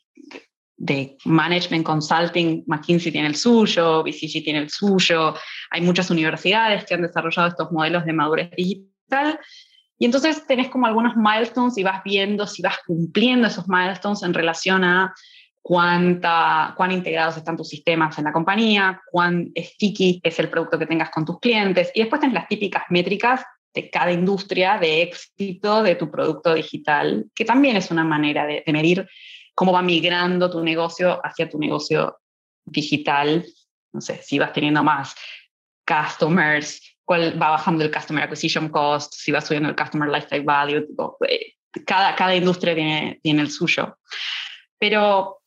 de 0.81 1.15
management 1.25 1.85
consulting, 1.85 2.63
McKinsey 2.65 3.11
tiene 3.11 3.27
el 3.27 3.35
suyo, 3.35 4.03
BCG 4.03 4.43
tiene 4.43 4.59
el 4.59 4.69
suyo, 4.71 5.35
hay 5.69 5.81
muchas 5.81 6.09
universidades 6.09 6.85
que 6.85 6.95
han 6.95 7.03
desarrollado 7.03 7.49
estos 7.49 7.71
modelos 7.71 8.03
de 8.03 8.13
madurez 8.13 8.49
digital. 8.57 9.39
Y 9.99 10.05
entonces 10.05 10.47
tenés 10.47 10.69
como 10.69 10.87
algunos 10.87 11.15
milestones 11.15 11.77
y 11.77 11.83
vas 11.83 12.01
viendo 12.03 12.47
si 12.47 12.63
vas 12.63 12.79
cumpliendo 12.87 13.47
esos 13.47 13.67
milestones 13.67 14.23
en 14.23 14.33
relación 14.33 14.83
a 14.83 15.13
cuánta, 15.61 16.73
cuán 16.75 16.91
integrados 16.91 17.37
están 17.37 17.57
tus 17.57 17.69
sistemas 17.69 18.17
en 18.17 18.23
la 18.23 18.33
compañía, 18.33 18.99
cuán 19.11 19.51
sticky 19.55 20.19
es 20.23 20.39
el 20.39 20.49
producto 20.49 20.79
que 20.79 20.87
tengas 20.87 21.11
con 21.11 21.25
tus 21.25 21.39
clientes. 21.39 21.91
Y 21.93 21.99
después 21.99 22.19
tienes 22.19 22.33
las 22.33 22.47
típicas 22.47 22.85
métricas 22.89 23.43
de 23.75 23.91
cada 23.91 24.11
industria 24.11 24.79
de 24.79 25.03
éxito 25.03 25.83
de 25.83 25.95
tu 25.95 26.09
producto 26.09 26.55
digital, 26.55 27.27
que 27.35 27.45
también 27.45 27.77
es 27.77 27.91
una 27.91 28.03
manera 28.03 28.47
de, 28.47 28.63
medir 28.65 29.07
cómo 29.55 29.71
va 29.73 29.81
migrando 29.81 30.49
tu 30.49 30.61
negocio 30.63 31.19
hacia 31.23 31.49
tu 31.49 31.59
negocio 31.59 32.19
digital. 32.65 33.45
No 33.93 34.01
sé, 34.01 34.21
si 34.21 34.39
vas 34.39 34.53
teniendo 34.53 34.83
más 34.83 35.15
customers, 35.85 36.81
cuál 37.05 37.41
va 37.41 37.51
bajando 37.51 37.83
el 37.83 37.91
customer 37.91 38.23
acquisition 38.23 38.69
cost, 38.69 39.13
si 39.13 39.31
va 39.31 39.41
subiendo 39.41 39.69
el 39.69 39.75
customer 39.75 40.09
lifetime 40.09 40.45
value. 40.45 40.87
Eh, 41.27 41.55
cada, 41.85 42.15
cada 42.15 42.35
industria 42.35 42.75
tiene, 42.75 43.19
tiene 43.21 43.41
el 43.41 43.51
suyo. 43.51 43.97
Pero 44.77 45.41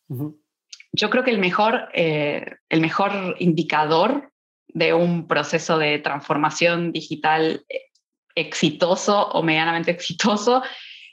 yo 0.93 1.11
creo 1.11 1.25
que 1.25 1.31
el 1.31 1.39
mejor, 1.39 1.89
eh, 1.93 2.57
el 2.69 2.81
mejor 2.81 3.37
indicador 3.39 4.31
de 4.69 4.93
un 4.93 5.27
proceso 5.27 5.79
de 5.79 5.99
transformación 5.99 6.93
digital 6.93 7.65
eh, 7.69 7.91
exitoso 8.35 9.29
o 9.29 9.43
medianamente 9.43 9.91
exitoso 9.91 10.63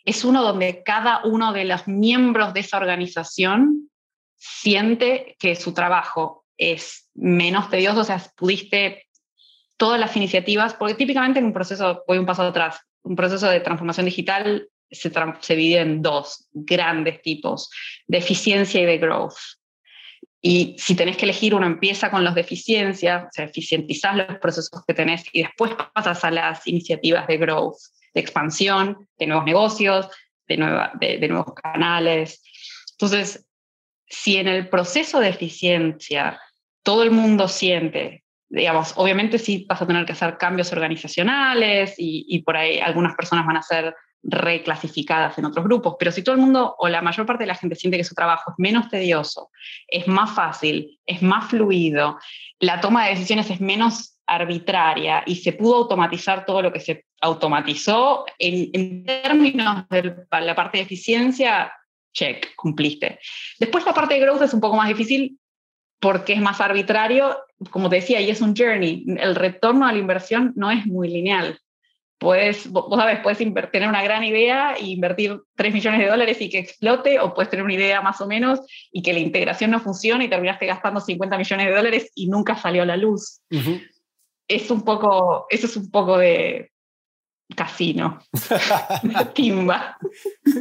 es 0.06 0.24
uno 0.24 0.42
donde 0.42 0.84
cada 0.84 1.22
uno 1.24 1.54
de 1.54 1.66
los 1.66 1.88
miembros 1.88 2.54
de 2.54 2.62
esa 2.62 2.78
organización 2.78 3.90
siente 4.38 5.36
que 5.40 5.56
su 5.56 5.74
trabajo 5.74 6.46
es 6.58 7.10
menos 7.14 7.70
tedioso, 7.70 8.02
o 8.02 8.04
sea, 8.04 8.22
pudiste 8.36 9.08
todas 9.78 10.00
las 10.00 10.16
iniciativas, 10.16 10.74
porque 10.74 10.96
típicamente 10.96 11.40
en 11.40 11.46
un 11.46 11.54
proceso, 11.54 12.04
voy 12.08 12.18
un 12.18 12.26
paso 12.26 12.44
atrás, 12.44 12.80
un 13.04 13.16
proceso 13.16 13.50
de 13.50 13.60
transformación 13.60 14.06
digital 14.06 14.68
se, 14.92 15.10
divide 15.56 15.80
en 15.80 16.02
dos 16.02 16.48
grandes 16.52 17.22
tipos, 17.22 17.70
de 18.08 18.18
eficiencia 18.18 18.82
y 18.82 18.86
de 18.86 18.98
growth. 18.98 19.38
Y 20.42 20.76
si 20.80 20.96
tenés 20.96 21.18
que 21.18 21.26
elegir, 21.26 21.54
uno 21.54 21.68
empieza 21.68 22.10
con 22.10 22.24
los 22.24 22.36
de 22.36 22.42
eficiencia, 22.42 23.28
o 23.28 23.32
sea, 23.32 23.46
eficientizás 23.46 24.16
los 24.16 24.40
procesos 24.40 24.84
que 24.86 24.94
tenés 24.94 25.24
y 25.32 25.44
después 25.44 25.72
pasas 25.94 26.24
a 26.24 26.32
las 26.32 26.66
iniciativas 26.68 27.28
de 27.28 27.38
growth, 27.38 27.78
de 28.14 28.22
expansión, 28.22 29.08
de 29.18 29.28
nuevos 29.28 29.46
negocios, 29.46 30.10
de, 30.48 30.58
nueva, 30.58 30.92
de, 31.00 31.28
nuevos 31.28 31.54
canales. 31.54 32.44
Entonces, 32.92 33.46
si 34.08 34.38
en 34.38 34.48
el 34.48 34.70
proceso 34.70 35.20
de 35.20 35.30
eficiencia 35.30 36.40
todo 36.84 37.04
el 37.04 37.12
mundo 37.12 37.48
siente, 37.48 38.24
digamos, 38.50 38.94
obviamente 38.98 39.40
sí 39.40 39.66
vas 39.68 39.82
a 39.82 39.88
tener 39.88 40.06
que 40.06 40.12
hacer 40.12 40.38
cambios 40.38 40.72
organizacionales 40.74 41.96
y, 41.98 42.26
y 42.28 42.42
por 42.44 42.58
ahí 42.58 42.80
algunas 42.80 43.16
personas 43.16 43.46
van 43.46 43.58
a 43.58 43.64
ser 43.64 43.96
reclasificadas 44.24 45.38
en 45.38 45.46
otros 45.46 45.66
grupos, 45.66 45.96
pero 45.98 46.12
si 46.12 46.24
todo 46.24 46.36
el 46.36 46.42
mundo 46.42 46.76
o 46.78 46.88
la 46.88 47.02
mayor 47.02 47.26
parte 47.26 47.44
de 47.44 47.48
la 47.48 47.56
gente 47.56 47.76
siente 47.76 47.98
que 47.98 48.04
su 48.04 48.14
trabajo 48.14 48.52
es 48.52 48.56
menos 48.60 48.88
tedioso, 48.90 49.50
es 49.88 50.08
más 50.08 50.32
fácil, 50.32 51.00
es 51.06 51.22
más 51.22 51.50
fluido, 51.50 52.20
la 52.60 52.80
toma 52.82 53.06
de 53.06 53.12
decisiones 53.12 53.50
es 53.50 53.60
menos 53.60 54.20
arbitraria 54.28 55.24
y 55.26 55.38
se 55.38 55.54
pudo 55.54 55.78
automatizar 55.78 56.46
todo 56.46 56.62
lo 56.62 56.72
que 56.72 56.80
se 56.80 57.06
automatizó, 57.22 58.26
en, 58.40 59.06
términos 59.06 59.88
de 59.90 60.16
la 60.32 60.56
parte 60.56 60.80
de 60.80 60.84
eficiencia, 60.84 61.72
check, 62.14 62.56
cumpliste. 62.56 63.20
Después 63.60 63.86
la 63.86 63.94
parte 63.94 64.16
de 64.16 64.20
growth 64.20 64.42
es 64.42 64.54
un 64.54 64.62
poco 64.62 64.76
más 64.76 64.88
difícil 64.88 65.38
porque 66.00 66.34
es 66.34 66.42
más 66.42 66.60
arbitrario, 66.60 67.38
como 67.70 67.90
te 67.90 67.98
decía, 67.98 68.20
y 68.20 68.30
es 68.30 68.42
un 68.42 68.56
journey. 68.56 69.06
El 69.20 69.36
retorno 69.36 69.88
a 69.88 69.94
la 69.94 70.00
inversión 70.00 70.52
no 70.56 70.72
es 70.72 70.86
muy 70.88 71.08
lineal 71.08 71.60
puedes, 72.22 72.72
vos 72.72 72.86
sabes, 72.96 73.20
puedes 73.22 73.40
tener 73.72 73.90
una 73.90 74.04
gran 74.04 74.24
idea 74.24 74.76
e 74.76 74.86
invertir 74.86 75.42
3 75.56 75.74
millones 75.74 76.02
de 76.02 76.06
dólares 76.06 76.40
y 76.40 76.52
que 76.52 76.60
explote, 76.60 77.20
o 77.20 77.34
puedes 77.34 77.50
tener 77.50 77.66
una 77.66 77.74
idea 77.74 78.00
más 78.02 78.22
o 78.22 78.28
menos 78.28 78.60
y 78.92 79.02
que 79.02 79.12
la 79.12 79.20
integración 79.20 79.72
no 79.72 79.80
funcione 79.80 80.26
y 80.26 80.30
terminaste 80.30 80.68
gastando 80.68 81.02
50 81.02 81.36
millones 81.36 81.66
de 81.66 81.74
dólares 81.74 82.12
y 82.14 82.28
nunca 82.28 82.56
salió 82.56 82.84
a 82.84 82.86
la 82.86 82.96
luz. 82.96 83.42
Es 84.48 84.70
un 84.70 84.84
poco, 84.84 85.48
eso 85.50 85.66
es 85.66 85.76
un 85.76 85.90
poco 85.90 86.20
de 86.20 86.71
casino, 87.56 88.20
timba. 89.34 89.98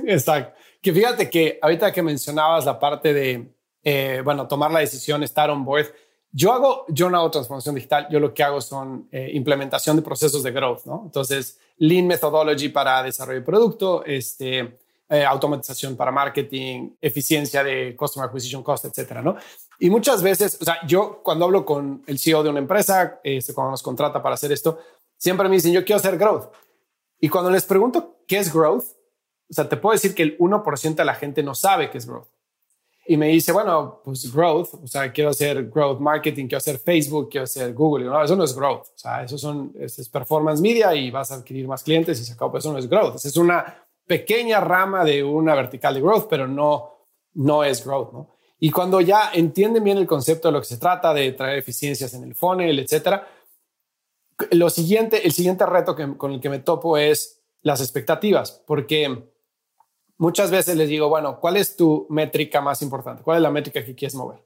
Exacto. 0.07 0.59
que 0.81 0.93
fíjate 0.93 1.31
que 1.31 1.59
ahorita 1.61 1.93
que 1.93 2.03
mencionabas 2.03 2.65
la 2.65 2.79
parte 2.79 3.13
de, 3.13 3.53
eh, 3.83 4.23
bueno, 4.25 4.47
tomar 4.49 4.71
la 4.71 4.81
decisión, 4.81 5.23
estar 5.23 5.51
on 5.51 5.65
board, 5.65 5.87
yo 6.33 6.53
hago, 6.53 6.85
yo 6.89 7.11
no 7.11 7.19
hago 7.19 7.31
transformación 7.31 7.75
digital, 7.75 8.07
yo 8.11 8.21
lo 8.21 8.33
que 8.33 8.43
hago 8.43 8.61
son 8.61 9.09
eh, 9.11 9.31
implementación 9.33 9.97
de 9.97 10.03
procesos 10.03 10.43
de 10.43 10.53
growth, 10.53 10.85
¿no? 10.85 11.03
Entonces, 11.05 11.59
Lean 11.79 12.07
Methodology 12.07 12.69
para 12.69 13.03
desarrollo 13.03 13.41
de 13.41 13.45
producto, 13.45 14.05
este, 14.05 14.79
eh, 15.09 15.25
automatización 15.25 15.97
para 15.97 16.13
marketing, 16.13 16.91
eficiencia 17.01 17.65
de 17.65 17.97
Customer 17.97 18.29
Acquisition 18.29 18.63
Cost, 18.63 18.85
etcétera, 18.85 19.23
¿no? 19.23 19.37
Y 19.81 19.91
muchas 19.91 20.23
veces, 20.23 20.57
o 20.61 20.65
sea, 20.65 20.79
yo 20.87 21.21
cuando 21.25 21.47
hablo 21.47 21.65
con 21.65 22.05
el 22.07 22.17
CEO 22.17 22.45
de 22.45 22.51
una 22.51 22.61
empresa, 22.61 23.19
este, 23.25 23.53
cuando 23.53 23.73
nos 23.73 23.83
contrata 23.83 24.23
para 24.23 24.37
hacer 24.37 24.53
esto, 24.53 24.79
siempre 25.17 25.49
me 25.49 25.57
dicen, 25.57 25.73
yo 25.73 25.85
quiero 25.85 25.99
hacer 25.99 26.17
growth. 26.17 26.53
Y 27.21 27.29
cuando 27.29 27.51
les 27.51 27.65
pregunto 27.65 28.23
qué 28.27 28.39
es 28.39 28.53
growth, 28.53 28.85
o 29.51 29.53
sea, 29.53 29.69
te 29.69 29.77
puedo 29.77 29.93
decir 29.93 30.15
que 30.15 30.23
el 30.23 30.39
1% 30.39 30.95
de 30.95 31.05
la 31.05 31.15
gente 31.15 31.43
no 31.43 31.55
sabe 31.55 31.91
qué 31.91 31.99
es 31.99 32.07
growth. 32.07 32.29
Y 33.07 33.17
me 33.17 33.27
dice, 33.29 33.51
bueno, 33.51 34.01
pues 34.05 34.33
growth, 34.33 34.69
o 34.75 34.87
sea, 34.87 35.11
quiero 35.11 35.31
hacer 35.31 35.69
growth 35.69 35.99
marketing, 35.99 36.45
quiero 36.45 36.59
hacer 36.59 36.79
Facebook, 36.79 37.29
quiero 37.29 37.45
hacer 37.45 37.75
Google. 37.75 38.05
no, 38.05 38.23
eso 38.23 38.37
no 38.37 38.45
es 38.45 38.55
growth. 38.55 38.87
O 38.95 38.99
sea, 38.99 39.25
eso 39.25 39.37
son, 39.37 39.73
es, 39.81 40.09
performance 40.09 40.61
media 40.61 40.95
y 40.95 41.11
vas 41.11 41.33
a 41.33 41.37
adquirir 41.37 41.67
más 41.67 41.83
clientes 41.83 42.21
y 42.21 42.25
se 42.25 42.33
acabó. 42.33 42.57
eso 42.57 42.73
no 42.73 42.79
es 42.79 42.89
growth. 42.89 43.17
Es 43.17 43.37
una 43.37 43.85
pequeña 44.07 44.61
rama 44.61 45.05
de 45.05 45.25
una 45.25 45.55
vertical 45.55 45.95
de 45.95 46.01
growth, 46.01 46.27
pero 46.31 46.47
no, 46.47 47.07
no 47.35 47.65
es 47.65 47.85
growth, 47.85 48.13
¿no? 48.13 48.31
Y 48.63 48.71
cuando 48.71 49.01
ya 49.01 49.31
entienden 49.33 49.83
bien 49.83 49.97
el 49.97 50.07
concepto 50.07 50.49
de 50.49 50.53
lo 50.53 50.61
que 50.61 50.67
se 50.67 50.77
trata, 50.77 51.15
de 51.15 51.33
traer 51.33 51.59
eficiencias 51.59 52.13
en 52.13 52.25
el 52.25 52.35
funnel, 52.35 52.79
etcétera, 52.79 53.27
lo 54.53 54.71
siguiente, 54.71 55.27
el 55.27 55.33
siguiente 55.33 55.67
reto 55.67 55.95
que, 55.95 56.17
con 56.17 56.33
el 56.33 56.41
que 56.41 56.49
me 56.49 56.59
topo 56.59 56.97
es 56.97 57.41
las 57.63 57.81
expectativas, 57.81 58.63
porque 58.67 59.31
muchas 60.17 60.51
veces 60.51 60.77
les 60.77 60.89
digo, 60.89 61.09
bueno, 61.09 61.41
¿cuál 61.41 61.57
es 61.57 61.77
tu 61.77 62.07
métrica 62.11 62.61
más 62.61 62.83
importante? 62.83 63.23
¿Cuál 63.23 63.39
es 63.39 63.43
la 63.43 63.51
métrica 63.51 63.85
que 63.85 63.95
quieres 63.95 64.15
mover? 64.15 64.45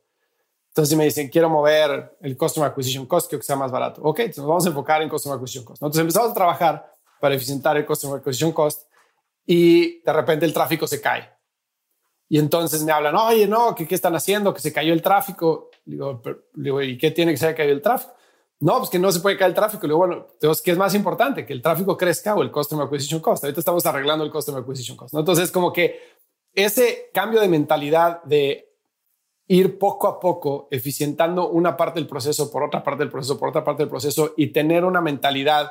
Entonces 0.69 0.99
me 0.99 1.05
dicen, 1.05 1.29
quiero 1.29 1.49
mover 1.49 2.17
el 2.21 2.37
Customer 2.37 2.69
Acquisition 2.69 3.07
Cost, 3.07 3.31
que 3.31 3.41
sea 3.43 3.55
más 3.55 3.71
barato. 3.71 4.03
Ok, 4.03 4.19
entonces 4.21 4.39
nos 4.39 4.49
vamos 4.49 4.67
a 4.67 4.69
enfocar 4.71 5.03
en 5.03 5.09
Customer 5.09 5.37
Acquisition 5.37 5.65
Cost. 5.65 5.81
Entonces 5.81 6.01
empezamos 6.01 6.31
a 6.33 6.35
trabajar 6.35 6.93
para 7.21 7.35
eficientar 7.37 7.77
el 7.77 7.87
Customer 7.87 8.19
Acquisition 8.19 8.51
Cost 8.51 8.89
y 9.47 10.01
de 10.03 10.13
repente 10.13 10.45
el 10.45 10.53
tráfico 10.53 10.87
se 10.89 11.01
cae. 11.01 11.31
Y 12.29 12.39
entonces 12.39 12.83
me 12.83 12.91
hablan, 12.91 13.15
oye, 13.15 13.47
no, 13.47 13.75
¿qué, 13.75 13.87
qué 13.87 13.95
están 13.95 14.17
haciendo? 14.17 14.53
Que 14.53 14.61
se 14.61 14.73
cayó 14.73 14.93
el 14.93 15.03
tráfico. 15.03 15.71
Digo, 15.85 16.21
digo, 16.55 16.83
¿y 16.83 16.99
qué 16.99 17.13
tiene 17.13 17.31
que 17.33 17.39
ser 17.39 17.51
que 17.51 17.59
caído 17.59 17.75
el 17.75 17.83
tráfico? 17.83 18.15
No, 18.65 18.79
pues 18.79 18.89
que 18.89 18.99
no 18.99 19.13
se 19.13 19.21
puede 19.21 19.37
caer 19.37 19.51
el 19.51 19.55
tráfico. 19.55 19.87
Luego, 19.87 20.07
bueno, 20.07 20.27
entonces, 20.33 20.63
¿qué 20.63 20.71
es 20.71 20.79
más 20.79 20.95
importante? 20.95 21.45
Que 21.45 21.53
el 21.53 21.61
tráfico 21.61 21.99
crezca 21.99 22.35
o 22.35 22.43
el 22.43 22.51
Customer 22.51 22.87
Acquisition 22.87 23.21
Cost. 23.21 23.45
Ahorita 23.45 23.61
estamos 23.61 23.85
arreglando 23.85 24.25
el 24.25 24.31
Customer 24.31 24.63
Acquisition 24.63 24.97
Cost. 24.97 25.13
¿no? 25.13 25.21
Entonces, 25.21 25.51
como 25.51 25.71
que 25.71 26.01
ese 26.55 27.11
cambio 27.13 27.43
de 27.43 27.49
mentalidad 27.49 28.23
de 28.23 28.73
ir 29.49 29.79
poco 29.79 30.09
a 30.09 30.19
poco 30.19 30.67
eficientando 30.71 31.51
una 31.51 31.77
parte 31.77 32.01
del 32.01 32.09
proceso 32.09 32.51
por 32.51 32.63
otra 32.63 32.83
parte 32.83 33.03
del 33.03 33.11
proceso, 33.11 33.39
por 33.39 33.51
otra 33.51 33.63
parte 33.63 33.83
del 33.83 33.91
proceso 33.91 34.33
y 34.35 34.47
tener 34.47 34.87
una 34.87 35.03
mentalidad 35.03 35.71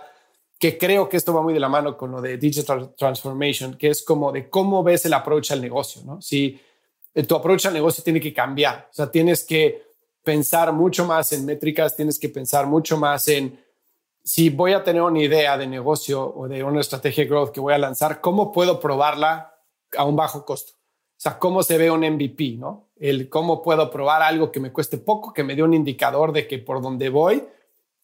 que 0.60 0.78
creo 0.78 1.10
que 1.10 1.18
esto 1.18 1.34
va 1.34 1.42
muy 1.42 1.56
de 1.56 1.60
la 1.60 1.70
mano 1.70 1.98
con 1.98 2.12
lo 2.12 2.22
de 2.22 2.38
digital 2.38 2.94
transformation, 2.96 3.74
que 3.74 3.88
es 3.88 4.04
como 4.04 4.32
de 4.32 4.52
cómo 4.52 4.84
ves 4.84 5.04
el 5.06 5.14
approach 5.14 5.50
al 5.50 5.62
negocio, 5.62 6.04
¿no? 6.06 6.22
Si 6.22 6.62
tu 7.28 7.34
approach 7.34 7.66
al 7.66 7.74
negocio 7.74 8.04
tiene 8.04 8.22
que 8.22 8.36
cambiar, 8.36 8.88
o 8.92 8.94
sea, 8.94 9.10
tienes 9.10 9.44
que 9.44 9.93
pensar 10.24 10.72
mucho 10.74 11.06
más 11.06 11.32
en 11.34 11.46
métricas, 11.46 11.96
tienes 11.96 12.20
que 12.20 12.30
pensar 12.30 12.66
mucho 12.68 12.98
más 12.98 13.28
en 13.28 13.60
si 14.24 14.50
voy 14.50 14.72
a 14.72 14.84
tener 14.84 15.02
una 15.02 15.20
idea 15.20 15.58
de 15.58 15.68
negocio 15.68 16.34
o 16.34 16.48
de 16.48 16.64
una 16.64 16.80
estrategia 16.80 17.26
de 17.26 17.30
growth 17.30 17.52
que 17.52 17.60
voy 17.60 17.74
a 17.74 17.78
lanzar, 17.78 18.22
¿cómo 18.22 18.52
puedo 18.52 18.80
probarla 18.80 19.54
a 19.98 20.06
un 20.06 20.16
bajo 20.16 20.46
costo? 20.46 20.74
O 20.74 21.24
sea, 21.24 21.38
¿cómo 21.38 21.62
se 21.62 21.78
ve 21.78 21.92
un 21.92 22.02
MVP? 22.02 22.56
¿no? 22.58 22.92
El 22.96 23.30
cómo 23.30 23.62
puedo 23.62 23.92
probar 23.92 24.22
algo 24.22 24.52
que 24.52 24.62
me 24.62 24.72
cueste 24.72 24.98
poco, 24.98 25.34
que 25.34 25.44
me 25.44 25.56
dé 25.56 25.64
un 25.64 25.74
indicador 25.74 26.32
de 26.32 26.48
que 26.48 26.60
por 26.60 26.82
donde 26.82 27.10
voy 27.10 27.44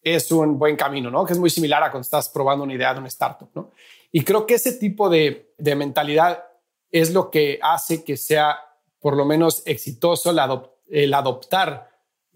es 0.01 0.31
un 0.31 0.57
buen 0.57 0.75
camino, 0.75 1.09
¿no? 1.09 1.25
Que 1.25 1.33
es 1.33 1.39
muy 1.39 1.49
similar 1.49 1.83
a 1.83 1.91
cuando 1.91 2.03
estás 2.03 2.29
probando 2.29 2.63
una 2.63 2.73
idea 2.73 2.93
de 2.93 2.99
un 2.99 3.07
startup, 3.07 3.49
¿no? 3.53 3.71
Y 4.11 4.23
creo 4.23 4.45
que 4.45 4.55
ese 4.55 4.73
tipo 4.73 5.09
de, 5.09 5.53
de 5.57 5.75
mentalidad 5.75 6.45
es 6.91 7.13
lo 7.13 7.29
que 7.29 7.59
hace 7.61 8.03
que 8.03 8.17
sea 8.17 8.57
por 8.99 9.15
lo 9.15 9.25
menos 9.25 9.63
exitoso 9.65 10.31
el 10.31 11.13
adoptar 11.13 11.88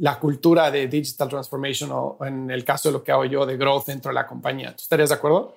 la 0.04 0.20
cultura 0.20 0.70
de 0.70 0.88
digital 0.88 1.30
transformation 1.30 1.90
o 1.94 2.18
en 2.26 2.52
el 2.52 2.66
caso 2.66 2.90
de 2.90 2.94
lo 2.94 3.02
que 3.02 3.14
hago 3.14 3.24
yo 3.24 3.46
de 3.46 3.56
growth 3.56 3.86
dentro 3.86 4.10
de 4.10 4.16
la 4.16 4.28
compañía. 4.28 4.72
¿Tú 4.72 4.82
estarías 4.82 5.08
de 5.08 5.16
acuerdo? 5.16 5.56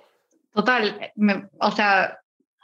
Total. 0.55 1.13
o 1.59 1.71
sea, 1.73 2.21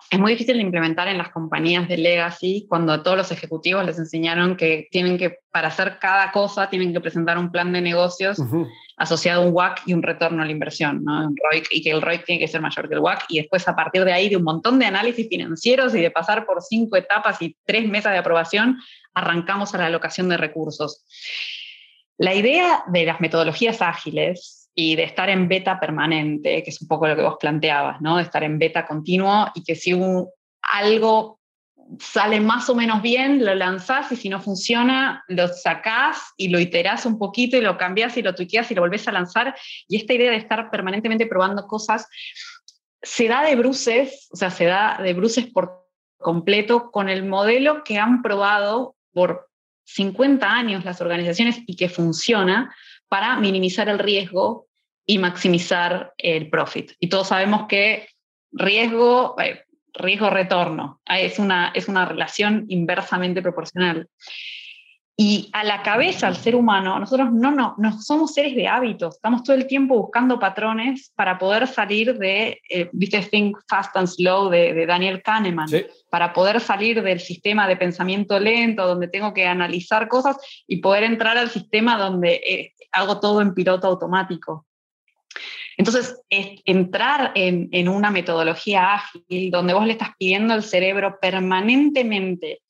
es 0.08 0.18
muy 0.20 0.30
difícil 0.30 0.58
de 0.58 0.62
implementar 0.62 1.08
en 1.08 1.18
las 1.18 1.30
compañías 1.30 1.88
de 1.88 1.96
legacy 1.96 2.66
cuando 2.68 2.92
a 2.92 3.02
todos 3.02 3.16
los 3.16 3.32
ejecutivos 3.32 3.84
les 3.84 3.98
enseñaron 3.98 4.56
que 4.56 4.86
tienen 4.92 5.18
que, 5.18 5.40
para 5.50 5.68
hacer 5.68 5.98
cada 5.98 6.30
cosa, 6.30 6.70
tienen 6.70 6.92
que 6.92 7.00
presentar 7.00 7.36
un 7.36 7.50
plan 7.50 7.72
de 7.72 7.80
negocios 7.80 8.38
asociado 8.96 9.42
a 9.42 9.46
un 9.46 9.52
WAC 9.52 9.82
y 9.84 9.94
un 9.94 10.04
retorno 10.04 10.40
a 10.40 10.46
la 10.46 10.52
inversión, 10.52 11.02
¿no? 11.02 11.26
Un 11.26 11.34
ROIC, 11.50 11.66
y 11.72 11.82
que 11.82 11.90
el 11.90 12.00
ROIC 12.00 12.24
tiene 12.24 12.38
que 12.38 12.46
ser 12.46 12.60
mayor 12.60 12.88
que 12.88 12.94
el 12.94 13.00
WAC. 13.00 13.24
Y 13.28 13.38
después, 13.38 13.66
a 13.66 13.74
partir 13.74 14.04
de 14.04 14.12
ahí, 14.12 14.28
de 14.28 14.36
un 14.36 14.44
montón 14.44 14.78
de 14.78 14.86
análisis 14.86 15.28
financieros 15.28 15.96
y 15.96 16.00
de 16.00 16.12
pasar 16.12 16.46
por 16.46 16.62
cinco 16.62 16.96
etapas 16.96 17.42
y 17.42 17.56
tres 17.64 17.88
mesas 17.88 18.12
de 18.12 18.18
aprobación, 18.18 18.78
arrancamos 19.14 19.74
a 19.74 19.78
la 19.78 19.86
alocación 19.86 20.28
de 20.28 20.36
recursos. 20.36 21.04
La 22.22 22.36
idea 22.36 22.84
de 22.86 23.04
las 23.04 23.20
metodologías 23.20 23.82
ágiles 23.82 24.70
y 24.76 24.94
de 24.94 25.02
estar 25.02 25.28
en 25.28 25.48
beta 25.48 25.80
permanente, 25.80 26.62
que 26.62 26.70
es 26.70 26.80
un 26.80 26.86
poco 26.86 27.08
lo 27.08 27.16
que 27.16 27.22
vos 27.22 27.34
planteabas, 27.40 28.00
¿no? 28.00 28.16
De 28.16 28.22
estar 28.22 28.44
en 28.44 28.60
beta 28.60 28.86
continuo 28.86 29.50
y 29.56 29.64
que 29.64 29.74
si 29.74 29.92
algo 30.62 31.40
sale 31.98 32.38
más 32.38 32.70
o 32.70 32.76
menos 32.76 33.02
bien, 33.02 33.44
lo 33.44 33.56
lanzás 33.56 34.12
y 34.12 34.16
si 34.16 34.28
no 34.28 34.40
funciona, 34.40 35.24
lo 35.26 35.48
sacás 35.48 36.32
y 36.36 36.46
lo 36.46 36.60
iterás 36.60 37.06
un 37.06 37.18
poquito 37.18 37.56
y 37.56 37.60
lo 37.60 37.76
cambiás 37.76 38.16
y 38.16 38.22
lo 38.22 38.36
tuiteás 38.36 38.70
y 38.70 38.76
lo 38.76 38.82
volvés 38.82 39.08
a 39.08 39.12
lanzar. 39.12 39.56
Y 39.88 39.96
esta 39.96 40.14
idea 40.14 40.30
de 40.30 40.36
estar 40.36 40.70
permanentemente 40.70 41.26
probando 41.26 41.66
cosas 41.66 42.06
se 43.02 43.26
da 43.26 43.42
de 43.42 43.56
bruces, 43.56 44.28
o 44.30 44.36
sea, 44.36 44.50
se 44.50 44.66
da 44.66 45.00
de 45.02 45.12
bruces 45.12 45.46
por 45.46 45.88
completo 46.18 46.92
con 46.92 47.08
el 47.08 47.24
modelo 47.24 47.82
que 47.82 47.98
han 47.98 48.22
probado 48.22 48.94
por 49.12 49.50
50 49.84 50.50
años 50.50 50.84
las 50.84 51.00
organizaciones 51.00 51.60
y 51.66 51.76
que 51.76 51.88
funciona 51.88 52.74
para 53.08 53.36
minimizar 53.36 53.88
el 53.88 53.98
riesgo 53.98 54.66
y 55.04 55.18
maximizar 55.18 56.12
el 56.16 56.48
profit. 56.48 56.92
Y 57.00 57.08
todos 57.08 57.28
sabemos 57.28 57.66
que 57.68 58.08
riesgo, 58.52 59.36
eh, 59.40 59.64
riesgo-retorno 59.92 61.00
es 61.06 61.38
una, 61.38 61.72
es 61.74 61.88
una 61.88 62.04
relación 62.04 62.64
inversamente 62.68 63.42
proporcional. 63.42 64.08
Y 65.14 65.50
a 65.52 65.62
la 65.62 65.82
cabeza, 65.82 66.26
al 66.26 66.36
ser 66.36 66.56
humano, 66.56 66.98
nosotros 66.98 67.30
no, 67.32 67.50
no, 67.50 67.74
no 67.76 68.00
somos 68.00 68.32
seres 68.32 68.56
de 68.56 68.66
hábitos, 68.66 69.16
estamos 69.16 69.42
todo 69.42 69.54
el 69.54 69.66
tiempo 69.66 69.98
buscando 69.98 70.38
patrones 70.38 71.12
para 71.14 71.38
poder 71.38 71.66
salir 71.66 72.16
de, 72.16 72.62
eh, 72.68 72.88
viste, 72.92 73.20
Think 73.20 73.58
Fast 73.68 73.94
and 73.94 74.08
Slow 74.08 74.48
de, 74.48 74.86
Daniel 74.86 75.22
Kahneman, 75.22 75.68
para 76.10 76.32
poder 76.32 76.60
salir 76.60 77.02
del 77.02 77.20
sistema 77.20 77.68
de 77.68 77.76
pensamiento 77.76 78.40
lento, 78.40 78.86
donde 78.86 79.06
tengo 79.06 79.34
que 79.34 79.46
analizar 79.46 80.08
cosas 80.08 80.38
y 80.66 80.78
poder 80.78 81.04
entrar 81.04 81.36
al 81.36 81.50
sistema 81.50 81.98
donde 81.98 82.40
eh, 82.46 82.72
hago 82.90 83.20
todo 83.20 83.42
en 83.42 83.52
piloto 83.52 83.88
automático. 83.88 84.66
Entonces, 85.76 86.20
entrar 86.30 87.32
en, 87.34 87.68
en, 87.72 87.88
una 87.88 88.10
metodología 88.10 88.94
ágil 88.94 89.50
donde 89.50 89.74
vos 89.74 89.86
le 89.86 89.92
estás 89.92 90.10
pidiendo 90.18 90.54
al 90.54 90.62
cerebro 90.62 91.18
permanentemente 91.20 92.61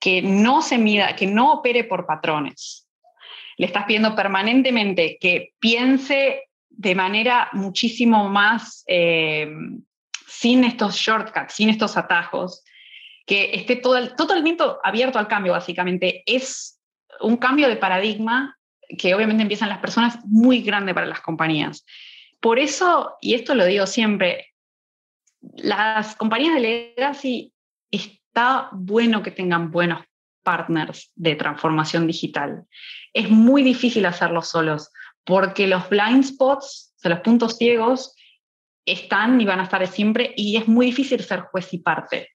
que 0.00 0.22
no 0.22 0.62
se 0.62 0.78
mida, 0.78 1.14
que 1.14 1.26
no 1.26 1.52
opere 1.52 1.84
por 1.84 2.06
patrones. 2.06 2.88
Le 3.58 3.66
estás 3.66 3.84
pidiendo 3.84 4.16
permanentemente 4.16 5.18
que 5.20 5.52
piense 5.60 6.48
de 6.70 6.94
manera 6.94 7.50
muchísimo 7.52 8.28
más 8.28 8.82
eh, 8.86 9.46
sin 10.26 10.64
estos 10.64 10.96
shortcuts, 10.96 11.52
sin 11.52 11.68
estos 11.68 11.98
atajos, 11.98 12.64
que 13.26 13.50
esté 13.52 13.76
todo 13.76 13.98
el, 13.98 14.16
totalmente 14.16 14.64
abierto 14.82 15.18
al 15.18 15.28
cambio, 15.28 15.52
básicamente. 15.52 16.22
Es 16.24 16.80
un 17.20 17.36
cambio 17.36 17.68
de 17.68 17.76
paradigma 17.76 18.56
que 18.98 19.14
obviamente 19.14 19.42
empiezan 19.42 19.68
las 19.68 19.78
personas 19.78 20.18
muy 20.24 20.62
grande 20.62 20.94
para 20.94 21.06
las 21.06 21.20
compañías. 21.20 21.84
Por 22.40 22.58
eso, 22.58 23.16
y 23.20 23.34
esto 23.34 23.54
lo 23.54 23.66
digo 23.66 23.86
siempre, 23.86 24.54
las 25.40 26.16
compañías 26.16 26.54
de 26.54 26.60
legacy 26.60 27.52
está 28.30 28.68
bueno 28.72 29.22
que 29.22 29.32
tengan 29.32 29.70
buenos 29.72 30.04
partners 30.44 31.10
de 31.16 31.34
transformación 31.34 32.06
digital. 32.06 32.64
Es 33.12 33.28
muy 33.28 33.62
difícil 33.62 34.06
hacerlo 34.06 34.42
solos 34.42 34.90
porque 35.24 35.66
los 35.66 35.88
blind 35.88 36.24
spots, 36.24 36.94
o 37.04 37.08
los 37.08 37.20
puntos 37.20 37.56
ciegos, 37.56 38.14
están 38.86 39.40
y 39.40 39.44
van 39.44 39.60
a 39.60 39.64
estar 39.64 39.84
siempre 39.86 40.32
y 40.36 40.56
es 40.56 40.68
muy 40.68 40.86
difícil 40.86 41.20
ser 41.22 41.40
juez 41.40 41.72
y 41.74 41.78
parte. 41.78 42.28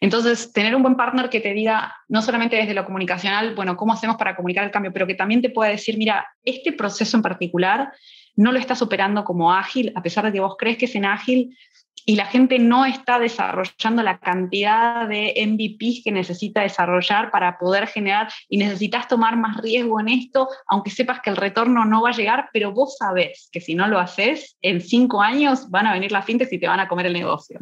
Entonces, 0.00 0.52
tener 0.52 0.74
un 0.74 0.82
buen 0.82 0.96
partner 0.96 1.30
que 1.30 1.40
te 1.40 1.52
diga, 1.52 1.94
no 2.08 2.22
solamente 2.22 2.56
desde 2.56 2.74
lo 2.74 2.84
comunicacional, 2.84 3.54
bueno, 3.54 3.76
¿cómo 3.76 3.92
hacemos 3.92 4.16
para 4.16 4.34
comunicar 4.34 4.64
el 4.64 4.72
cambio? 4.72 4.92
Pero 4.92 5.06
que 5.06 5.14
también 5.14 5.42
te 5.42 5.50
pueda 5.50 5.70
decir, 5.70 5.96
mira, 5.96 6.26
este 6.42 6.72
proceso 6.72 7.16
en 7.16 7.22
particular 7.22 7.92
no 8.34 8.50
lo 8.50 8.58
estás 8.58 8.82
operando 8.82 9.22
como 9.22 9.52
ágil, 9.52 9.92
a 9.94 10.02
pesar 10.02 10.24
de 10.24 10.32
que 10.32 10.40
vos 10.40 10.56
crees 10.58 10.78
que 10.78 10.86
es 10.86 10.94
en 10.96 11.04
ágil, 11.04 11.56
y 12.04 12.16
la 12.16 12.26
gente 12.26 12.58
no 12.58 12.84
está 12.84 13.18
desarrollando 13.18 14.02
la 14.02 14.18
cantidad 14.18 15.08
de 15.08 15.34
MVPs 15.46 16.02
que 16.04 16.10
necesita 16.10 16.62
desarrollar 16.62 17.30
para 17.30 17.58
poder 17.58 17.86
generar 17.86 18.28
y 18.48 18.58
necesitas 18.58 19.08
tomar 19.08 19.36
más 19.36 19.58
riesgo 19.58 20.00
en 20.00 20.08
esto, 20.08 20.48
aunque 20.66 20.90
sepas 20.90 21.20
que 21.20 21.30
el 21.30 21.36
retorno 21.36 21.84
no 21.84 22.02
va 22.02 22.10
a 22.10 22.16
llegar, 22.16 22.48
pero 22.52 22.72
vos 22.72 22.96
sabés 22.98 23.48
que 23.52 23.60
si 23.60 23.74
no 23.74 23.86
lo 23.86 23.98
haces, 23.98 24.56
en 24.62 24.80
cinco 24.80 25.22
años 25.22 25.70
van 25.70 25.86
a 25.86 25.92
venir 25.92 26.10
las 26.12 26.24
fintechs 26.24 26.52
y 26.52 26.58
te 26.58 26.68
van 26.68 26.80
a 26.80 26.88
comer 26.88 27.06
el 27.06 27.12
negocio. 27.12 27.58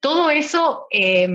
Todo 0.00 0.30
eso 0.30 0.86
eh, 0.90 1.28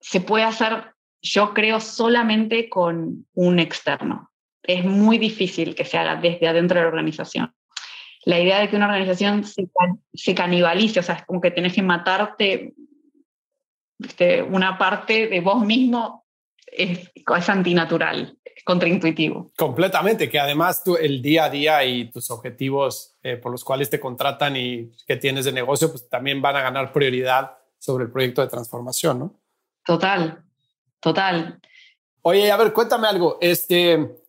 se 0.00 0.20
puede 0.20 0.44
hacer, 0.44 0.94
yo 1.20 1.52
creo, 1.52 1.80
solamente 1.80 2.68
con 2.68 3.26
un 3.34 3.58
externo. 3.58 4.30
Es 4.62 4.84
muy 4.84 5.18
difícil 5.18 5.74
que 5.74 5.84
se 5.84 5.98
haga 5.98 6.16
desde 6.16 6.48
adentro 6.48 6.78
de 6.78 6.82
la 6.82 6.88
organización 6.88 7.52
la 8.24 8.38
idea 8.38 8.60
de 8.60 8.68
que 8.68 8.76
una 8.76 8.86
organización 8.86 9.44
se, 9.44 10.34
canibalice, 10.34 11.00
o 11.00 11.02
sea, 11.02 11.16
es 11.16 11.24
como 11.24 11.40
que 11.40 11.50
tenés 11.50 11.72
que 11.72 11.82
matarte 11.82 12.74
una 14.48 14.78
parte 14.78 15.28
de 15.28 15.40
vos 15.40 15.64
mismo, 15.64 16.24
es, 16.66 17.10
es 17.14 17.48
antinatural, 17.48 18.36
es 18.44 18.64
contraintuitivo. 18.64 19.50
Completamente, 19.56 20.28
que 20.28 20.40
además 20.40 20.82
tú, 20.82 20.96
el 20.96 21.22
día 21.22 21.44
a 21.44 21.50
día 21.50 21.84
y 21.84 22.10
tus 22.10 22.30
objetivos 22.30 23.16
eh, 23.22 23.36
por 23.36 23.52
los 23.52 23.64
cuales 23.64 23.90
te 23.90 24.00
contratan 24.00 24.56
y 24.56 24.90
que 25.06 25.16
tienes 25.16 25.44
de 25.44 25.52
negocio, 25.52 25.90
pues 25.90 26.08
también 26.08 26.42
van 26.42 26.56
a 26.56 26.62
ganar 26.62 26.92
prioridad 26.92 27.58
sobre 27.78 28.04
el 28.04 28.12
proyecto 28.12 28.40
de 28.42 28.48
transformación, 28.48 29.18
¿no? 29.18 29.40
Total, 29.84 30.44
total. 31.00 31.60
Oye, 32.22 32.50
a 32.50 32.56
ver, 32.56 32.72
cuéntame 32.72 33.08
algo. 33.08 33.38
Este, 33.40 34.21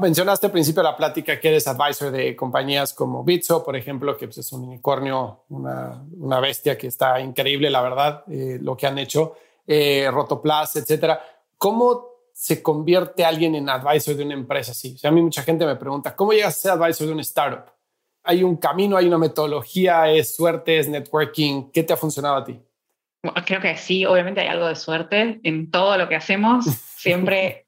Mencionaste 0.00 0.46
al 0.46 0.52
principio 0.52 0.82
de 0.82 0.88
la 0.88 0.96
plática 0.96 1.38
que 1.38 1.48
eres 1.48 1.68
advisor 1.68 2.10
de 2.10 2.34
compañías 2.34 2.94
como 2.94 3.22
Bitso, 3.22 3.62
por 3.62 3.76
ejemplo, 3.76 4.16
que 4.16 4.26
pues, 4.26 4.38
es 4.38 4.52
un 4.52 4.64
unicornio, 4.64 5.44
una, 5.50 6.02
una, 6.18 6.40
bestia 6.40 6.78
que 6.78 6.86
está 6.86 7.20
increíble, 7.20 7.68
la 7.68 7.82
verdad, 7.82 8.24
eh, 8.30 8.58
lo 8.62 8.76
que 8.76 8.86
han 8.86 8.98
hecho, 8.98 9.36
eh, 9.66 10.08
Rotoplas, 10.10 10.76
etcétera. 10.76 11.22
¿Cómo 11.58 12.06
se 12.32 12.62
convierte 12.62 13.24
alguien 13.24 13.54
en 13.54 13.68
advisor 13.68 14.16
de 14.16 14.24
una 14.24 14.34
empresa 14.34 14.72
así? 14.72 14.94
O 14.94 14.98
sea, 14.98 15.10
a 15.10 15.12
mí 15.12 15.20
mucha 15.20 15.42
gente 15.42 15.66
me 15.66 15.76
pregunta, 15.76 16.16
¿cómo 16.16 16.32
llegas 16.32 16.56
a 16.56 16.60
ser 16.60 16.70
advisor 16.70 17.06
de 17.06 17.12
una 17.12 17.22
startup? 17.22 17.70
¿Hay 18.22 18.42
un 18.42 18.56
camino, 18.56 18.96
hay 18.96 19.06
una 19.06 19.18
metodología, 19.18 20.10
es 20.10 20.34
suerte, 20.34 20.78
es 20.78 20.88
networking? 20.88 21.70
¿Qué 21.72 21.82
te 21.82 21.92
ha 21.92 21.96
funcionado 21.96 22.36
a 22.36 22.44
ti? 22.44 22.58
creo 23.44 23.60
que 23.60 23.76
sí, 23.76 24.06
obviamente 24.06 24.40
hay 24.40 24.48
algo 24.48 24.66
de 24.66 24.76
suerte 24.76 25.40
en 25.42 25.70
todo 25.70 25.98
lo 25.98 26.08
que 26.08 26.16
hacemos. 26.16 26.64
Siempre 26.96 27.66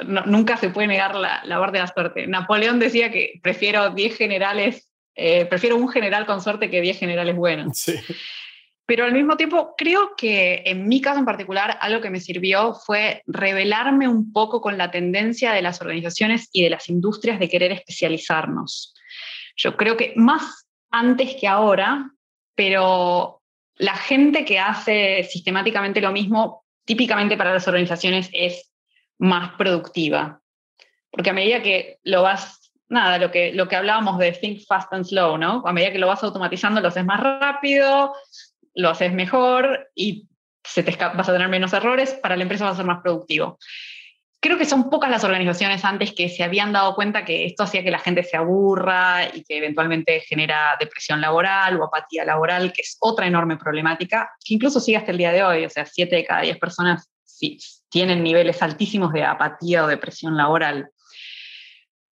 nunca 0.00 0.56
se 0.56 0.70
puede 0.70 0.88
negar 0.88 1.14
la, 1.14 1.42
la 1.44 1.70
de 1.70 1.78
la 1.78 1.86
suerte. 1.86 2.26
Napoleón 2.26 2.78
decía 2.78 3.10
que 3.10 3.40
prefiero 3.42 3.90
10 3.90 4.16
generales, 4.16 4.88
eh, 5.14 5.46
prefiero 5.46 5.76
un 5.76 5.88
general 5.88 6.26
con 6.26 6.40
suerte 6.42 6.70
que 6.70 6.80
10 6.80 6.98
generales 6.98 7.36
buenos. 7.36 7.90
Pero 8.86 9.06
al 9.06 9.12
mismo 9.12 9.36
tiempo, 9.36 9.74
creo 9.78 10.14
que 10.14 10.62
en 10.66 10.86
mi 10.86 11.00
caso 11.00 11.18
en 11.18 11.24
particular, 11.24 11.78
algo 11.80 12.02
que 12.02 12.10
me 12.10 12.20
sirvió 12.20 12.74
fue 12.74 13.22
revelarme 13.26 14.08
un 14.08 14.30
poco 14.30 14.60
con 14.60 14.76
la 14.76 14.90
tendencia 14.90 15.52
de 15.52 15.62
las 15.62 15.80
organizaciones 15.80 16.50
y 16.52 16.62
de 16.62 16.70
las 16.70 16.88
industrias 16.90 17.38
de 17.38 17.48
querer 17.48 17.72
especializarnos. 17.72 18.94
Yo 19.56 19.76
creo 19.76 19.96
que 19.96 20.12
más 20.16 20.66
antes 20.90 21.36
que 21.40 21.48
ahora, 21.48 22.10
pero 22.54 23.40
la 23.76 23.96
gente 23.96 24.44
que 24.44 24.58
hace 24.58 25.24
sistemáticamente 25.24 26.02
lo 26.02 26.12
mismo, 26.12 26.64
típicamente 26.84 27.38
para 27.38 27.54
las 27.54 27.66
organizaciones 27.66 28.28
es 28.32 28.70
más 29.18 29.52
productiva. 29.56 30.40
Porque 31.10 31.30
a 31.30 31.34
medida 31.34 31.62
que 31.62 31.98
lo 32.02 32.22
vas, 32.22 32.72
nada, 32.88 33.18
lo 33.18 33.30
que, 33.30 33.52
lo 33.52 33.68
que 33.68 33.76
hablábamos 33.76 34.18
de 34.18 34.32
think 34.32 34.60
fast 34.66 34.92
and 34.92 35.04
slow, 35.04 35.38
¿no? 35.38 35.62
A 35.64 35.72
medida 35.72 35.92
que 35.92 35.98
lo 35.98 36.08
vas 36.08 36.22
automatizando, 36.22 36.80
lo 36.80 36.88
haces 36.88 37.04
más 37.04 37.20
rápido, 37.20 38.14
lo 38.74 38.90
haces 38.90 39.12
mejor 39.12 39.90
y 39.94 40.28
se 40.64 40.82
te 40.82 40.96
vas 40.96 41.28
a 41.28 41.32
tener 41.32 41.48
menos 41.48 41.72
errores, 41.72 42.14
para 42.14 42.36
la 42.36 42.42
empresa 42.42 42.64
vas 42.64 42.74
a 42.74 42.76
ser 42.78 42.86
más 42.86 43.02
productivo. 43.02 43.58
Creo 44.40 44.58
que 44.58 44.66
son 44.66 44.90
pocas 44.90 45.10
las 45.10 45.24
organizaciones 45.24 45.84
antes 45.84 46.12
que 46.12 46.28
se 46.28 46.42
habían 46.42 46.72
dado 46.72 46.94
cuenta 46.94 47.24
que 47.24 47.46
esto 47.46 47.62
hacía 47.62 47.82
que 47.82 47.90
la 47.90 47.98
gente 47.98 48.22
se 48.24 48.36
aburra 48.36 49.24
y 49.32 49.42
que 49.42 49.56
eventualmente 49.56 50.20
genera 50.20 50.76
depresión 50.78 51.20
laboral 51.20 51.80
o 51.80 51.84
apatía 51.84 52.24
laboral, 52.26 52.72
que 52.72 52.82
es 52.82 52.98
otra 53.00 53.26
enorme 53.26 53.56
problemática, 53.56 54.30
que 54.44 54.54
incluso 54.54 54.80
sigue 54.80 54.98
hasta 54.98 55.12
el 55.12 55.18
día 55.18 55.32
de 55.32 55.44
hoy. 55.44 55.64
O 55.64 55.70
sea, 55.70 55.86
siete 55.86 56.16
de 56.16 56.26
cada 56.26 56.42
diez 56.42 56.58
personas 56.58 57.08
sí, 57.24 57.58
tienen 57.94 58.24
niveles 58.24 58.60
altísimos 58.60 59.12
de 59.12 59.22
apatía 59.22 59.84
o 59.84 59.86
depresión 59.86 60.36
laboral. 60.36 60.90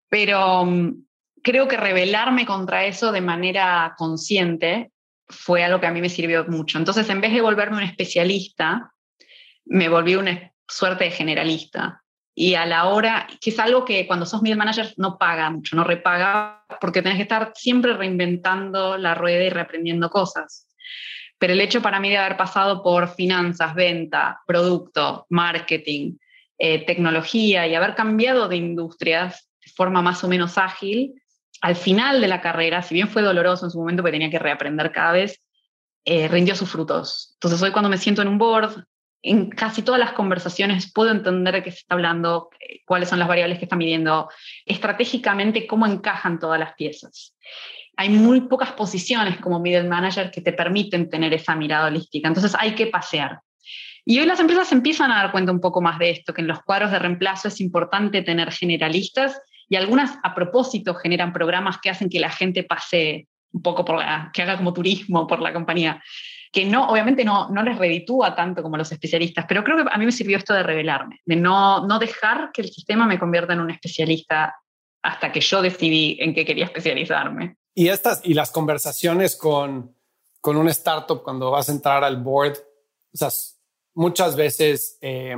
Pero 0.09 0.64
mm, 0.64 1.07
creo 1.43 1.66
que 1.66 1.76
rebelarme 1.76 2.47
contra 2.47 2.85
eso 2.85 3.11
de 3.11 3.20
manera 3.20 3.93
consciente 3.99 4.93
fue 5.28 5.64
algo 5.64 5.80
que 5.80 5.89
a 5.89 5.91
mí 5.91 6.01
me 6.01 6.09
sirvió 6.09 6.45
mucho. 6.45 6.78
Entonces, 6.78 7.11
en 7.11 7.20
vez 7.20 7.33
de 7.33 7.41
volverme 7.41 7.78
un 7.78 7.83
especialista, 7.83 8.93
me 9.64 9.89
volví 9.89 10.14
una 10.14 10.53
suerte 10.68 11.03
de 11.03 11.11
generalista. 11.11 12.05
Y 12.33 12.55
a 12.55 12.64
la 12.64 12.87
hora, 12.87 13.26
que 13.41 13.51
es 13.51 13.59
algo 13.59 13.85
que 13.85 14.07
cuando 14.07 14.24
sos 14.24 14.41
middle 14.41 14.59
manager 14.59 14.95
no 14.99 15.18
paga 15.18 15.51
mucho, 15.51 15.74
no 15.74 15.83
repaga, 15.83 16.64
porque 16.80 17.03
tenés 17.03 17.16
que 17.16 17.24
estar 17.24 17.51
siempre 17.57 17.95
reinventando 17.95 18.97
la 18.99 19.16
rueda 19.16 19.43
y 19.43 19.51
reaprendiendo 19.51 20.11
cosas. 20.11 20.68
Pero 21.43 21.55
el 21.55 21.61
hecho 21.61 21.82
para 21.82 21.99
mí 21.99 22.09
de 22.09 22.18
haber 22.18 22.36
pasado 22.36 22.84
por 22.84 23.16
finanzas, 23.16 23.74
venta, 23.74 24.40
producto, 24.47 25.26
marketing, 25.28 26.16
eh, 26.57 26.86
tecnología 26.86 27.66
y 27.66 27.74
haber 27.74 27.97
cambiado 27.97 28.47
de 28.47 28.55
industrias 28.55 29.51
de 29.61 29.72
forma 29.72 30.03
más 30.03 30.22
o 30.22 30.28
menos 30.28 30.57
ágil, 30.57 31.20
al 31.61 31.74
final 31.74 32.20
de 32.20 32.28
la 32.28 32.40
carrera, 32.40 32.80
si 32.82 32.95
bien 32.95 33.09
fue 33.09 33.22
doloroso 33.22 33.64
en 33.64 33.72
su 33.72 33.78
momento 33.80 34.05
porque 34.05 34.12
tenía 34.12 34.30
que 34.30 34.38
reaprender 34.38 34.93
cada 34.93 35.11
vez, 35.11 35.43
eh, 36.05 36.28
rindió 36.28 36.55
sus 36.55 36.70
frutos. 36.70 37.32
Entonces 37.34 37.61
hoy 37.61 37.72
cuando 37.72 37.90
me 37.90 37.99
siento 37.99 38.22
en 38.22 38.28
un 38.28 38.38
board, 38.38 38.84
en 39.20 39.51
casi 39.51 39.82
todas 39.82 39.99
las 39.99 40.12
conversaciones 40.12 40.93
puedo 40.93 41.11
entender 41.11 41.55
de 41.55 41.64
qué 41.64 41.72
se 41.72 41.78
está 41.78 41.97
hablando, 41.97 42.51
eh, 42.61 42.82
cuáles 42.86 43.09
son 43.09 43.18
las 43.18 43.26
variables 43.26 43.59
que 43.59 43.64
está 43.64 43.74
midiendo, 43.74 44.30
estratégicamente 44.64 45.66
cómo 45.66 45.88
encajan 45.88 46.38
todas 46.38 46.61
las 46.61 46.74
piezas 46.74 47.34
hay 47.97 48.09
muy 48.09 48.43
pocas 48.43 48.72
posiciones 48.72 49.38
como 49.38 49.61
middle 49.61 49.88
manager 49.88 50.30
que 50.30 50.40
te 50.40 50.53
permiten 50.53 51.11
tener 51.11 51.32
esa 51.34 51.55
mirada 51.55 51.86
holística. 51.86 52.28
Entonces 52.28 52.55
hay 52.59 52.74
que 52.74 52.86
pasear. 52.86 53.40
Y 54.05 54.18
hoy 54.18 54.26
las 54.26 54.40
empresas 54.40 54.72
empiezan 54.72 55.12
a 55.12 55.16
dar 55.16 55.32
cuenta 55.32 55.53
un 55.53 55.61
poco 55.61 55.80
más 55.80 55.99
de 55.99 56.11
esto, 56.11 56.34
que 56.34 56.40
en 56.40 56.49
los 56.49 56.62
cuadros 56.62 56.90
de 56.90 56.99
reemplazo 56.99 57.49
es 57.49 57.61
importante 57.61 58.22
tener 58.22 58.51
generalistas 58.51 59.40
y 59.68 59.76
algunas 59.76 60.18
a 60.22 60.34
propósito 60.34 60.95
generan 60.95 61.32
programas 61.32 61.78
que 61.80 61.90
hacen 61.90 62.11
que 62.11 62.18
la 62.18 62.30
gente 62.30 62.64
pase 62.64 63.28
un 63.53 63.62
poco 63.62 63.84
por 63.84 63.99
la, 63.99 64.30
que 64.32 64.43
haga 64.43 64.57
como 64.57 64.72
turismo 64.72 65.26
por 65.26 65.40
la 65.40 65.53
compañía, 65.53 66.03
que 66.51 66.64
no, 66.64 66.88
obviamente 66.88 67.24
no, 67.24 67.49
no 67.49 67.62
les 67.62 67.78
reditúa 67.78 68.34
tanto 68.34 68.62
como 68.62 68.76
los 68.76 68.90
especialistas, 68.90 69.45
pero 69.49 69.62
creo 69.62 69.76
que 69.76 69.84
a 69.90 69.99
mí 69.99 70.05
me 70.05 70.12
sirvió 70.12 70.36
esto 70.36 70.53
de 70.53 70.62
revelarme, 70.62 71.20
de 71.24 71.36
no, 71.36 71.86
no 71.86 71.99
dejar 71.99 72.51
que 72.53 72.62
el 72.62 72.68
sistema 72.68 73.07
me 73.07 73.18
convierta 73.18 73.53
en 73.53 73.61
un 73.61 73.70
especialista 73.70 74.55
hasta 75.03 75.32
que 75.32 75.40
yo 75.40 75.62
decidí 75.62 76.18
en 76.20 76.34
qué 76.34 76.45
quería 76.45 76.66
especializarme. 76.66 77.57
Y 77.74 77.88
estas 77.88 78.20
y 78.22 78.34
las 78.34 78.50
conversaciones 78.50 79.36
con, 79.36 79.94
con 80.40 80.56
un 80.56 80.68
startup 80.68 81.22
cuando 81.22 81.50
vas 81.50 81.68
a 81.68 81.72
entrar 81.72 82.04
al 82.04 82.22
board, 82.22 82.58
o 83.14 83.16
sea, 83.16 83.30
muchas 83.94 84.36
veces 84.36 84.98
eh, 85.00 85.36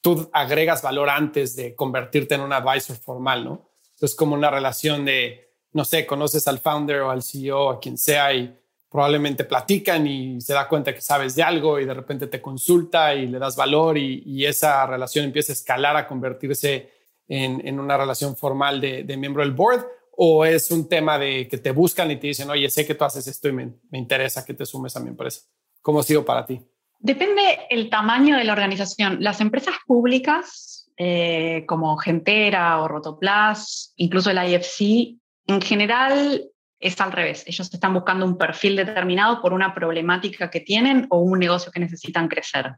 tú 0.00 0.28
agregas 0.32 0.82
valor 0.82 1.08
antes 1.08 1.56
de 1.56 1.74
convertirte 1.74 2.34
en 2.34 2.42
un 2.42 2.52
advisor 2.52 2.96
formal, 2.96 3.44
¿no? 3.44 3.70
Entonces, 3.94 4.16
como 4.16 4.34
una 4.34 4.50
relación 4.50 5.04
de, 5.04 5.54
no 5.72 5.84
sé, 5.84 6.06
conoces 6.06 6.46
al 6.48 6.58
founder 6.58 7.02
o 7.02 7.10
al 7.10 7.22
CEO, 7.22 7.70
a 7.70 7.80
quien 7.80 7.96
sea, 7.96 8.34
y 8.34 8.58
probablemente 8.90 9.44
platican 9.44 10.06
y 10.06 10.40
se 10.40 10.52
da 10.52 10.68
cuenta 10.68 10.94
que 10.94 11.00
sabes 11.00 11.34
de 11.34 11.42
algo 11.42 11.78
y 11.78 11.86
de 11.86 11.94
repente 11.94 12.26
te 12.26 12.42
consulta 12.42 13.14
y 13.14 13.26
le 13.26 13.38
das 13.38 13.56
valor 13.56 13.96
y, 13.96 14.44
esa 14.44 14.84
relación 14.86 15.24
empieza 15.24 15.52
a 15.52 15.54
escalar 15.54 15.96
a 15.96 16.06
convertirse 16.06 16.90
en, 17.26 17.66
en 17.66 17.80
una 17.80 17.96
relación 17.96 18.36
formal 18.36 18.82
de 18.82 19.16
miembro 19.16 19.42
del 19.42 19.52
board 19.52 19.86
o 20.12 20.44
es 20.44 20.70
un 20.70 20.88
tema 20.88 21.18
de 21.18 21.48
que 21.48 21.58
te 21.58 21.70
buscan 21.70 22.10
y 22.10 22.16
te 22.16 22.28
dicen, 22.28 22.50
oye, 22.50 22.68
sé 22.68 22.86
que 22.86 22.94
tú 22.94 23.04
haces 23.04 23.26
esto 23.26 23.48
y 23.48 23.52
me, 23.52 23.72
interesa 23.92 24.44
que 24.44 24.54
te 24.54 24.66
sumes 24.66 24.96
a 24.96 25.00
mi 25.00 25.08
empresa? 25.08 25.42
¿Cómo 25.80 26.00
ha 26.00 26.02
sido 26.02 26.24
para 26.24 26.44
ti? 26.44 26.60
Depende 26.98 27.60
el 27.70 27.90
tamaño 27.90 28.36
de 28.36 28.44
la 28.44 28.52
organización. 28.52 29.18
Las 29.20 29.40
empresas 29.40 29.74
públicas, 29.86 30.90
eh, 30.96 31.64
como 31.66 31.96
Gentera 31.96 32.80
o 32.80 32.88
Rotoplas, 32.88 33.92
incluso 33.96 34.30
el 34.30 34.38
IFC, 34.38 35.18
en 35.46 35.60
general 35.60 36.44
es 36.78 37.00
al 37.00 37.12
revés. 37.12 37.44
Ellos 37.46 37.72
están 37.72 37.94
buscando 37.94 38.26
un 38.26 38.36
perfil 38.36 38.76
determinado 38.76 39.40
por 39.40 39.52
una 39.52 39.74
problemática 39.74 40.50
que 40.50 40.60
tienen 40.60 41.06
o 41.10 41.18
un 41.18 41.38
negocio 41.38 41.72
que 41.72 41.80
necesitan 41.80 42.28
crecer. 42.28 42.72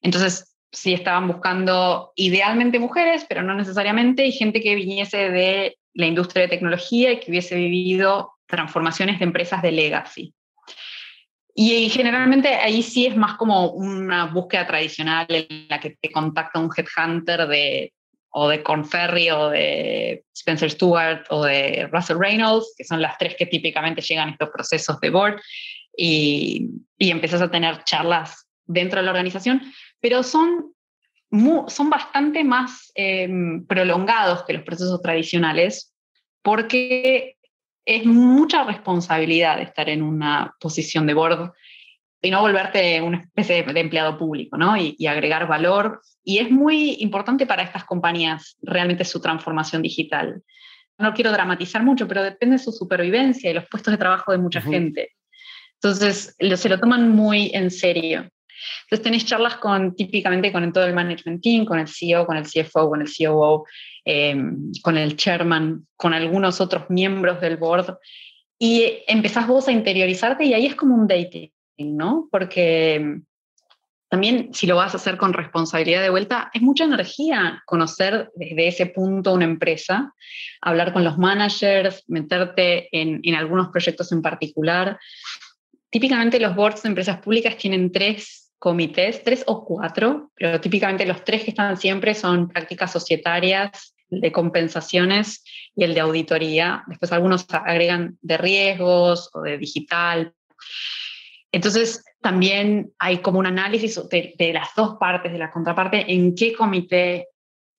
Entonces, 0.00 0.56
sí 0.72 0.94
estaban 0.94 1.28
buscando 1.28 2.12
idealmente 2.16 2.78
mujeres, 2.78 3.24
pero 3.28 3.42
no 3.42 3.54
necesariamente, 3.54 4.26
y 4.26 4.32
gente 4.32 4.60
que 4.60 4.74
viniese 4.74 5.30
de 5.30 5.78
la 5.94 6.06
industria 6.06 6.42
de 6.42 6.48
tecnología 6.48 7.12
y 7.12 7.20
que 7.20 7.30
hubiese 7.30 7.54
vivido 7.54 8.32
transformaciones 8.46 9.18
de 9.18 9.24
empresas 9.24 9.62
de 9.62 9.72
legacy. 9.72 10.34
Y, 11.56 11.88
generalmente 11.88 12.48
ahí 12.48 12.82
sí 12.82 13.06
es 13.06 13.16
más 13.16 13.36
como 13.36 13.70
una 13.70 14.26
búsqueda 14.26 14.66
tradicional 14.66 15.26
en 15.28 15.68
la 15.68 15.78
que 15.78 15.96
te 16.00 16.10
contacta 16.10 16.58
un 16.58 16.70
headhunter 16.76 17.46
de 17.46 17.92
o 18.36 18.48
de 18.48 18.64
Corn 18.64 18.84
Ferry 18.84 19.30
o 19.30 19.50
de 19.50 20.24
Spencer 20.34 20.68
Stewart 20.68 21.24
o 21.30 21.44
de 21.44 21.88
Russell 21.92 22.18
Reynolds, 22.18 22.74
que 22.76 22.82
son 22.82 23.00
las 23.00 23.16
tres 23.16 23.36
que 23.38 23.46
típicamente 23.46 24.02
llegan 24.02 24.28
a 24.28 24.32
estos 24.32 24.48
procesos 24.50 24.98
de 24.98 25.10
board, 25.10 25.40
y, 25.96 26.68
y 26.98 27.10
empiezas 27.12 27.40
a 27.42 27.50
tener 27.50 27.84
charlas 27.84 28.48
dentro 28.66 28.98
de 28.98 29.04
la 29.04 29.12
organización, 29.12 29.62
pero 30.00 30.24
son, 30.24 30.74
son 31.68 31.90
bastante 31.90 32.44
más 32.44 32.92
em, 32.94 33.66
prolongados 33.66 34.44
que 34.44 34.52
los 34.52 34.62
procesos 34.62 35.00
tradicionales, 35.02 35.94
porque 36.42 37.36
es 37.84 38.04
mucha 38.04 38.64
responsabilidad 38.64 39.60
estar 39.60 39.88
en 39.88 40.02
una 40.02 40.54
posición 40.60 41.06
de 41.06 41.14
board 41.14 41.52
y 42.22 42.30
no 42.30 42.40
volverte 42.40 43.02
una 43.02 43.18
especie 43.18 43.62
de, 43.62 43.80
empleado 43.80 44.16
público, 44.16 44.56
¿no? 44.56 44.76
Y, 44.76 44.96
y, 44.98 45.06
agregar 45.06 45.46
valor. 45.46 46.00
Y 46.22 46.38
es 46.38 46.50
muy 46.50 46.96
importante 47.00 47.46
para 47.46 47.62
estas 47.62 47.84
compañías 47.84 48.56
realmente 48.62 49.04
su 49.04 49.20
transformación 49.20 49.82
digital. 49.82 50.42
No 50.96 51.12
quiero 51.12 51.32
dramatizar 51.32 51.82
mucho, 51.82 52.08
pero 52.08 52.22
depende 52.22 52.56
de 52.56 52.62
su 52.62 52.72
supervivencia 52.72 53.50
y 53.50 53.54
los 53.54 53.68
puestos 53.68 53.92
de 53.92 53.98
trabajo 53.98 54.32
de 54.32 54.38
mucha 54.38 54.62
gente. 54.62 55.10
Entonces, 55.74 56.34
lo, 56.38 56.56
se 56.56 56.70
lo 56.70 56.80
toman 56.80 57.10
muy 57.10 57.50
en 57.52 57.70
serio. 57.70 58.30
Entonces, 58.82 59.02
tenéis 59.02 59.24
charlas 59.26 59.56
con, 59.56 59.94
típicamente 59.94 60.52
con 60.52 60.72
todo 60.72 60.84
el 60.84 60.94
management 60.94 61.42
team, 61.42 61.64
con 61.64 61.78
el 61.78 61.88
CEO, 61.88 62.26
con 62.26 62.36
el 62.36 62.44
CFO, 62.44 62.88
con 62.88 63.00
el 63.00 63.08
COO, 63.08 63.64
em, 64.04 64.72
con 64.82 64.96
el 64.96 65.16
chairman, 65.16 65.86
con 65.96 66.14
algunos 66.14 66.60
otros 66.60 66.90
miembros 66.90 67.40
del 67.40 67.56
board. 67.56 67.98
Y 68.58 69.02
empezás 69.06 69.46
vos 69.46 69.68
a 69.68 69.72
interiorizarte 69.72 70.44
y 70.44 70.54
ahí 70.54 70.66
es 70.66 70.74
como 70.74 70.94
un 70.94 71.06
dating. 71.06 71.50
¿no? 71.78 72.28
Porque 72.30 73.20
también 74.08 74.54
si 74.54 74.66
lo 74.66 74.76
vas 74.76 74.94
a 74.94 74.96
hacer 74.96 75.16
con 75.16 75.32
responsabilidad 75.32 76.02
de 76.02 76.10
vuelta, 76.10 76.50
es 76.52 76.62
mucha 76.62 76.84
energía 76.84 77.62
conocer 77.66 78.30
desde 78.36 78.68
ese 78.68 78.86
punto 78.86 79.32
una 79.32 79.44
empresa, 79.44 80.12
hablar 80.60 80.92
con 80.92 81.04
los 81.04 81.18
managers, 81.18 82.04
meterte 82.06 82.88
en, 82.92 83.20
en 83.22 83.34
algunos 83.34 83.68
proyectos 83.68 84.12
en 84.12 84.22
particular. 84.22 84.98
Típicamente 85.90 86.38
los 86.38 86.54
boards 86.54 86.82
de 86.82 86.90
empresas 86.90 87.18
públicas 87.20 87.56
tienen 87.56 87.90
tres 87.90 88.43
comités, 88.58 89.22
tres 89.22 89.44
o 89.46 89.64
cuatro, 89.64 90.30
pero 90.34 90.60
típicamente 90.60 91.06
los 91.06 91.24
tres 91.24 91.44
que 91.44 91.50
están 91.50 91.76
siempre 91.76 92.14
son 92.14 92.48
prácticas 92.48 92.92
societarias, 92.92 93.94
de 94.08 94.32
compensaciones 94.32 95.44
y 95.74 95.84
el 95.84 95.94
de 95.94 96.00
auditoría. 96.00 96.84
Después 96.86 97.12
algunos 97.12 97.46
agregan 97.50 98.18
de 98.20 98.36
riesgos 98.36 99.30
o 99.32 99.42
de 99.42 99.58
digital. 99.58 100.34
Entonces, 101.52 102.04
también 102.20 102.92
hay 102.98 103.18
como 103.18 103.38
un 103.38 103.46
análisis 103.46 104.00
de, 104.08 104.50
las 104.52 104.74
dos 104.74 104.96
partes, 104.98 105.32
de 105.32 105.38
la 105.38 105.50
contraparte, 105.50 106.12
en 106.12 106.34
qué 106.34 106.52
comité 106.52 107.28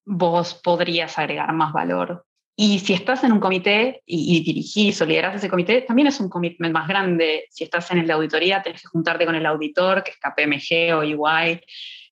vos 0.06 0.54
podrías 0.54 1.18
agregar 1.18 1.52
más 1.54 1.74
valor. 1.74 2.25
Y 2.58 2.80
si 2.80 2.94
estás 2.94 3.24
en 3.24 3.34
un 3.34 3.40
comité 3.40 4.02
y, 4.06 4.42
dirigís 4.44 5.02
o 5.02 5.06
liderás 5.06 5.36
ese 5.36 5.50
comité, 5.50 5.82
también 5.82 6.08
es 6.08 6.20
un 6.20 6.30
commitment 6.30 6.74
más 6.74 6.88
grande. 6.88 7.46
Si 7.50 7.66
estás 7.66 7.92
en 7.92 8.06
de 8.06 8.14
auditoría, 8.14 8.64
tenés 8.64 8.82
que 8.82 8.88
juntarte 8.88 9.26
con 9.26 9.36
el 9.36 9.46
auditor, 9.46 10.04
que 10.04 10.12
es 10.12 10.18
KPMG 10.18 10.96
o 10.96 11.04
EY, 11.04 11.62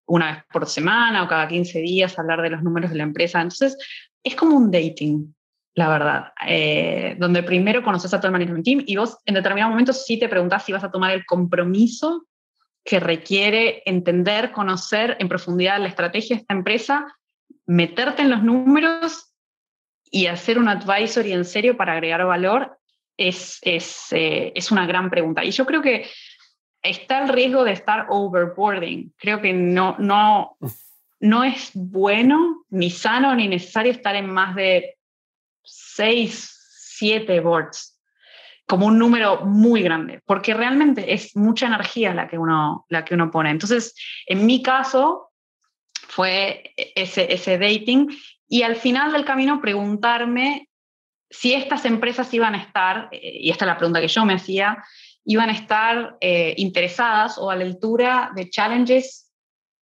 una 0.05 0.33
vez 0.33 0.43
por 0.51 0.67
semana 0.67 1.23
o 1.23 1.27
cada 1.27 1.47
15 1.47 1.79
días, 1.79 2.19
hablar 2.19 2.41
de 2.41 2.49
los 2.49 2.61
números 2.61 2.91
de 2.91 2.97
la 2.97 3.03
empresa. 3.03 3.39
Entonces, 3.39 3.77
es 4.21 4.35
como 4.35 4.57
un 4.57 4.69
dating 4.69 5.33
la 5.75 5.89
verdad, 5.89 6.33
eh, 6.47 7.15
donde 7.17 7.41
primero 7.41 7.83
conoces 7.83 8.13
a 8.13 8.19
todo 8.19 8.27
el 8.27 8.33
management 8.33 8.63
team 8.63 8.83
y 8.85 8.95
vos 8.95 9.17
en 9.25 9.33
determinado 9.33 9.71
momento 9.71 9.91
sí 9.91 10.19
te 10.19 10.29
preguntás 10.29 10.65
si 10.65 10.71
vas 10.71 10.83
a 10.83 10.91
tomar 10.91 11.11
el 11.11 11.25
compromiso 11.25 12.27
que 12.85 12.99
requiere 12.99 13.81
entender, 13.85 14.51
conocer 14.51 15.17
en 15.19 15.29
profundidad 15.29 15.79
la 15.79 15.87
estrategia 15.87 16.35
de 16.35 16.41
esta 16.41 16.53
empresa, 16.53 17.17
meterte 17.65 18.21
en 18.21 18.29
los 18.29 18.43
números 18.43 19.32
y 20.14 20.28
hacer 20.28 20.59
un 20.59 20.70
advisory 20.70 21.34
en 21.34 21.43
serio 21.43 21.76
para 21.76 21.93
agregar 21.93 22.24
valor, 22.24 22.78
es, 23.18 23.57
es, 23.64 24.14
eh, 24.14 24.53
es 24.53 24.72
una 24.72 24.86
gran 24.86 25.09
pregunta. 25.09 25.43
Y 25.43 25.49
yo 25.49 25.66
creo 25.66 25.82
que 25.82 26.07
está 26.84 27.24
el 27.24 27.30
riesgo 27.30 27.64
de 27.64 27.72
estar 27.72 28.05
overboarding. 28.09 29.11
Creo 29.18 29.41
que 29.41 29.53
no, 29.53 29.95
no, 29.97 30.55
no 31.20 31.43
es 31.43 31.72
bueno, 31.74 32.64
ni 32.70 32.91
sano, 32.91 33.34
ni 33.34 33.47
necesario 33.47 33.91
estar 33.91 34.16
en 34.16 34.30
más 34.30 34.53
de 34.55 34.97
seis, 35.64 36.59
siete 36.78 37.39
boards, 37.39 37.99
como 38.68 38.86
un 38.86 38.99
número 38.99 39.43
muy 39.47 39.82
grande, 39.82 40.22
porque 40.28 40.53
realmente 40.53 41.11
es 41.11 41.36
mucha 41.36 41.66
energía 41.66 42.14
la 42.14 42.28
que 42.28 42.38
uno, 42.38 42.86
la 42.88 43.03
que 43.03 43.16
uno 43.16 43.32
pone. 43.32 43.49
Entonces, 43.49 43.95
en 44.28 44.45
mi 44.45 44.61
caso, 44.61 45.32
fue 46.07 46.72
ese, 46.76 47.34
ese 47.34 47.57
dating 47.57 48.16
y 48.53 48.61
al 48.61 48.75
final 48.75 49.11
del 49.11 49.25
camino 49.25 49.59
preguntarme 49.59 50.69
si 51.27 51.55
estas 51.55 51.85
empresas 51.85 52.31
iban 52.35 52.53
a 52.53 52.59
estar, 52.59 53.09
eh, 53.11 53.39
y 53.41 53.49
esta 53.49 53.65
es 53.65 53.67
la 53.67 53.79
pregunta 53.79 53.99
que 53.99 54.07
yo 54.07 54.25
me 54.25 54.35
hacía, 54.35 54.77
iban 55.25 55.49
a 55.49 55.53
estar 55.53 56.17
eh, 56.21 56.53
interesadas 56.57 57.39
o 57.39 57.49
a 57.49 57.55
la 57.55 57.63
altura 57.63 58.29
de 58.35 58.51
challenges, 58.51 59.31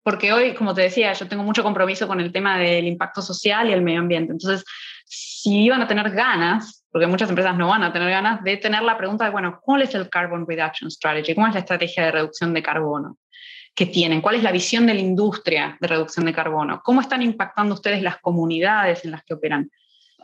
porque 0.04 0.32
hoy, 0.32 0.54
como 0.54 0.72
te 0.72 0.82
decía, 0.82 1.12
yo 1.14 1.26
tengo 1.26 1.42
mucho 1.42 1.64
compromiso 1.64 2.06
con 2.06 2.20
el 2.20 2.30
tema 2.30 2.60
del 2.60 2.86
impacto 2.86 3.22
social 3.22 3.68
y 3.68 3.72
el 3.72 3.82
medio 3.82 3.98
ambiente. 3.98 4.30
Entonces, 4.34 4.64
si 5.04 5.64
iban 5.64 5.82
a 5.82 5.88
tener 5.88 6.08
ganas, 6.12 6.84
porque 6.92 7.08
muchas 7.08 7.28
empresas 7.28 7.56
no 7.56 7.66
van 7.66 7.82
a 7.82 7.92
tener 7.92 8.08
ganas, 8.08 8.44
de 8.44 8.56
tener 8.56 8.82
la 8.82 8.96
pregunta 8.96 9.24
de, 9.24 9.32
bueno, 9.32 9.58
¿cuál 9.60 9.82
es 9.82 9.96
el 9.96 10.08
Carbon 10.08 10.46
Reduction 10.46 10.88
Strategy? 10.92 11.34
¿Cómo 11.34 11.48
es 11.48 11.54
la 11.54 11.60
estrategia 11.60 12.04
de 12.04 12.12
reducción 12.12 12.54
de 12.54 12.62
carbono 12.62 13.18
que 13.74 13.86
tienen? 13.86 14.20
¿Cuál 14.20 14.36
es 14.36 14.42
la 14.42 14.52
visión 14.52 14.86
de 14.86 14.94
la 14.94 15.00
industria 15.00 15.76
de 15.80 15.88
reducción 15.88 16.26
de 16.26 16.32
carbono? 16.32 16.82
¿Cómo 16.84 17.00
están 17.00 17.22
impactando 17.22 17.74
ustedes 17.74 18.02
las 18.02 18.18
comunidades 18.18 19.04
en 19.04 19.12
las 19.12 19.24
que 19.24 19.34
operan? 19.34 19.70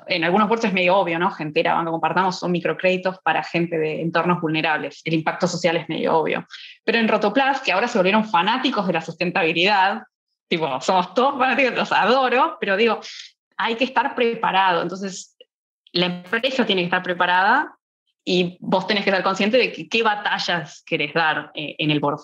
En 0.06 0.24
algunos 0.24 0.48
puertos 0.48 0.68
es 0.68 0.74
medio 0.74 0.96
obvio, 0.96 1.18
¿no? 1.18 1.30
Gentera, 1.30 1.72
cuando 1.72 1.90
compartamos, 1.90 2.38
son 2.38 2.52
microcréditos 2.52 3.18
para 3.24 3.42
gente 3.42 3.78
de 3.78 4.02
entornos 4.02 4.40
vulnerables. 4.40 5.00
El 5.04 5.14
impacto 5.14 5.48
social 5.48 5.76
es 5.76 5.88
medio 5.88 6.18
obvio. 6.18 6.46
Pero 6.84 6.98
en 6.98 7.08
Rotoplas, 7.08 7.60
que 7.62 7.72
ahora 7.72 7.88
se 7.88 7.98
volvieron 7.98 8.28
fanáticos 8.28 8.86
de 8.86 8.92
la 8.92 9.00
sustentabilidad, 9.00 10.02
tipo, 10.48 10.80
somos 10.80 11.14
todos 11.14 11.38
fanáticos, 11.38 11.74
los 11.74 11.92
adoro, 11.92 12.58
pero 12.60 12.76
digo, 12.76 13.00
hay 13.56 13.74
que 13.76 13.84
estar 13.84 14.14
preparado. 14.14 14.82
Entonces, 14.82 15.36
la 15.92 16.06
empresa 16.06 16.66
tiene 16.66 16.82
que 16.82 16.86
estar 16.86 17.02
preparada 17.02 17.74
y 18.24 18.58
vos 18.60 18.86
tenés 18.86 19.04
que 19.04 19.10
estar 19.10 19.22
consciente 19.22 19.56
de 19.56 19.88
qué 19.88 20.02
batallas 20.02 20.82
querés 20.84 21.14
dar 21.14 21.52
eh, 21.54 21.76
en 21.78 21.90
el 21.90 22.00
board. 22.00 22.20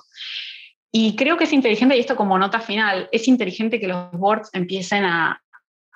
Y 0.92 1.16
creo 1.16 1.36
que 1.36 1.44
es 1.44 1.52
inteligente, 1.52 1.96
y 1.96 2.00
esto 2.00 2.16
como 2.16 2.38
nota 2.38 2.60
final, 2.60 3.08
es 3.12 3.26
inteligente 3.26 3.80
que 3.80 3.88
los 3.88 4.12
boards 4.12 4.50
empiecen 4.52 5.04
a, 5.04 5.42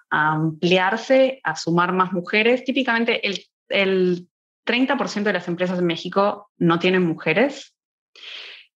ampliarse, 0.09 1.40
a 1.44 1.57
sumar 1.57 1.92
más 1.92 2.12
mujeres. 2.12 2.64
Típicamente 2.64 3.26
el, 3.26 3.44
el 3.68 4.28
30% 4.64 5.24
de 5.24 5.32
las 5.32 5.49
empresas 5.49 5.78
en 5.78 5.86
México 5.86 6.51
no 6.57 6.78
tienen 6.78 7.03
mujeres. 7.03 7.74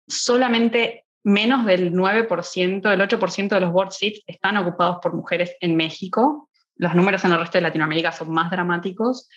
Solamente 0.08 1.04
menos 1.22 1.66
del 1.66 1.92
9%, 1.92 2.92
el 2.92 3.00
8% 3.00 3.48
de 3.48 3.60
los 3.60 3.72
board 3.72 3.92
seats 3.92 4.22
están 4.26 4.56
ocupados 4.56 4.98
por 5.02 5.14
mujeres 5.14 5.54
en 5.60 5.76
México 5.76 6.48
los 6.78 6.94
números 6.94 7.24
en 7.24 7.32
el 7.32 7.40
resto 7.40 7.58
de 7.58 7.62
Latinoamérica 7.62 8.12
son 8.12 8.30
más 8.30 8.50
dramáticos. 8.50 9.28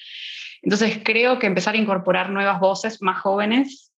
Entonces 0.62 1.02
creo 1.04 1.40
que 1.40 1.48
empezar 1.48 1.74
a 1.74 1.78
incorporar 1.78 2.30
nuevas 2.30 2.60
voces 2.60 3.02
más 3.02 3.20
jóvenes 3.20 3.91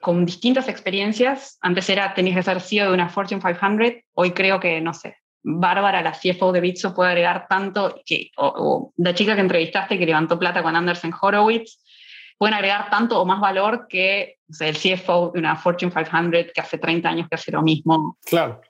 con 0.00 0.24
distintas 0.24 0.68
experiencias. 0.68 1.58
Antes 1.60 1.88
era, 1.90 2.14
tenías 2.14 2.36
que 2.36 2.42
ser 2.42 2.60
CEO 2.60 2.88
de 2.88 2.94
una 2.94 3.08
Fortune 3.08 3.40
500, 3.40 4.02
hoy 4.14 4.32
creo 4.32 4.58
que, 4.58 4.80
no 4.80 4.94
sé, 4.94 5.16
Bárbara, 5.42 6.02
la 6.02 6.12
CFO 6.12 6.52
de 6.52 6.60
Bitso, 6.60 6.94
puede 6.94 7.10
agregar 7.10 7.46
tanto, 7.48 8.00
que, 8.04 8.30
o, 8.36 8.92
la 8.96 9.14
chica 9.14 9.34
que 9.34 9.40
entrevistaste 9.40 9.98
que 9.98 10.06
levantó 10.06 10.38
plata 10.38 10.62
con 10.62 10.76
Anderson 10.76 11.14
Horowitz, 11.18 11.78
pueden 12.38 12.54
agregar 12.54 12.88
tanto 12.90 13.20
o 13.20 13.26
más 13.26 13.40
valor 13.40 13.86
que 13.88 14.38
el 14.58 14.76
CFO 14.76 15.32
de 15.32 15.40
una 15.40 15.56
Fortune 15.56 15.92
500 15.92 16.52
que 16.54 16.60
hace 16.60 16.78
30 16.78 17.08
años 17.08 17.28
que 17.28 17.34
hace 17.34 17.52
lo 17.52 17.62
mismo. 17.62 18.18
Claro. 18.24 18.60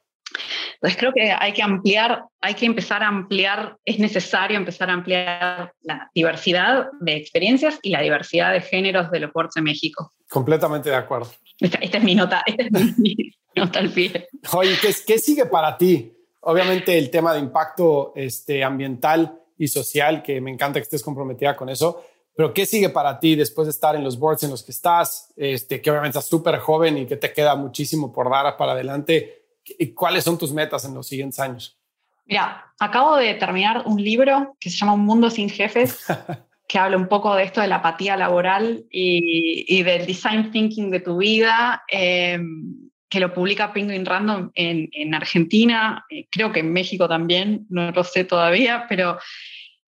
Entonces 0.74 0.98
creo 0.98 1.12
que 1.12 1.30
hay 1.30 1.52
que 1.52 1.62
ampliar, 1.62 2.24
hay 2.40 2.54
que 2.54 2.66
empezar 2.66 3.02
a 3.02 3.08
ampliar, 3.08 3.76
es 3.84 3.98
necesario 3.98 4.56
empezar 4.56 4.88
a 4.90 4.94
ampliar 4.94 5.72
la 5.82 6.10
diversidad 6.14 6.86
de 7.00 7.16
experiencias 7.16 7.78
y 7.82 7.90
la 7.90 8.00
diversidad 8.00 8.52
de 8.52 8.60
géneros 8.60 9.10
de 9.10 9.20
los 9.20 9.32
boards 9.32 9.54
de 9.54 9.62
México. 9.62 10.10
Completamente 10.28 10.88
de 10.88 10.96
acuerdo. 10.96 11.30
Esta, 11.58 11.78
es 11.78 12.02
mi 12.02 12.14
nota, 12.14 12.42
esta 12.46 12.62
es 12.62 12.98
mi, 12.98 13.14
nota 13.54 13.78
al 13.78 13.90
pie. 13.90 14.28
Oye, 14.52 14.76
¿qué, 14.80 14.94
¿qué, 15.06 15.18
sigue 15.18 15.46
para 15.46 15.76
ti? 15.76 16.12
Obviamente 16.40 16.96
el 16.96 17.10
tema 17.10 17.34
de 17.34 17.40
impacto 17.40 18.12
este, 18.16 18.64
ambiental 18.64 19.38
y 19.58 19.68
social, 19.68 20.22
que 20.22 20.40
me 20.40 20.50
encanta 20.50 20.78
que 20.78 20.84
estés 20.84 21.02
comprometida 21.02 21.54
con 21.54 21.68
eso, 21.68 22.02
pero 22.34 22.54
¿qué 22.54 22.64
sigue 22.64 22.88
para 22.88 23.20
ti 23.20 23.34
después 23.34 23.66
de 23.66 23.72
estar 23.72 23.94
en 23.94 24.02
los 24.02 24.18
boards 24.18 24.44
en 24.44 24.50
los 24.50 24.62
que 24.62 24.72
estás, 24.72 25.30
este, 25.36 25.82
que 25.82 25.90
obviamente 25.90 26.16
estás 26.16 26.30
súper 26.30 26.58
joven 26.58 26.96
y 26.96 27.06
que 27.06 27.16
te 27.16 27.34
queda 27.34 27.54
muchísimo 27.54 28.10
por 28.10 28.30
dar 28.30 28.56
para 28.56 28.72
adelante? 28.72 29.39
¿Cuáles 29.94 30.24
son 30.24 30.38
tus 30.38 30.52
metas 30.52 30.84
en 30.84 30.94
los 30.94 31.06
siguientes 31.06 31.38
años? 31.38 31.78
Mira, 32.26 32.72
acabo 32.78 33.16
de 33.16 33.34
terminar 33.34 33.82
un 33.86 34.02
libro 34.02 34.56
que 34.60 34.70
se 34.70 34.76
llama 34.76 34.94
Un 34.94 35.04
mundo 35.04 35.30
sin 35.30 35.48
jefes, 35.48 36.04
que 36.68 36.78
habla 36.78 36.96
un 36.96 37.08
poco 37.08 37.34
de 37.34 37.44
esto 37.44 37.60
de 37.60 37.66
la 37.66 37.76
apatía 37.76 38.16
laboral 38.16 38.84
y, 38.90 39.82
del 39.82 40.06
design 40.06 40.50
thinking 40.50 40.90
de 40.90 41.00
tu 41.00 41.18
vida. 41.18 41.82
Em, 41.88 42.90
que 43.10 43.18
lo 43.18 43.34
publica 43.34 43.72
Penguin 43.72 44.06
Random 44.06 44.52
en, 44.54 44.88
en 44.92 45.14
Argentina, 45.14 46.06
eh, 46.08 46.28
creo 46.30 46.52
que 46.52 46.60
en 46.60 46.72
México 46.72 47.08
también, 47.08 47.66
no 47.68 47.90
lo 47.90 48.04
sé 48.04 48.24
todavía, 48.24 48.86
pero 48.88 49.18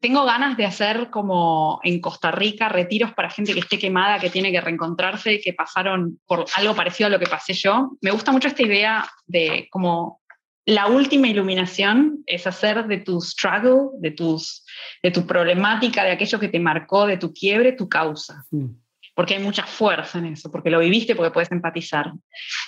tengo 0.03 0.25
ganas 0.25 0.57
de 0.57 0.67
hacer 0.67 1.11
como 1.11 1.79
en 1.85 2.01
Costa 2.01 2.33
Rica 2.33 2.69
retiros 2.69 3.15
para 3.15 3.31
gente 3.31 3.55
que 3.55 3.61
esté 3.61 3.79
quemada, 3.79 4.19
que 4.19 4.31
tiene 4.31 4.51
que 4.51 4.61
reencontrarse, 4.61 5.41
que 5.41 5.53
pasaron 5.53 6.21
por 6.27 6.45
algo 6.57 6.75
parecido 6.75 7.07
a 7.07 7.11
lo 7.11 7.21
que 7.21 7.29
pasé 7.29 7.55
yo. 7.55 7.93
Me 8.01 8.11
gusta 8.11 8.33
mucho 8.33 8.49
esta 8.49 8.65
idea 8.65 9.09
de 9.27 9.69
como 9.71 10.21
la 10.67 10.89
última 10.89 11.29
iluminación 11.29 12.25
es 12.27 12.49
hacer 12.49 12.85
de 12.89 12.99
tu 12.99 13.21
struggle, 13.21 13.91
de, 14.01 14.11
tus, 14.11 14.65
de 15.05 15.13
tu 15.13 15.25
problemática, 15.25 16.03
de 16.03 16.11
aquello 16.11 16.41
que 16.41 16.49
te 16.49 16.59
marcó, 16.59 17.07
de 17.07 17.17
tu 17.17 17.33
quiebre, 17.33 17.71
tu 17.73 17.89
causa. 17.89 18.45
Mm. 18.51 18.71
Porque 19.15 19.35
hay 19.35 19.43
mucha 19.43 19.67
fuerza 19.67 20.19
en 20.19 20.27
eso, 20.27 20.51
porque 20.51 20.71
lo 20.71 20.81
viviste, 20.81 21.15
porque 21.15 21.31
puedes 21.31 21.53
empatizar. 21.53 22.13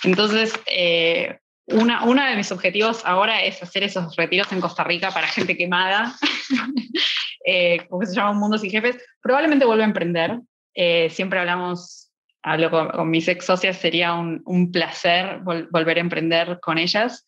Entonces, 0.03 0.57
eh, 0.67 1.39
una, 1.67 2.03
uno 2.05 2.23
de 2.23 2.35
mis 2.35 2.51
objetivos 2.51 3.01
ahora 3.05 3.43
es 3.43 3.61
hacer 3.61 3.83
esos 3.83 4.15
retiros 4.15 4.51
en 4.51 4.61
Costa 4.61 4.83
Rica 4.83 5.11
para 5.11 5.27
gente 5.27 5.57
quemada, 5.57 6.15
eh, 7.45 7.85
como 7.89 8.05
se 8.05 8.15
llama 8.15 8.31
Un 8.31 8.39
Mundo 8.39 8.57
Sin 8.57 8.69
Jefes. 8.69 8.97
Probablemente 9.21 9.65
vuelva 9.65 9.83
a 9.83 9.87
emprender. 9.87 10.39
Eh, 10.73 11.09
siempre 11.09 11.39
hablamos, 11.39 12.11
hablo 12.43 12.69
con, 12.69 13.09
mis 13.09 13.27
ex 13.27 13.45
socias, 13.45 13.77
sería 13.77 14.13
un, 14.13 14.41
un 14.45 14.71
placer 14.71 15.39
volver 15.39 15.97
a 15.97 16.01
emprender 16.01 16.59
con 16.61 16.77
ellas. 16.77 17.25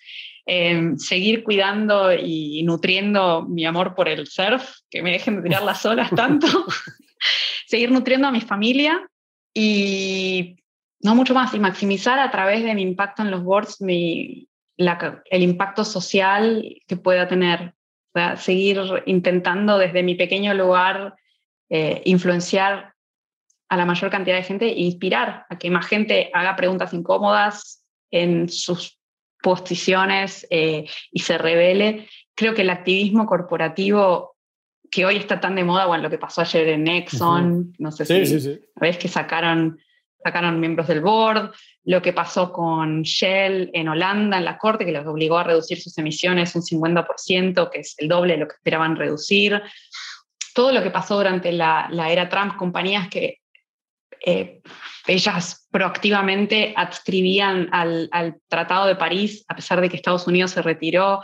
Eh, 0.49 0.93
seguir 0.97 1.43
cuidando 1.43 2.13
y 2.13 2.63
nutriendo 2.63 3.43
mi 3.43 3.65
amor 3.65 3.95
por 3.95 4.07
el 4.07 4.27
surf, 4.27 4.77
que 4.89 5.01
me 5.01 5.11
dejen 5.11 5.37
de 5.37 5.49
tirar 5.49 5.63
las 5.63 5.85
olas 5.85 6.09
tanto. 6.11 6.47
seguir 7.67 7.91
nutriendo 7.91 8.29
a 8.29 8.31
mi 8.31 8.39
familia 8.39 9.05
y 9.53 10.55
no 11.01 11.15
mucho 11.15 11.33
más, 11.33 11.53
y 11.53 11.59
maximizar 11.59 12.19
a 12.19 12.31
través 12.31 12.63
de 12.63 12.73
mi 12.73 12.81
impacto 12.81 13.21
en 13.21 13.31
los 13.31 13.43
boards 13.43 13.81
mi, 13.81 14.47
el 14.77 15.41
impacto 15.43 15.83
social 15.83 16.63
que 16.87 16.97
pueda 16.97 17.27
tener. 17.27 17.73
seguir 18.37 18.79
intentando 19.05 19.77
desde 19.77 20.01
mi 20.01 20.15
pequeño 20.15 20.53
lugar 20.53 21.15
eh, 21.69 22.01
influenciar 22.05 22.93
a 23.69 23.77
la 23.77 23.85
mayor 23.85 24.09
cantidad 24.09 24.37
de 24.37 24.43
gente 24.43 24.65
e 24.65 24.81
inspirar 24.81 25.45
a 25.49 25.57
que 25.57 25.69
más 25.69 25.85
gente 25.85 26.31
haga 26.33 26.55
preguntas 26.55 26.93
incómodas 26.93 27.83
en 28.09 28.49
sus 28.49 28.97
posiciones 29.41 30.47
eh, 30.49 30.85
y 31.11 31.19
se 31.19 31.37
revele. 31.37 32.07
Creo 32.33 32.53
que 32.53 32.61
el 32.61 32.69
activismo 32.69 33.25
corporativo 33.25 34.35
que 34.89 35.05
hoy 35.05 35.17
está 35.17 35.39
tan 35.39 35.55
de 35.55 35.63
moda, 35.63 35.85
bueno, 35.85 36.03
lo 36.03 36.09
que 36.09 36.17
pasó 36.17 36.41
ayer 36.41 36.69
en 36.69 36.87
Exxon, 36.87 37.73
no 37.77 37.91
sé 37.91 38.05
si 38.05 38.39
sí, 38.39 38.59
ves 38.75 38.97
que 38.97 39.09
sacaron 39.09 39.79
sacaron 40.23 40.59
miembros 40.59 40.87
del 40.87 41.01
board, 41.01 41.51
lo 41.85 42.01
que 42.01 42.13
pasó 42.13 42.51
con 42.51 43.03
Shell 43.03 43.69
en 43.73 43.87
Holanda, 43.87 44.37
en 44.37 44.45
la 44.45 44.57
corte, 44.57 44.85
que 44.85 44.91
los 44.91 45.05
obligó 45.05 45.37
a 45.37 45.43
reducir 45.43 45.79
sus 45.79 45.97
emisiones 45.97 46.55
un 46.55 46.61
50%, 46.61 47.69
que 47.69 47.79
es 47.79 47.95
el 47.97 48.07
doble 48.07 48.33
de 48.33 48.39
lo 48.39 48.47
que 48.47 48.55
esperaban 48.55 48.95
reducir. 48.95 49.61
Todo 50.53 50.71
lo 50.71 50.83
que 50.83 50.89
pasó 50.89 51.17
durante 51.17 51.51
la, 51.51 51.89
era 52.09 52.29
Trump, 52.29 52.57
compañías 52.57 53.07
que 53.09 53.39
eh, 54.25 54.61
ellas 55.05 55.67
proactivamente 55.71 56.73
adscribían 56.75 57.69
al, 57.71 58.09
Tratado 58.47 58.87
de 58.87 58.95
París, 58.95 59.45
a 59.47 59.55
pesar 59.55 59.79
de 59.79 59.89
que 59.89 59.95
Estados 59.95 60.27
Unidos 60.27 60.51
se 60.51 60.61
retiró. 60.61 61.21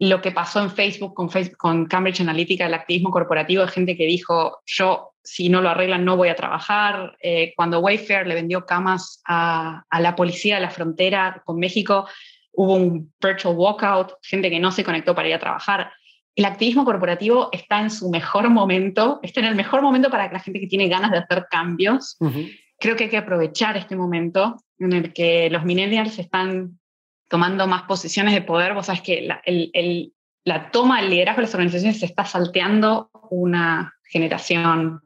Lo 0.00 0.20
que 0.20 0.30
pasó 0.30 0.62
en 0.62 0.70
Facebook 0.70 1.14
con, 1.14 1.28
Facebook, 1.28 1.56
con 1.56 1.86
Cambridge 1.86 2.20
Analytica, 2.20 2.66
el 2.66 2.74
activismo 2.74 3.10
corporativo 3.10 3.64
de 3.64 3.72
gente 3.72 3.96
que 3.96 4.06
dijo, 4.06 4.60
yo 4.64 5.12
si 5.28 5.50
no 5.50 5.60
lo 5.60 5.68
arreglan 5.68 6.04
no 6.04 6.16
voy 6.16 6.28
a 6.28 6.36
trabajar. 6.36 7.16
Eh, 7.20 7.52
cuando 7.54 7.80
Wayfair 7.80 8.26
le 8.26 8.34
vendió 8.34 8.64
camas 8.64 9.20
a, 9.26 9.84
la 10.00 10.16
policía 10.16 10.54
de 10.54 10.62
la 10.62 10.70
frontera 10.70 11.42
con 11.44 11.58
México, 11.58 12.08
hubo 12.52 12.74
un 12.74 13.12
virtual 13.20 13.54
walkout, 13.54 14.14
gente 14.22 14.48
que 14.48 14.58
no 14.58 14.72
se 14.72 14.84
conectó 14.84 15.14
para 15.14 15.28
ir 15.28 15.34
a 15.34 15.38
trabajar. 15.38 15.92
El 16.34 16.46
activismo 16.46 16.84
corporativo 16.84 17.50
está 17.52 17.80
en 17.80 17.90
su 17.90 18.08
mejor 18.08 18.48
momento, 18.48 19.20
está 19.22 19.40
en 19.40 19.46
el 19.46 19.54
mejor 19.54 19.82
momento 19.82 20.10
para 20.10 20.32
la 20.32 20.40
gente 20.40 20.60
que 20.60 20.66
tiene 20.66 20.88
ganas 20.88 21.10
de 21.10 21.18
hacer 21.18 21.46
cambios. 21.50 22.16
Creo 22.78 22.96
que 22.96 23.04
hay 23.04 23.10
que 23.10 23.16
aprovechar 23.16 23.76
este 23.76 23.96
momento 23.96 24.56
en 24.78 24.92
el 24.92 25.12
que 25.12 25.50
los 25.50 25.64
millennials 25.64 26.18
están 26.18 26.78
tomando 27.28 27.66
más 27.66 27.82
posiciones 27.82 28.34
de 28.34 28.42
poder. 28.42 28.74
Vos 28.74 28.86
sabés 28.86 29.02
que 29.02 29.22
la, 29.22 29.42
la 30.44 30.70
toma 30.70 31.00
del 31.00 31.10
liderazgo 31.10 31.40
de 31.40 31.46
las 31.46 31.54
organizaciones 31.54 32.00
se 32.00 32.06
está 32.06 32.24
salteando 32.24 33.10
una 33.30 33.94
generación 34.04 35.02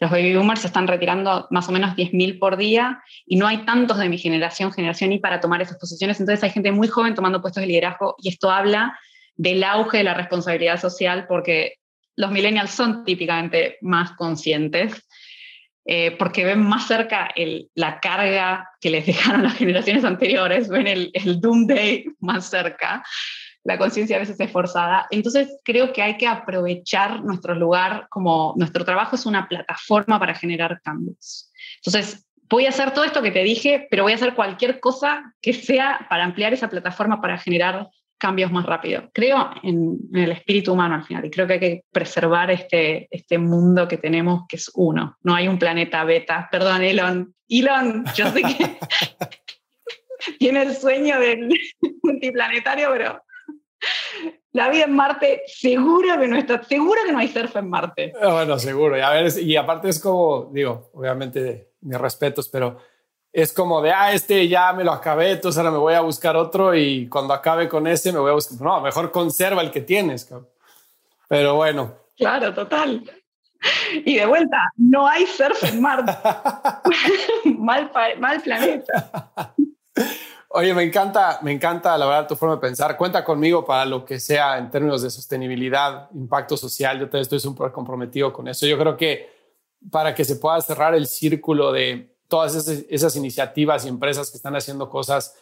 los 0.00 0.10
baby 0.10 0.34
boomers 0.34 0.60
se 0.60 0.66
están 0.66 0.88
retirando 0.88 1.46
más 1.50 1.68
o 1.68 1.72
menos 1.72 1.94
10.000 1.96 2.38
por 2.38 2.56
día 2.56 3.02
y 3.26 3.36
no 3.36 3.46
hay 3.46 3.64
tantos 3.64 3.98
de 3.98 4.08
mi 4.08 4.18
generación, 4.18 4.72
generación 4.72 5.12
Y 5.12 5.18
para 5.18 5.40
tomar 5.40 5.62
esas 5.62 5.78
posiciones. 5.78 6.20
Entonces 6.20 6.42
hay 6.42 6.50
gente 6.50 6.72
muy 6.72 6.88
joven 6.88 7.14
tomando 7.14 7.40
puestos 7.40 7.60
de 7.60 7.68
liderazgo 7.68 8.16
y 8.18 8.28
esto 8.28 8.50
habla 8.50 8.98
del 9.36 9.64
auge 9.64 9.98
de 9.98 10.04
la 10.04 10.14
responsabilidad 10.14 10.80
social 10.80 11.26
porque 11.26 11.76
los 12.16 12.30
millennials 12.30 12.70
son 12.70 13.04
típicamente 13.04 13.78
más 13.80 14.12
conscientes. 14.12 15.06
Eh, 15.86 16.16
porque 16.18 16.46
ven 16.46 16.62
más 16.62 16.86
cerca 16.86 17.28
la 17.74 18.00
carga 18.00 18.70
que 18.80 18.88
les 18.88 19.04
dejaron 19.06 19.42
las 19.42 19.54
generaciones 19.54 20.04
anteriores, 20.04 20.68
ven 20.68 20.86
el, 20.86 21.10
el 21.12 21.40
doomsday 21.40 22.06
más 22.20 22.48
cerca 22.48 23.02
la 23.64 23.78
conciencia 23.78 24.16
a 24.16 24.20
veces 24.20 24.38
es 24.38 24.50
forzada. 24.50 25.06
Entonces 25.10 25.60
creo 25.64 25.92
que 25.92 26.02
hay 26.02 26.18
que 26.18 26.26
aprovechar 26.26 27.24
nuestro 27.24 27.54
lugar 27.54 28.06
como 28.10 28.52
nuestro 28.56 28.84
trabajo 28.84 29.16
es 29.16 29.26
una 29.26 29.48
plataforma 29.48 30.20
para 30.20 30.34
generar 30.34 30.80
cambios. 30.82 31.50
Entonces 31.76 32.26
voy 32.48 32.66
a 32.66 32.68
hacer 32.68 32.92
todo 32.92 33.04
esto 33.04 33.22
que 33.22 33.30
te 33.30 33.42
dije, 33.42 33.88
pero 33.90 34.02
voy 34.02 34.12
a 34.12 34.16
hacer 34.16 34.34
cualquier 34.34 34.80
cosa 34.80 35.34
que 35.40 35.54
sea 35.54 36.06
para 36.10 36.24
ampliar 36.24 36.52
esa 36.52 36.68
plataforma 36.68 37.22
para 37.22 37.38
generar 37.38 37.88
cambios 38.18 38.50
más 38.50 38.66
rápido. 38.66 39.10
Creo 39.12 39.50
en, 39.62 39.98
el 40.14 40.32
espíritu 40.32 40.72
humano 40.72 40.94
al 40.94 41.04
final 41.04 41.24
y 41.24 41.30
creo 41.30 41.46
que 41.46 41.52
hay 41.54 41.60
que 41.60 41.84
preservar 41.92 42.50
este, 42.50 43.08
este 43.10 43.38
mundo 43.38 43.86
que 43.88 43.98
tenemos 43.98 44.44
que 44.48 44.56
es 44.56 44.70
uno. 44.74 45.16
No 45.22 45.34
hay 45.34 45.48
un 45.48 45.58
planeta 45.58 46.04
beta. 46.04 46.48
Perdón, 46.50 46.82
Elon. 46.82 47.34
Elon, 47.48 48.04
yo 48.14 48.30
sé 48.30 48.42
que 48.42 48.78
tiene 50.38 50.62
el 50.62 50.76
sueño 50.76 51.18
del 51.20 51.48
multiplanetario, 52.02 52.88
pero 52.92 53.22
la 54.52 54.70
vida 54.70 54.84
en 54.84 54.92
Marte, 54.92 55.42
seguro 55.46 56.18
que 56.18 56.28
no 56.28 56.36
está, 56.36 56.62
seguro 56.62 57.00
que 57.04 57.12
no 57.12 57.18
hay 57.18 57.28
surf 57.28 57.56
en 57.56 57.68
Marte. 57.68 58.12
Ah, 58.20 58.32
bueno, 58.32 58.58
seguro. 58.58 58.96
Y, 58.96 59.00
a 59.00 59.10
ver, 59.10 59.32
y 59.38 59.56
aparte 59.56 59.88
es 59.88 60.00
como, 60.00 60.50
digo, 60.52 60.90
obviamente 60.94 61.72
mis 61.80 61.98
respetos, 61.98 62.48
pero 62.48 62.78
es 63.34 63.52
como 63.52 63.82
de, 63.82 63.90
ah, 63.90 64.12
este 64.12 64.46
ya 64.46 64.72
me 64.72 64.84
lo 64.84 64.92
acabé, 64.92 65.32
entonces 65.32 65.58
ahora 65.58 65.72
me 65.72 65.78
voy 65.78 65.94
a 65.94 66.00
buscar 66.02 66.36
otro 66.36 66.72
y 66.72 67.08
cuando 67.08 67.34
acabe 67.34 67.68
con 67.68 67.84
ese 67.88 68.12
me 68.12 68.20
voy 68.20 68.30
a 68.30 68.34
buscar, 68.34 68.60
no, 68.60 68.80
mejor 68.80 69.10
conserva 69.10 69.60
el 69.60 69.72
que 69.72 69.80
tienes. 69.80 70.32
Pero 71.26 71.56
bueno. 71.56 71.96
Claro, 72.16 72.54
total. 72.54 73.02
Y 74.04 74.14
de 74.14 74.26
vuelta, 74.26 74.58
no 74.76 75.08
hay 75.08 75.26
surf 75.26 75.64
en 75.64 75.80
Marte. 75.80 76.12
mal, 77.58 77.90
mal 78.20 78.40
planeta. 78.40 79.52
Oye, 80.50 80.72
me 80.72 80.84
encanta, 80.84 81.40
me 81.42 81.50
encanta 81.50 81.98
la 81.98 82.06
verdad 82.06 82.28
tu 82.28 82.36
forma 82.36 82.54
de 82.54 82.60
pensar. 82.60 82.96
Cuenta 82.96 83.24
conmigo 83.24 83.64
para 83.64 83.84
lo 83.84 84.04
que 84.04 84.20
sea 84.20 84.58
en 84.58 84.70
términos 84.70 85.02
de 85.02 85.10
sostenibilidad, 85.10 86.08
impacto 86.14 86.56
social. 86.56 87.00
Yo 87.00 87.18
estoy 87.18 87.40
súper 87.40 87.72
comprometido 87.72 88.32
con 88.32 88.46
eso. 88.46 88.64
Yo 88.64 88.78
creo 88.78 88.96
que 88.96 89.28
para 89.90 90.14
que 90.14 90.24
se 90.24 90.36
pueda 90.36 90.60
cerrar 90.60 90.94
el 90.94 91.08
círculo 91.08 91.72
de 91.72 92.13
todas 92.34 92.56
esas, 92.90 93.14
iniciativas 93.14 93.84
y 93.84 93.88
empresas 93.88 94.28
que 94.28 94.38
están 94.38 94.56
haciendo 94.56 94.90
cosas 94.90 95.36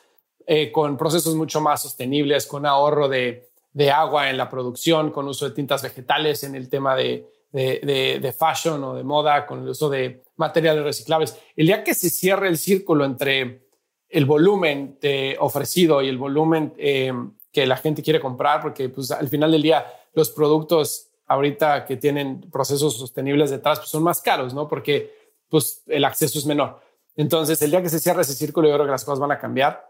eh, 0.47 0.70
con 0.70 0.99
procesos 0.99 1.34
mucho 1.34 1.59
más 1.59 1.80
sostenibles, 1.80 2.45
con 2.47 2.66
ahorro 2.66 3.09
de, 3.09 3.49
agua 3.90 4.28
en 4.28 4.36
la 4.36 4.51
producción, 4.51 5.11
con 5.11 5.26
uso 5.26 5.49
de 5.49 5.55
tintas 5.55 5.82
vegetales 5.82 6.45
en 6.45 6.55
el 6.55 6.68
tema 6.68 6.95
de, 6.95 7.26
de, 7.51 8.34
fashion 8.38 8.84
o 8.84 8.95
de 8.95 9.05
moda, 9.05 9.47
con 9.47 9.62
el 9.62 9.70
uso 9.70 9.88
de 9.88 10.22
materiales 10.36 10.84
reciclables. 10.84 11.34
El 11.57 11.68
día 11.68 11.82
que 11.82 11.95
se 11.95 12.11
cierre 12.11 12.49
el 12.49 12.59
círculo 12.59 13.07
entre 13.07 13.68
el 14.11 14.26
volumen 14.26 14.99
ofrecido 15.38 16.03
y 16.03 16.09
el 16.09 16.18
volumen 16.18 16.74
eh, 16.76 17.11
que 17.51 17.64
la 17.64 17.78
gente 17.78 18.03
quiere 18.03 18.20
comprar, 18.20 18.61
porque 18.61 18.90
pues, 18.90 19.11
al 19.12 19.28
final 19.28 19.51
del 19.51 19.62
día 19.62 19.86
los 20.12 20.30
productos 20.30 21.09
ahorita 21.26 21.86
que 21.86 21.97
tienen 21.97 22.51
procesos 22.51 22.99
sostenibles 22.99 23.49
detrás 23.49 23.78
pues, 23.78 23.88
son 23.88 24.03
más 24.03 24.20
caros, 24.20 24.53
¿no? 24.53 24.68
Porque 24.68 25.22
pues, 25.53 25.82
el 25.86 26.03
acceso 26.07 26.38
es 26.38 26.46
menor. 26.46 26.80
Entonces, 27.14 27.61
el 27.61 27.70
día 27.70 27.82
que 27.82 27.90
se 27.90 28.00
cierre 28.00 28.22
ese 28.22 28.32
círculo, 28.32 28.68
yo 28.68 28.74
creo 28.74 28.86
que 28.86 28.92
las 28.92 29.05
cosas 29.05 29.18
van 29.20 29.32
a 29.32 29.38
cambiar 29.38 29.86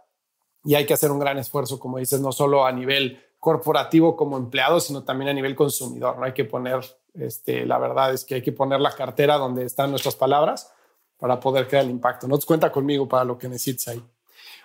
y 0.64 0.74
hay 0.74 0.84
que 0.84 0.92
hacer 0.92 1.12
un 1.12 1.20
gran 1.20 1.38
esfuerzo, 1.38 1.78
como 1.78 1.98
dices, 1.98 2.20
no 2.20 2.32
solo 2.32 2.66
a 2.66 2.72
nivel 2.72 3.22
corporativo 3.38 4.16
como 4.16 4.36
empleado, 4.36 4.80
sino 4.80 5.04
también 5.04 5.28
a 5.28 5.32
nivel 5.32 5.54
consumidor. 5.54 6.18
No 6.18 6.24
hay 6.24 6.32
que 6.32 6.44
poner, 6.44 6.80
este, 7.14 7.64
la 7.64 7.78
verdad 7.78 8.12
es 8.12 8.24
que 8.24 8.34
hay 8.34 8.42
que 8.42 8.50
poner 8.50 8.80
la 8.80 8.90
cartera 8.90 9.36
donde 9.36 9.64
están 9.64 9.90
nuestras 9.90 10.16
palabras 10.16 10.72
para 11.16 11.38
poder 11.38 11.68
crear 11.68 11.84
el 11.84 11.90
impacto. 11.90 12.26
No 12.26 12.36
te 12.40 12.44
cuenta 12.44 12.72
conmigo 12.72 13.06
para 13.06 13.22
lo 13.22 13.38
que 13.38 13.48
necesites 13.48 13.86
ahí. 13.86 14.02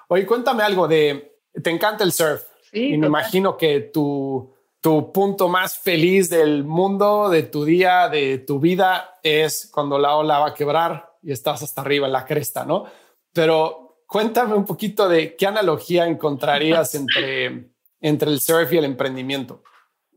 Oye, 0.07 0.25
cuéntame 0.25 0.63
algo 0.63 0.87
de, 0.87 1.41
te 1.61 1.69
encanta 1.69 2.03
el 2.03 2.11
surf 2.11 2.41
sí, 2.71 2.93
y 2.93 2.97
me 2.97 3.05
imagino 3.05 3.55
que 3.55 3.81
tu, 3.81 4.51
tu 4.87 5.11
punto 5.11 5.49
más 5.49 5.77
feliz 5.77 6.29
del 6.29 6.63
mundo, 6.63 7.27
de 7.27 7.43
tu 7.43 7.65
día, 7.65 8.07
de 8.07 8.37
tu 8.37 8.57
vida, 8.57 9.19
es 9.21 9.69
cuando 9.69 9.99
la 9.99 10.15
ola 10.15 10.39
va 10.39 10.47
a 10.47 10.53
quebrar 10.53 11.11
y 11.21 11.33
estás 11.33 11.61
hasta 11.61 11.81
arriba 11.81 12.07
en 12.07 12.13
la 12.13 12.23
cresta, 12.23 12.63
¿no? 12.63 12.85
Pero 13.33 14.05
cuéntame 14.07 14.53
un 14.53 14.63
poquito 14.63 15.09
de 15.09 15.35
qué 15.35 15.45
analogía 15.45 16.07
encontrarías 16.07 16.95
entre, 16.95 17.71
entre 17.99 18.31
el 18.31 18.39
surf 18.39 18.71
y 18.71 18.77
el 18.77 18.85
emprendimiento. 18.85 19.61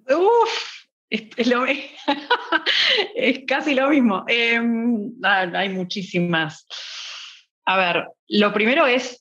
Uf, 0.09 0.85
es, 1.11 1.49
lo, 1.49 1.67
es 3.17 3.41
casi 3.49 3.75
lo 3.75 3.89
mismo. 3.89 4.25
Em, 4.29 5.11
hay 5.25 5.69
muchísimas. 5.71 6.65
A 7.65 7.77
ver, 7.77 8.07
lo 8.29 8.53
primero 8.53 8.87
es 8.87 9.21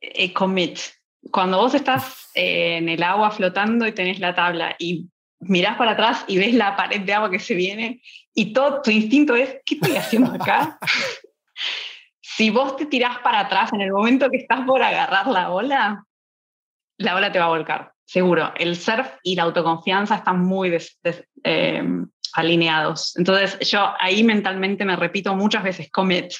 eh, 0.00 0.32
commit. 0.32 0.80
Cuando 1.30 1.58
vos 1.58 1.74
estás 1.74 2.30
en 2.34 2.88
el 2.88 3.02
agua 3.02 3.30
flotando 3.30 3.86
y 3.86 3.92
tenés 3.92 4.20
la 4.20 4.34
tabla 4.34 4.74
y 4.78 5.08
mirás 5.40 5.76
para 5.76 5.92
atrás 5.92 6.24
y 6.26 6.38
ves 6.38 6.54
la 6.54 6.76
pared 6.76 7.00
de 7.00 7.12
agua 7.12 7.30
que 7.30 7.38
se 7.38 7.54
viene 7.54 8.02
y 8.34 8.52
todo 8.52 8.82
tu 8.82 8.90
instinto 8.90 9.34
es, 9.34 9.56
¿qué 9.64 9.74
estoy 9.74 9.96
haciendo 9.96 10.32
acá? 10.32 10.78
si 12.20 12.50
vos 12.50 12.76
te 12.76 12.86
tirás 12.86 13.18
para 13.18 13.40
atrás 13.40 13.72
en 13.72 13.80
el 13.80 13.92
momento 13.92 14.30
que 14.30 14.38
estás 14.38 14.64
por 14.64 14.82
agarrar 14.82 15.26
la 15.26 15.50
ola, 15.50 16.04
la 16.98 17.16
ola 17.16 17.32
te 17.32 17.38
va 17.38 17.46
a 17.46 17.48
volcar, 17.48 17.92
seguro. 18.04 18.52
El 18.56 18.76
surf 18.76 19.08
y 19.22 19.34
la 19.34 19.44
autoconfianza 19.44 20.16
están 20.16 20.40
muy 20.40 20.74
eh, 21.44 21.82
alineados. 22.34 23.16
Entonces 23.16 23.58
yo 23.68 23.92
ahí 23.98 24.22
mentalmente 24.22 24.84
me 24.84 24.96
repito 24.96 25.34
muchas 25.34 25.62
veces, 25.64 25.90
commit. 25.90 26.32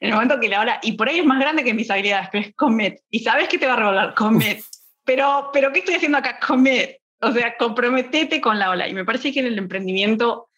En 0.00 0.08
el 0.08 0.14
momento 0.14 0.38
que 0.40 0.48
la 0.48 0.60
ola, 0.60 0.80
y 0.82 0.92
por 0.92 1.08
ahí 1.08 1.18
es 1.18 1.24
más 1.24 1.40
grande 1.40 1.64
que 1.64 1.74
mis 1.74 1.90
habilidades, 1.90 2.28
pero 2.30 2.44
es 2.46 2.54
commit. 2.54 2.98
Y 3.10 3.20
sabes 3.20 3.48
que 3.48 3.58
te 3.58 3.66
va 3.66 3.74
a 3.74 3.76
revolar, 3.76 4.14
commit. 4.14 4.60
Pero, 5.04 5.50
pero 5.52 5.72
¿qué 5.72 5.78
estoy 5.80 5.94
haciendo 5.94 6.18
acá? 6.18 6.38
Commit. 6.44 6.90
O 7.20 7.32
sea, 7.32 7.56
comprometete 7.56 8.40
con 8.40 8.58
la 8.58 8.70
ola. 8.70 8.88
Y 8.88 8.94
me 8.94 9.04
parece 9.04 9.32
que 9.32 9.40
en 9.40 9.46
el 9.46 9.58
emprendimiento 9.58 10.48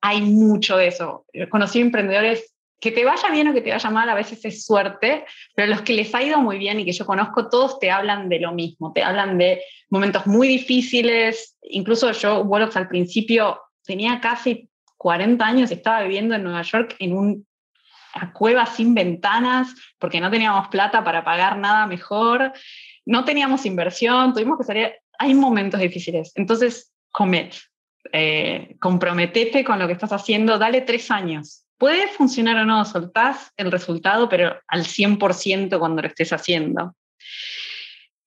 hay 0.00 0.20
mucho 0.20 0.76
de 0.76 0.88
eso. 0.88 1.24
Conocí 1.48 1.80
emprendedores 1.80 2.52
que 2.80 2.90
te 2.90 3.04
vaya 3.04 3.30
bien 3.30 3.48
o 3.48 3.54
que 3.54 3.62
te 3.62 3.70
vaya 3.70 3.90
mal, 3.90 4.08
a 4.08 4.14
veces 4.14 4.44
es 4.44 4.64
suerte, 4.64 5.24
pero 5.54 5.68
los 5.68 5.80
que 5.80 5.94
les 5.94 6.14
ha 6.14 6.22
ido 6.22 6.38
muy 6.38 6.58
bien 6.58 6.78
y 6.78 6.84
que 6.84 6.92
yo 6.92 7.06
conozco, 7.06 7.48
todos 7.48 7.78
te 7.78 7.90
hablan 7.90 8.28
de 8.28 8.38
lo 8.38 8.52
mismo, 8.52 8.92
te 8.92 9.02
hablan 9.02 9.38
de 9.38 9.62
momentos 9.88 10.26
muy 10.26 10.46
difíciles. 10.46 11.56
Incluso 11.62 12.12
yo, 12.12 12.42
Wolox 12.42 12.76
al 12.76 12.88
principio 12.88 13.60
tenía 13.84 14.20
casi 14.20 14.68
40 14.98 15.44
años, 15.44 15.70
estaba 15.70 16.02
viviendo 16.02 16.34
en 16.34 16.44
Nueva 16.44 16.62
York 16.62 16.96
en 16.98 17.46
una 18.16 18.32
cueva 18.32 18.66
sin 18.66 18.94
ventanas, 18.94 19.74
porque 19.98 20.20
no 20.20 20.30
teníamos 20.30 20.68
plata 20.68 21.04
para 21.04 21.24
pagar 21.24 21.58
nada 21.58 21.86
mejor, 21.86 22.52
no 23.04 23.24
teníamos 23.24 23.66
inversión, 23.66 24.32
tuvimos 24.32 24.58
que 24.58 24.64
salir 24.64 24.92
hay 25.18 25.34
momentos 25.34 25.80
difíciles. 25.80 26.32
Entonces, 26.34 26.92
comet, 27.10 27.54
eh, 28.12 28.76
comprometete 28.80 29.64
con 29.64 29.78
lo 29.78 29.86
que 29.86 29.94
estás 29.94 30.12
haciendo, 30.12 30.58
dale 30.58 30.82
tres 30.82 31.10
años. 31.10 31.64
Puede 31.78 32.08
funcionar 32.08 32.56
o 32.56 32.64
no, 32.64 32.84
soltás 32.84 33.52
el 33.56 33.70
resultado, 33.70 34.28
pero 34.28 34.58
al 34.68 34.84
100% 34.84 35.78
cuando 35.78 36.02
lo 36.02 36.08
estés 36.08 36.32
haciendo. 36.32 36.94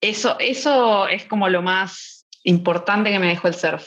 Eso, 0.00 0.38
eso 0.38 1.08
es 1.08 1.24
como 1.24 1.48
lo 1.48 1.62
más 1.62 2.26
importante 2.44 3.10
que 3.10 3.18
me 3.18 3.28
dejó 3.28 3.48
el 3.48 3.54
surf, 3.54 3.86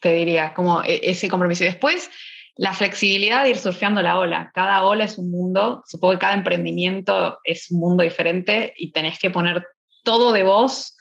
te 0.00 0.12
diría, 0.12 0.52
como 0.52 0.82
e, 0.82 1.00
ese 1.04 1.28
compromiso. 1.28 1.64
Después, 1.64 2.10
la 2.56 2.72
flexibilidad 2.72 3.42
de 3.42 3.50
ir 3.50 3.58
surfeando 3.58 4.02
la 4.02 4.18
ola. 4.18 4.50
Cada 4.54 4.84
ola 4.84 5.04
es 5.04 5.18
un 5.18 5.30
mundo, 5.30 5.82
supongo 5.86 6.14
que 6.14 6.20
cada 6.20 6.34
emprendimiento 6.34 7.38
es 7.44 7.70
un 7.70 7.80
mundo 7.80 8.04
diferente 8.04 8.72
y 8.76 8.92
tenés 8.92 9.18
que 9.18 9.30
poner 9.30 9.66
todo 10.04 10.32
de 10.32 10.44
vos 10.44 10.96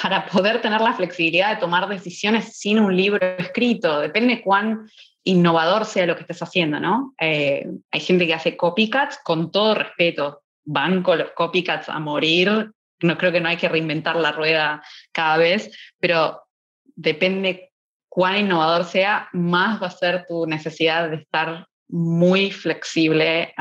para 0.00 0.26
poder 0.26 0.60
tener 0.60 0.80
la 0.80 0.92
flexibilidad 0.92 1.54
de 1.54 1.60
tomar 1.60 1.88
decisiones 1.88 2.56
sin 2.56 2.78
un 2.78 2.96
libro 2.96 3.26
escrito. 3.38 4.00
Depende 4.00 4.40
cuán 4.42 4.88
innovador 5.24 5.84
sea 5.84 6.06
lo 6.06 6.14
que 6.14 6.22
estés 6.22 6.42
haciendo, 6.42 6.78
¿no? 6.78 7.14
Eh, 7.20 7.66
hay 7.90 8.00
gente 8.00 8.26
que 8.26 8.34
hace 8.34 8.56
copycats 8.56 9.18
con 9.24 9.50
todo 9.50 9.74
respeto, 9.74 10.42
van 10.64 11.02
con 11.02 11.18
los 11.18 11.32
copycats 11.32 11.88
a 11.88 11.98
morir, 11.98 12.70
no 13.00 13.18
creo 13.18 13.32
que 13.32 13.40
no 13.40 13.48
hay 13.48 13.56
que 13.56 13.68
reinventar 13.68 14.16
la 14.16 14.32
rueda 14.32 14.82
cada 15.12 15.36
vez, 15.36 15.76
pero 15.98 16.42
depende 16.84 17.67
cuán 18.18 18.36
innovador 18.36 18.84
sea, 18.84 19.28
más 19.32 19.80
va 19.80 19.86
a 19.86 19.90
ser 19.92 20.26
tu 20.26 20.44
necesidad 20.44 21.08
de 21.08 21.18
estar 21.18 21.68
muy 21.88 22.50
flexible 22.50 23.54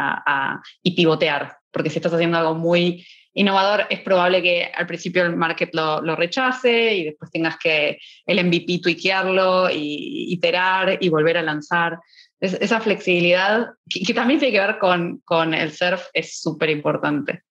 y 0.82 0.95
pivotear, 0.95 1.58
porque 1.70 1.91
si 1.91 1.99
estás 1.99 2.16
haciendo 2.16 2.39
algo 2.39 2.55
muy 2.55 3.05
innovador, 3.36 3.86
es 3.91 3.99
probable 3.99 4.41
que 4.41 4.72
al 4.76 4.88
principio 4.88 5.22
el 5.22 5.36
market 5.36 5.70
lo, 5.76 6.16
rechace 6.16 6.95
y 6.95 7.03
después 7.03 7.30
tengas 7.30 7.60
que 7.60 7.99
el 8.26 8.43
MVP 8.43 8.80
tuiquearlo 8.82 9.70
y 9.70 10.34
iterar 10.34 10.97
y 11.01 11.10
volver 11.10 11.38
a 11.38 11.43
lanzar. 11.43 11.99
esa 12.39 12.80
flexibilidad, 12.80 13.68
que, 13.88 14.12
también 14.12 14.39
tiene 14.39 14.53
que 14.53 14.66
ver 14.66 14.80
con, 14.80 15.22
con 15.24 15.53
el 15.53 15.72
surf, 15.72 16.08
es 16.16 16.41
súper 16.41 16.72
importante. 16.72 17.43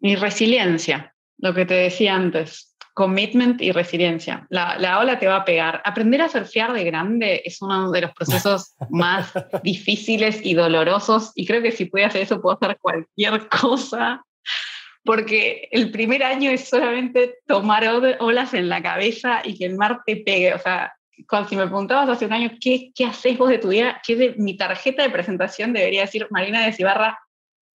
Y 0.00 0.16
resiliencia, 0.16 1.14
lo 1.36 1.52
que 1.52 1.66
te 1.66 1.74
decía 1.74 2.14
antes, 2.14 2.67
commitment 2.98 3.62
y 3.62 3.70
resiliencia. 3.70 4.44
La, 4.50 4.76
la, 4.76 4.98
ola 4.98 5.20
te 5.20 5.28
va 5.28 5.36
a 5.36 5.44
pegar. 5.44 5.80
Aprender 5.84 6.20
a 6.20 6.28
surfear 6.28 6.72
de 6.72 6.82
grande 6.82 7.42
es 7.44 7.62
uno 7.62 7.92
de 7.92 8.00
los 8.00 8.10
procesos 8.12 8.74
más 8.90 9.32
difíciles 9.62 10.40
y 10.42 10.54
dolorosos 10.54 11.30
y 11.36 11.46
creo 11.46 11.62
que 11.62 11.70
si 11.70 11.84
puedo 11.84 12.06
hacer 12.06 12.22
eso 12.22 12.40
puedo 12.40 12.58
hacer 12.60 12.76
cualquier 12.80 13.48
cosa 13.48 14.20
porque 15.04 15.68
el 15.70 15.92
primer 15.92 16.24
año 16.24 16.50
es 16.50 16.68
solamente 16.68 17.36
tomar 17.46 17.86
olas 18.18 18.52
en 18.52 18.68
la 18.68 18.82
cabeza 18.82 19.42
y 19.44 19.56
que 19.56 19.66
el 19.66 19.76
mar 19.76 20.00
te 20.04 20.16
pegue. 20.16 20.52
O 20.54 20.58
sea, 20.58 20.92
cuando 21.28 21.48
si 21.48 21.54
me 21.54 21.66
preguntabas 21.66 22.08
hace 22.08 22.26
un 22.26 22.32
año, 22.32 22.50
¿qué, 22.60 22.90
qué 22.96 23.04
haces 23.04 23.38
vos 23.38 23.48
de 23.48 23.58
tu 23.58 23.68
vida? 23.68 24.02
¿Qué 24.04 24.16
de 24.16 24.34
mi 24.38 24.56
tarjeta 24.56 25.04
de 25.04 25.10
presentación 25.10 25.72
debería 25.72 26.00
decir 26.00 26.26
Marina 26.30 26.66
de 26.66 26.72
Cibarra, 26.72 27.16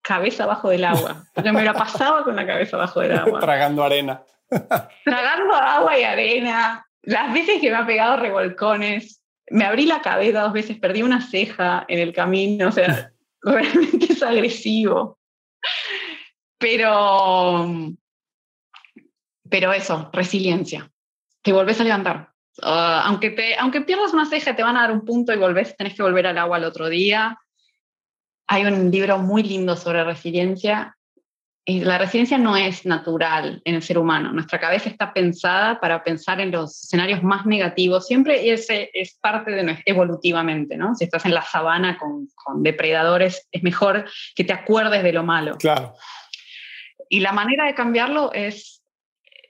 cabeza 0.03 0.43
abajo 0.43 0.69
del 0.69 0.85
agua? 0.85 1.23
Yo 1.43 1.53
me 1.53 1.63
la 1.63 1.73
pasaba 1.73 2.23
con 2.23 2.35
la 2.35 2.45
cabeza 2.45 2.77
abajo 2.77 2.99
del 2.99 3.17
agua. 3.17 3.39
Tragando 3.41 3.83
arena. 3.83 4.21
Tragando 5.03 5.55
agua 5.55 5.97
y 5.97 6.03
arena. 6.03 6.85
Las 7.01 7.33
veces 7.33 7.59
que 7.59 7.71
me 7.71 7.77
ha 7.77 7.85
pegado 7.85 8.17
revolcones, 8.17 9.23
me 9.49 9.65
abrí 9.65 9.85
la 9.85 10.01
cabeza 10.01 10.41
dos 10.41 10.53
veces, 10.53 10.77
perdí 10.77 11.01
una 11.01 11.21
ceja 11.21 11.85
en 11.87 11.99
el 11.99 12.13
camino, 12.13 12.69
o 12.69 12.71
sea, 12.71 13.11
realmente 13.41 14.13
es 14.13 14.21
agresivo. 14.21 15.17
Pero, 16.59 17.67
pero 19.49 19.73
eso, 19.73 20.09
resiliencia. 20.13 20.89
Te 21.41 21.51
volvés 21.51 21.79
a 21.81 21.83
levantar. 21.83 22.29
Ah, 22.61 23.03
aunque, 23.05 23.31
te, 23.31 23.55
aunque 23.57 23.81
pierdas 23.81 24.13
una 24.13 24.25
ceja, 24.25 24.55
te 24.55 24.63
van 24.63 24.77
a 24.77 24.81
dar 24.81 24.91
un 24.91 25.03
punto 25.03 25.33
y 25.33 25.37
volvés, 25.37 25.75
tenés 25.75 25.95
que 25.95 26.03
volver 26.03 26.27
al 26.27 26.37
agua 26.37 26.57
al 26.57 26.63
otro 26.63 26.87
día. 26.87 27.37
Hay 28.47 28.65
un 28.65 28.91
libro 28.91 29.17
muy 29.19 29.43
lindo 29.43 29.75
sobre 29.75 30.03
resiliencia. 30.03 30.97
Y 31.65 31.79
la 31.79 31.97
resiliencia 31.97 32.37
no 32.37 32.57
es 32.57 32.85
natural 32.85 33.61
en 33.63 33.75
el 33.75 33.81
ser 33.81 33.97
humano. 33.97 34.33
Nuestra 34.33 34.59
cabeza 34.59 34.89
está 34.89 35.13
pensada 35.13 35.79
para 35.79 36.03
pensar 36.03 36.41
en 36.41 36.51
los 36.51 36.83
escenarios 36.83 37.23
más 37.23 37.45
negativos 37.45 38.05
siempre 38.05 38.43
y 38.43 38.49
ese 38.49 38.89
es 38.93 39.17
parte 39.21 39.51
de 39.51 39.81
evolutivamente, 39.85 40.75
¿no? 40.75 40.93
Si 40.93 41.05
estás 41.05 41.23
en 41.23 41.33
la 41.33 41.41
sabana 41.41 41.97
con, 41.97 42.27
con 42.35 42.63
depredadores, 42.63 43.47
es 43.49 43.63
mejor 43.63 44.03
que 44.35 44.43
te 44.43 44.51
acuerdes 44.51 45.03
de 45.03 45.13
lo 45.13 45.23
malo. 45.23 45.55
Claro. 45.57 45.95
Y 47.13 47.19
la 47.19 47.31
manera 47.31 47.65
de 47.65 47.75
cambiarlo 47.75 48.33
es, 48.33 48.83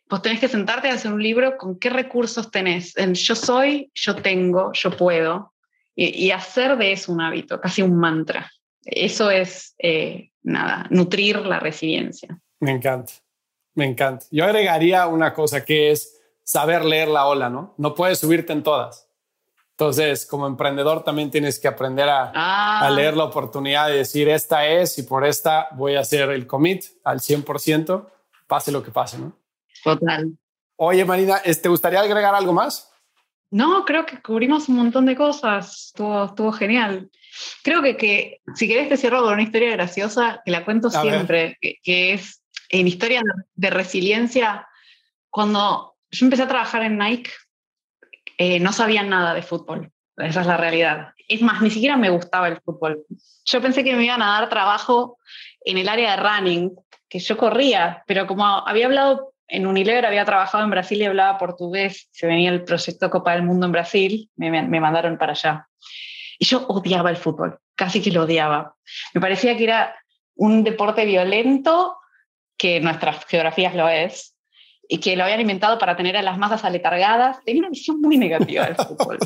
pues 0.10 0.22
tenés 0.22 0.42
que 0.42 0.50
sentarte 0.50 0.90
a 0.90 0.96
hacer 0.96 1.14
un 1.14 1.24
libro 1.24 1.58
con 1.58 1.80
qué 1.80 1.90
recursos 1.90 2.52
tenés. 2.52 2.96
En 2.98 3.14
yo 3.16 3.36
soy, 3.36 3.90
yo 3.96 4.16
tengo, 4.18 4.72
yo 4.74 4.92
puedo. 4.92 5.54
Y, 5.96 6.32
hacer 6.32 6.76
de 6.78 6.92
eso 6.92 7.14
un 7.14 7.22
hábito, 7.22 7.62
casi 7.62 7.84
un 7.84 7.98
mantra. 7.98 8.52
Eso 8.86 9.32
es, 9.32 9.76
eh, 9.80 10.32
nada, 10.42 10.88
nutrir 10.90 11.38
la 11.46 11.60
resiliencia. 11.60 12.40
Me 12.60 12.72
encanta, 12.72 13.14
me 13.76 13.86
encanta. 13.86 14.26
Yo 14.32 14.46
agregaría 14.46 15.08
una 15.08 15.34
cosa 15.34 15.64
que 15.64 15.92
es 15.92 16.20
saber 16.44 16.84
leer 16.86 17.08
la 17.08 17.26
ola, 17.26 17.50
¿no? 17.50 17.74
No 17.78 17.96
puedes 17.96 18.20
subirte 18.20 18.54
en 18.54 18.64
todas. 18.64 19.10
Entonces, 19.72 20.26
como 20.26 20.46
emprendedor 20.46 21.04
también 21.04 21.32
tienes 21.32 21.60
que 21.60 21.68
aprender 21.68 22.08
a, 22.08 22.26
a, 22.26 22.88
ah. 22.88 22.90
leer 22.92 23.18
la 23.18 23.24
oportunidad 23.24 23.88
de 23.88 23.98
decir, 23.98 24.30
esta 24.30 24.68
es 24.68 24.98
y 25.00 25.04
por 25.04 25.26
esta 25.26 25.68
voy 25.72 25.96
a 25.96 26.02
hacer 26.02 26.30
el 26.30 26.46
commit 26.46 26.86
al 27.04 27.20
100%, 27.20 28.06
pase 28.48 28.72
lo 28.72 28.84
que 28.84 28.92
pase, 28.92 29.18
¿no? 29.18 29.36
Total. 29.84 30.32
Oye, 30.76 31.04
Marina, 31.06 31.42
¿te 31.42 31.70
gustaría 31.70 32.02
agregar 32.02 32.36
algo 32.36 32.54
más? 32.54 32.93
No, 33.54 33.86
creo 33.86 34.08
que 34.08 34.20
cubrimos 34.20 34.68
un 34.68 34.78
montón 34.78 35.06
de 35.06 35.16
cosas, 35.16 35.90
estuvo, 35.90 36.26
estuvo 36.26 36.52
genial. 36.52 37.12
Creo 37.62 37.84
que, 37.84 37.96
que 37.98 38.42
si 38.56 38.68
querés 38.68 38.90
te 38.90 38.98
cierro 38.98 39.22
con 39.22 39.34
una 39.34 39.44
historia 39.44 39.70
graciosa, 39.70 40.42
que 40.44 40.50
la 40.50 40.66
cuento 40.66 40.90
siempre, 40.90 41.60
que, 41.62 42.14
es 42.14 42.42
en 42.70 42.88
historia 42.88 43.22
de 43.54 43.70
resiliencia, 43.70 44.68
cuando 45.30 45.94
yo 46.10 46.26
empecé 46.26 46.42
a 46.42 46.48
trabajar 46.48 46.82
en 46.82 46.98
Nike, 46.98 47.30
eh, 48.40 48.60
no 48.60 48.74
sabían 48.74 49.10
nada 49.10 49.36
de 49.36 49.44
fútbol. 49.44 49.92
Esa 50.18 50.42
es 50.42 50.48
la 50.48 50.58
realidad. 50.58 51.10
Es 51.28 51.44
más, 51.44 51.62
ni 51.62 51.70
siquiera 51.70 51.96
me 51.96 52.10
gustaba 52.10 52.48
el 52.48 52.60
fútbol. 52.60 53.06
Yo 53.46 53.62
pensé 53.62 53.84
que 53.84 53.96
me 53.96 54.04
iban 54.04 54.24
a 54.24 54.40
dar 54.40 54.50
trabajo 54.50 55.20
en 55.64 55.78
el 55.78 55.90
área 55.90 56.16
de 56.16 56.24
running, 56.24 56.72
que 57.08 57.20
yo 57.20 57.38
corría, 57.38 58.04
pero 58.08 58.26
como 58.26 58.48
había 58.48 58.88
hablado 58.88 59.33
en 59.54 59.68
Unilever, 59.68 60.08
había 60.08 60.26
trabajado 60.26 60.64
en 60.64 60.72
Brasil 60.72 61.00
y 61.00 61.06
hablaba 61.06 61.38
portugués, 61.38 62.10
se 62.12 62.26
venía 62.26 62.50
el 62.50 62.64
proyecto 62.64 63.12
Copa 63.12 63.34
del 63.34 63.44
Mundo 63.44 63.68
en 63.68 63.72
Brasil, 63.72 64.30
me, 64.36 64.50
me 64.50 64.80
mandaron 64.80 65.20
para 65.20 65.34
allá. 65.34 65.68
Y 66.40 66.46
yo 66.46 66.66
odiaba 66.68 67.12
el 67.12 67.18
fútbol, 67.18 67.60
casi 67.76 68.02
que 68.02 68.10
lo 68.10 68.24
odiaba. 68.24 68.76
Me 69.14 69.22
parecía 69.22 69.56
que 69.56 69.66
era 69.66 69.96
un 70.36 70.64
deporte 70.64 71.06
violento, 71.06 71.98
que 72.58 72.80
nuestras 72.80 73.26
geografías 73.26 73.76
lo 73.76 73.88
es, 73.88 74.36
y 74.88 74.98
que 74.98 75.16
lo 75.16 75.24
habían 75.24 75.42
inventado 75.42 75.78
para 75.78 75.96
tener 75.96 76.18
a 76.18 76.24
las 76.24 76.40
masas 76.40 76.66
aletargadas. 76.66 77.38
Tenía 77.46 77.62
una 77.62 77.70
visión 77.70 78.02
muy 78.02 78.18
negativa 78.18 78.66
del 78.66 78.76
fútbol. 78.76 79.20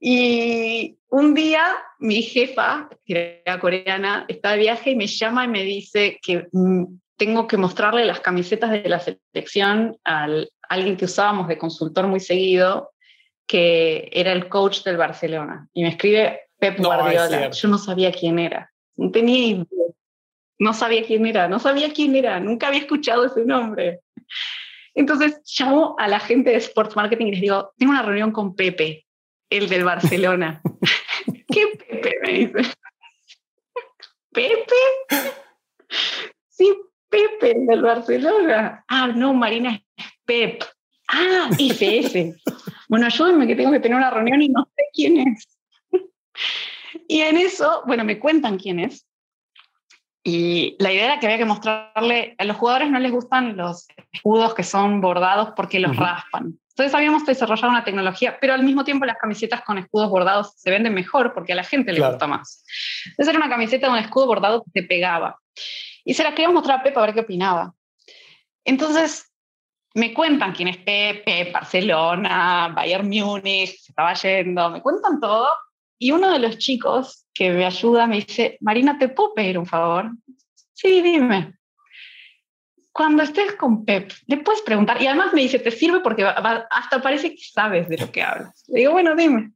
Y 0.00 0.98
un 1.10 1.34
día 1.34 1.62
mi 2.00 2.22
jefa, 2.22 2.88
que 3.04 3.42
era 3.46 3.60
coreana, 3.60 4.24
está 4.26 4.50
de 4.52 4.58
viaje 4.58 4.90
y 4.90 4.96
me 4.96 5.06
llama 5.06 5.44
y 5.44 5.48
me 5.48 5.62
dice 5.62 6.18
que 6.20 6.48
mm, 6.50 6.84
tengo 7.18 7.46
que 7.46 7.56
mostrarle 7.56 8.04
las 8.04 8.20
camisetas 8.20 8.70
de 8.70 8.88
la 8.88 9.00
selección 9.00 9.98
a 10.04 10.28
alguien 10.70 10.96
que 10.96 11.04
usábamos 11.04 11.48
de 11.48 11.58
consultor 11.58 12.06
muy 12.06 12.20
seguido, 12.20 12.92
que 13.46 14.08
era 14.12 14.32
el 14.32 14.48
coach 14.48 14.84
del 14.84 14.96
Barcelona. 14.96 15.68
Y 15.74 15.82
me 15.82 15.90
escribe 15.90 16.40
Pep 16.58 16.78
Guardiola. 16.78 17.50
Yo 17.50 17.68
no 17.68 17.76
sabía 17.76 18.12
quién 18.12 18.38
era. 18.38 18.72
No 18.96 19.10
tenía 19.10 19.46
idea. 19.46 19.66
No 20.58 20.74
sabía 20.74 21.04
quién 21.04 21.24
era, 21.26 21.48
no 21.48 21.60
sabía 21.60 21.92
quién 21.92 22.16
era, 22.16 22.40
nunca 22.40 22.66
había 22.66 22.80
escuchado 22.80 23.24
ese 23.24 23.44
nombre. 23.44 24.00
Entonces 24.92 25.40
llamo 25.56 25.94
a 25.98 26.08
la 26.08 26.18
gente 26.18 26.50
de 26.50 26.56
Sports 26.56 26.96
Marketing 26.96 27.26
y 27.26 27.30
les 27.32 27.40
digo, 27.40 27.72
tengo 27.78 27.92
una 27.92 28.02
reunión 28.02 28.32
con 28.32 28.56
Pepe, 28.56 29.06
el 29.50 29.68
del 29.68 29.84
Barcelona. 29.84 30.60
¿Qué 31.52 31.66
Pepe? 31.78 32.16
Me 32.22 32.32
dice. 32.32 32.74
¿Pepe? 34.32 34.74
Sí, 36.50 36.76
Pepe, 37.08 37.52
el 37.52 37.66
del 37.66 37.82
Barcelona. 37.82 38.84
Ah, 38.88 39.08
no, 39.08 39.34
Marina 39.34 39.80
es 39.96 40.06
Pep. 40.24 40.62
Ah, 41.08 41.50
ese. 41.58 42.36
Bueno, 42.88 43.06
ayúdenme 43.06 43.46
que 43.46 43.56
tengo 43.56 43.72
que 43.72 43.80
tener 43.80 43.96
una 43.96 44.10
reunión 44.10 44.42
y 44.42 44.48
no 44.48 44.68
sé 44.76 44.84
quién 44.92 45.18
es. 45.28 45.48
Y 47.06 47.22
en 47.22 47.38
eso, 47.38 47.82
bueno, 47.86 48.04
me 48.04 48.18
cuentan 48.18 48.58
quién 48.58 48.80
es. 48.80 49.06
Y 50.22 50.76
la 50.78 50.92
idea 50.92 51.04
era 51.06 51.20
que 51.20 51.26
había 51.26 51.38
que 51.38 51.46
mostrarle, 51.46 52.34
a 52.36 52.44
los 52.44 52.56
jugadores 52.56 52.90
no 52.90 52.98
les 52.98 53.10
gustan 53.10 53.56
los 53.56 53.86
escudos 54.12 54.54
que 54.54 54.62
son 54.62 55.00
bordados 55.00 55.52
porque 55.56 55.80
los 55.80 55.96
raspan. 55.96 56.58
Entonces 56.68 56.94
habíamos 56.94 57.24
desarrollado 57.24 57.70
una 57.70 57.82
tecnología, 57.82 58.38
pero 58.40 58.52
al 58.52 58.62
mismo 58.62 58.84
tiempo 58.84 59.06
las 59.06 59.16
camisetas 59.16 59.62
con 59.62 59.78
escudos 59.78 60.10
bordados 60.10 60.52
se 60.56 60.70
venden 60.70 60.94
mejor 60.94 61.32
porque 61.32 61.52
a 61.52 61.56
la 61.56 61.64
gente 61.64 61.92
le 61.92 62.06
gusta 62.06 62.26
más. 62.26 62.62
Entonces 63.06 63.34
era 63.34 63.38
una 63.38 63.48
camiseta 63.48 63.88
con 63.88 63.98
escudo 63.98 64.26
bordado 64.26 64.62
que 64.64 64.82
se 64.82 64.86
pegaba. 64.86 65.38
Y 66.04 66.14
se 66.14 66.22
la 66.22 66.30
queríamos 66.30 66.54
mostrar 66.54 66.80
a 66.80 66.82
Pepe 66.82 66.98
a 66.98 67.02
ver 67.02 67.14
qué 67.14 67.20
opinaba. 67.20 67.74
Entonces 68.64 69.30
me 69.94 70.12
cuentan 70.14 70.52
quién 70.52 70.68
es 70.68 70.78
Pepe, 70.78 71.50
Barcelona, 71.52 72.72
Bayern 72.74 73.08
Múnich, 73.08 73.80
se 73.80 73.92
estaba 73.92 74.14
yendo, 74.14 74.70
me 74.70 74.82
cuentan 74.82 75.20
todo 75.20 75.48
y 75.98 76.12
uno 76.12 76.30
de 76.30 76.38
los 76.38 76.58
chicos 76.58 77.26
que 77.34 77.50
me 77.50 77.66
ayuda 77.66 78.06
me 78.06 78.16
dice, 78.16 78.56
Marina, 78.60 78.98
¿te 78.98 79.08
puedo 79.08 79.34
pedir 79.34 79.58
un 79.58 79.66
favor? 79.66 80.12
Sí, 80.72 81.02
dime. 81.02 81.54
Cuando 82.92 83.22
estés 83.22 83.54
con 83.54 83.84
Pep, 83.84 84.12
le 84.26 84.38
puedes 84.38 84.62
preguntar, 84.62 85.00
y 85.02 85.06
además 85.06 85.32
me 85.32 85.42
dice, 85.42 85.58
te 85.58 85.70
sirve 85.70 86.00
porque 86.00 86.24
hasta 86.24 87.02
parece 87.02 87.34
que 87.34 87.42
sabes 87.42 87.88
de 87.88 87.98
lo 87.98 88.10
que 88.10 88.22
hablas. 88.22 88.64
Le 88.68 88.80
digo, 88.80 88.92
bueno, 88.92 89.14
dime. 89.16 89.52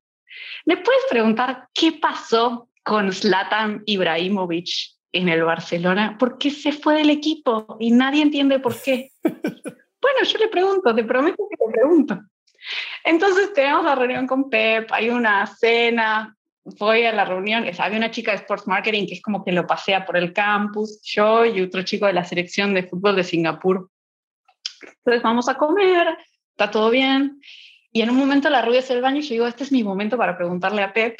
¿Le 0.64 0.76
puedes 0.76 1.02
preguntar 1.08 1.68
qué 1.74 1.92
pasó 1.92 2.68
con 2.82 3.12
Zlatan 3.12 3.82
Ibrahimovic 3.86 4.68
en 5.12 5.28
el 5.28 5.44
Barcelona? 5.44 6.16
¿Por 6.18 6.38
qué 6.38 6.50
se 6.50 6.72
fue 6.72 6.96
del 6.96 7.10
equipo 7.10 7.76
y 7.78 7.90
nadie 7.90 8.22
entiende 8.22 8.58
por 8.58 8.80
qué? 8.80 9.10
bueno, 9.22 10.22
yo 10.24 10.38
le 10.38 10.48
pregunto, 10.48 10.94
te 10.94 11.04
prometo 11.04 11.44
que 11.48 11.64
le 11.64 11.72
pregunto. 11.72 12.20
Entonces 13.04 13.52
tenemos 13.52 13.84
la 13.84 13.94
reunión 13.94 14.26
con 14.26 14.48
Pep, 14.48 14.90
hay 14.92 15.10
una 15.10 15.46
cena, 15.46 16.36
voy 16.64 17.04
a 17.04 17.12
la 17.12 17.24
reunión, 17.24 17.64
había 17.78 17.98
una 17.98 18.10
chica 18.10 18.30
de 18.30 18.38
Sports 18.38 18.66
Marketing 18.66 19.06
que 19.06 19.14
es 19.14 19.22
como 19.22 19.44
que 19.44 19.52
lo 19.52 19.66
pasea 19.66 20.04
por 20.04 20.16
el 20.16 20.32
campus, 20.32 21.00
yo 21.02 21.44
y 21.44 21.60
otro 21.60 21.82
chico 21.82 22.06
de 22.06 22.12
la 22.12 22.24
selección 22.24 22.72
de 22.74 22.84
fútbol 22.84 23.16
de 23.16 23.24
Singapur. 23.24 23.90
Entonces 24.82 25.22
vamos 25.22 25.48
a 25.48 25.56
comer, 25.56 26.16
está 26.50 26.70
todo 26.70 26.90
bien. 26.90 27.40
Y 27.90 28.00
en 28.02 28.10
un 28.10 28.16
momento 28.16 28.48
la 28.48 28.62
rubia 28.62 28.80
hace 28.80 28.94
el 28.94 29.02
baño 29.02 29.18
y 29.18 29.22
yo 29.22 29.30
digo, 29.30 29.46
este 29.46 29.64
es 29.64 29.72
mi 29.72 29.84
momento 29.84 30.16
para 30.16 30.36
preguntarle 30.36 30.82
a 30.82 30.92
Pep 30.92 31.18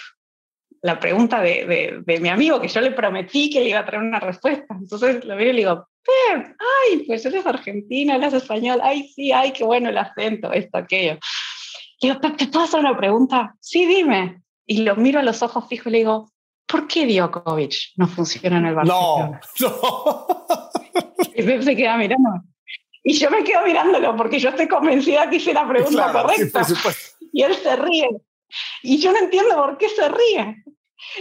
la 0.83 0.99
pregunta 0.99 1.41
de, 1.41 2.03
de, 2.05 2.21
mi 2.21 2.29
amigo, 2.29 2.61
que 2.61 2.67
yo 2.67 2.81
le 2.81 2.91
prometí 2.91 3.49
que 3.49 3.61
le 3.61 3.71
iba 3.71 3.79
a 3.79 3.87
traer 3.87 4.03
una 4.03 4.19
respuesta. 4.19 4.77
Entonces 4.79 5.25
lo 5.25 5.37
veo 5.37 5.51
y 5.51 5.53
le 5.53 5.59
digo, 5.61 5.89
Pep, 6.03 6.57
ay, 6.59 7.05
pues 7.07 7.25
eres 7.25 7.47
argentina, 7.47 8.15
hablas 8.15 8.35
español, 8.35 8.81
ay, 8.83 9.09
sí, 9.15 9.31
ay, 9.31 9.53
qué 9.53 9.63
bueno 9.63 9.91
el 9.91 9.99
acento, 9.99 10.53
esto, 10.53 10.79
aquello. 10.79 11.13
Le 12.01 12.09
digo, 12.09 12.21
Pep, 12.21 12.37
¿te 12.37 12.47
puedo 12.49 12.65
hacer 12.65 12.81
una 12.81 12.97
pregunta? 12.97 13.55
Sí, 13.61 13.87
dime. 13.87 14.43
Y 14.67 14.79
lo 14.79 14.97
miro 14.97 15.21
a 15.21 15.23
los 15.23 15.41
ojos 15.43 15.69
fijos 15.69 15.87
y 15.87 15.91
le 15.91 15.99
digo, 15.99 16.33
¿por 16.67 16.89
qué 16.89 17.07
Djokovic 17.07 17.93
no 17.97 18.09
funciona 18.09 18.59
en 18.59 18.67
el 18.67 18.75
Barcelona? 18.75 19.41
No, 19.61 19.69
no. 19.69 20.27
Y 21.35 21.45
Pep 21.45 21.63
se 21.63 21.77
queda 21.77 21.97
mirando. 21.97 22.29
Y 23.05 23.15
yo 23.15 23.31
me 23.31 23.43
quedo 23.43 23.65
mirándolo 23.65 24.17
porque 24.17 24.39
yo 24.39 24.51
estoy 24.51 24.69
convencida 24.69 25.31
que 25.31 25.37
hice 25.37 25.55
la 25.55 25.67
pregunta 25.67 26.13
correcta. 26.13 26.67
y 27.33 27.43
él 27.43 27.55
se 27.55 27.77
ríe. 27.77 28.09
Y 28.83 28.99
yo 28.99 29.13
no 29.13 29.19
entiendo 29.19 29.57
por 29.57 29.79
qué 29.79 29.89
se 29.89 30.09
ríe. 30.09 30.65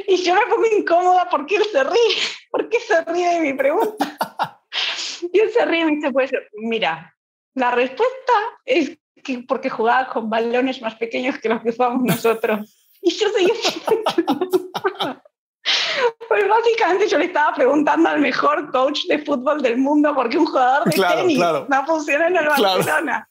Y 0.08 0.18
yo 0.18 0.36
me 0.36 0.46
pongo 0.48 0.66
incómoda 0.66 1.28
porque 1.30 1.56
él 1.58 1.64
se 1.72 1.84
ríe. 1.84 2.16
¿Por 2.50 2.70
qué 2.70 2.80
se 2.80 3.04
ríe 3.06 3.30
de 3.30 3.40
mi 3.40 3.54
pregunta? 3.54 4.62
Y 5.32 5.40
él 5.40 5.52
se 5.52 5.66
ríe 5.66 5.82
y 5.82 5.86
me 5.86 5.92
dice, 5.96 6.12
pues 6.12 6.32
mira, 6.54 7.16
la 7.54 7.72
respuesta 7.72 8.34
es 8.66 8.98
que 9.24 9.44
porque 9.48 9.70
jugaba 9.70 10.08
con 10.08 10.30
balones 10.30 10.82
más 10.82 10.96
pequeños 10.96 11.38
que 11.38 11.50
los 11.50 11.62
que 11.62 11.70
usamos 11.70 12.02
nosotros. 12.04 12.90
Y 13.02 13.12
yo 13.12 13.30
seguía 13.30 13.54
Pues 16.28 16.48
básicamente 16.48 17.08
yo 17.08 17.18
le 17.18 17.26
estaba 17.26 17.54
preguntando 17.54 18.10
al 18.10 18.20
mejor 18.20 18.72
coach 18.72 19.06
de 19.08 19.20
fútbol 19.20 19.62
del 19.62 19.78
mundo 19.78 20.16
porque 20.16 20.38
un 20.38 20.46
jugador 20.46 20.86
de 20.86 21.02
tenis 21.02 21.38
no 21.38 21.86
funciona 21.86 22.28
en 22.28 22.38
el 22.38 22.48
Barcelona. 22.48 23.30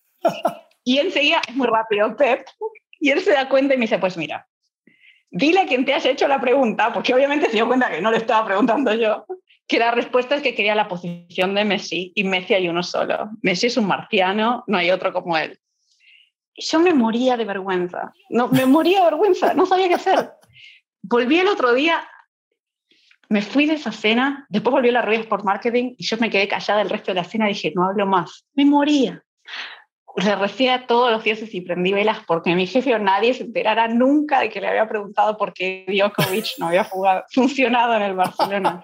Y 0.84 0.98
él 0.98 1.12
seguía, 1.12 1.40
es 1.46 1.56
muy 1.56 1.66
rápido, 1.66 2.14
Pep, 2.16 2.46
y 3.00 3.10
él 3.10 3.20
se 3.20 3.32
da 3.32 3.48
cuenta 3.48 3.74
y 3.74 3.78
me 3.78 3.84
dice, 3.84 3.98
pues 3.98 4.16
mira, 4.16 4.46
dile 5.30 5.60
a 5.60 5.66
quien 5.66 5.84
te 5.84 5.94
haya 5.94 6.10
hecho 6.10 6.28
la 6.28 6.40
pregunta, 6.40 6.92
porque 6.92 7.14
obviamente 7.14 7.46
se 7.46 7.52
dio 7.52 7.66
cuenta 7.66 7.90
que 7.90 8.00
no 8.00 8.10
le 8.10 8.18
estaba 8.18 8.46
preguntando 8.46 8.92
yo, 8.94 9.24
que 9.66 9.78
la 9.78 9.90
respuesta 9.90 10.34
es 10.34 10.42
que 10.42 10.54
quería 10.54 10.74
la 10.74 10.88
posición 10.88 11.54
de 11.54 11.64
Messi 11.64 12.12
y 12.14 12.24
Messi 12.24 12.54
hay 12.54 12.68
uno 12.68 12.82
solo. 12.82 13.30
Messi 13.42 13.68
es 13.68 13.76
un 13.76 13.86
marciano, 13.86 14.64
no 14.66 14.78
hay 14.78 14.90
otro 14.90 15.12
como 15.12 15.36
él. 15.38 15.58
Y 16.54 16.64
yo 16.64 16.78
me 16.80 16.92
moría 16.92 17.36
de 17.36 17.44
vergüenza, 17.44 18.12
no, 18.28 18.48
me 18.48 18.66
moría 18.66 18.98
de 18.98 19.04
vergüenza, 19.04 19.54
no 19.54 19.64
sabía 19.66 19.88
qué 19.88 19.94
hacer. 19.94 20.32
Volví 21.02 21.38
el 21.38 21.48
otro 21.48 21.72
día, 21.72 22.06
me 23.28 23.40
fui 23.40 23.64
de 23.64 23.74
esa 23.74 23.92
cena, 23.92 24.46
después 24.50 24.72
volví 24.72 24.88
a 24.90 24.92
la 24.92 25.02
rueda 25.02 25.20
Sport 25.20 25.44
Marketing 25.44 25.94
y 25.96 26.04
yo 26.04 26.16
me 26.18 26.28
quedé 26.28 26.48
callada 26.48 26.82
el 26.82 26.90
resto 26.90 27.12
de 27.12 27.14
la 27.14 27.24
cena 27.24 27.48
y 27.48 27.54
dije, 27.54 27.72
no 27.74 27.84
hablo 27.84 28.06
más. 28.06 28.44
Me 28.54 28.64
moría 28.64 29.24
le 30.16 30.36
recía 30.36 30.86
todos 30.86 31.10
los 31.10 31.24
días 31.24 31.40
y 31.52 31.60
prendí 31.60 31.92
velas 31.92 32.18
porque 32.26 32.54
mi 32.54 32.66
jefe 32.66 32.94
o 32.94 32.98
nadie 32.98 33.34
se 33.34 33.44
enterara 33.44 33.88
nunca 33.88 34.40
de 34.40 34.48
que 34.48 34.60
le 34.60 34.68
había 34.68 34.88
preguntado 34.88 35.36
por 35.36 35.52
qué 35.52 35.84
Djokovic 35.86 36.58
no 36.58 36.68
había 36.68 36.84
jugado, 36.84 37.24
funcionado 37.32 37.94
en 37.94 38.02
el 38.02 38.14
Barcelona. 38.14 38.82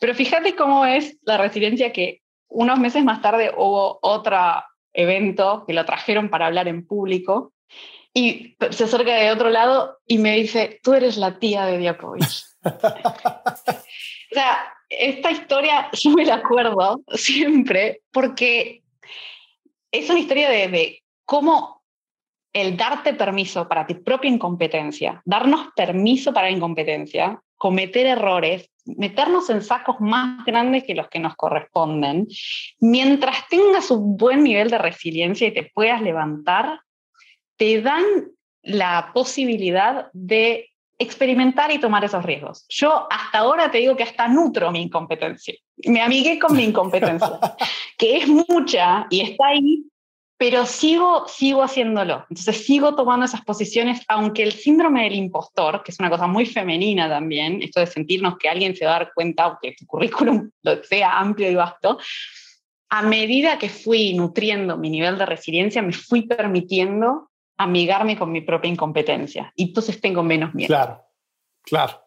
Pero 0.00 0.14
fíjate 0.14 0.54
cómo 0.54 0.86
es 0.86 1.18
la 1.22 1.38
resiliencia 1.38 1.92
que 1.92 2.22
unos 2.48 2.78
meses 2.78 3.04
más 3.04 3.20
tarde 3.20 3.52
hubo 3.56 3.98
otro 4.02 4.38
evento 4.92 5.64
que 5.66 5.74
lo 5.74 5.84
trajeron 5.84 6.30
para 6.30 6.46
hablar 6.46 6.68
en 6.68 6.86
público 6.86 7.52
y 8.12 8.56
se 8.70 8.84
acerca 8.84 9.16
de 9.16 9.32
otro 9.32 9.50
lado 9.50 9.98
y 10.06 10.18
me 10.18 10.36
dice, 10.36 10.78
tú 10.82 10.94
eres 10.94 11.16
la 11.16 11.38
tía 11.38 11.66
de 11.66 11.78
Djokovic. 11.78 12.24
o 12.64 14.34
sea, 14.34 14.72
esta 14.88 15.32
historia 15.32 15.90
yo 15.92 16.10
me 16.10 16.24
la 16.24 16.36
acuerdo 16.36 17.02
siempre 17.14 18.02
porque 18.12 18.83
es 19.94 20.10
una 20.10 20.18
historia 20.18 20.50
de, 20.50 21.02
cómo 21.24 21.82
el 22.52 22.76
darte 22.76 23.14
permiso 23.14 23.68
para 23.68 23.86
tu 23.86 24.02
propia 24.02 24.30
incompetencia, 24.30 25.22
darnos 25.24 25.68
permiso 25.74 26.32
para 26.32 26.48
la 26.48 26.56
incompetencia, 26.56 27.40
cometer 27.56 28.06
errores, 28.06 28.70
meternos 28.84 29.48
en 29.50 29.62
sacos 29.62 29.96
más 30.00 30.44
grandes 30.44 30.84
que 30.84 30.94
los 30.94 31.08
que 31.08 31.18
nos 31.18 31.34
corresponden, 31.36 32.26
mientras 32.80 33.48
tengas 33.48 33.90
un 33.90 34.16
buen 34.16 34.42
nivel 34.42 34.68
de 34.68 34.78
resiliencia 34.78 35.48
y 35.48 35.54
te 35.54 35.70
puedas 35.72 36.02
levantar, 36.02 36.80
te 37.56 37.80
dan 37.80 38.04
la 38.62 39.10
posibilidad 39.14 40.08
de 40.12 40.70
experimentar 40.98 41.70
y 41.72 41.78
tomar 41.78 42.04
esos 42.04 42.24
riesgos. 42.24 42.66
Yo 42.68 43.06
hasta 43.10 43.38
ahora 43.38 43.70
te 43.70 43.78
digo 43.78 43.96
que 43.96 44.04
hasta 44.04 44.28
nutro 44.28 44.70
mi 44.70 44.82
incompetencia. 44.82 45.54
Me 45.86 46.00
amigué 46.00 46.38
con 46.38 46.56
mi 46.56 46.64
incompetencia, 46.64 47.38
que 47.98 48.18
es 48.18 48.28
mucha 48.28 49.06
y 49.10 49.20
está 49.22 49.48
ahí, 49.48 49.84
pero 50.36 50.66
sigo, 50.66 51.26
sigo 51.26 51.62
haciéndolo. 51.62 52.26
Entonces 52.30 52.64
sigo 52.64 52.94
tomando 52.94 53.26
esas 53.26 53.42
posiciones, 53.42 54.02
aunque 54.08 54.42
el 54.42 54.52
síndrome 54.52 55.04
del 55.04 55.14
impostor, 55.14 55.82
que 55.82 55.90
es 55.90 55.98
una 55.98 56.10
cosa 56.10 56.26
muy 56.26 56.46
femenina 56.46 57.08
también, 57.08 57.62
esto 57.62 57.80
de 57.80 57.86
sentirnos 57.86 58.36
que 58.38 58.48
alguien 58.48 58.76
se 58.76 58.84
va 58.84 58.96
a 58.96 58.98
dar 59.00 59.12
cuenta, 59.14 59.44
aunque 59.44 59.74
tu 59.76 59.86
currículum 59.86 60.50
sea 60.88 61.18
amplio 61.18 61.50
y 61.50 61.54
vasto, 61.54 61.98
a 62.90 63.02
medida 63.02 63.58
que 63.58 63.68
fui 63.68 64.14
nutriendo 64.14 64.76
mi 64.76 64.90
nivel 64.90 65.18
de 65.18 65.26
resiliencia, 65.26 65.82
me 65.82 65.92
fui 65.92 66.22
permitiendo 66.22 67.30
amigarme 67.56 68.18
con 68.18 68.32
mi 68.32 68.40
propia 68.40 68.70
incompetencia. 68.70 69.52
Y 69.56 69.64
entonces 69.64 70.00
tengo 70.00 70.22
menos 70.22 70.54
miedo. 70.54 70.68
Claro, 70.68 71.04
claro. 71.62 72.04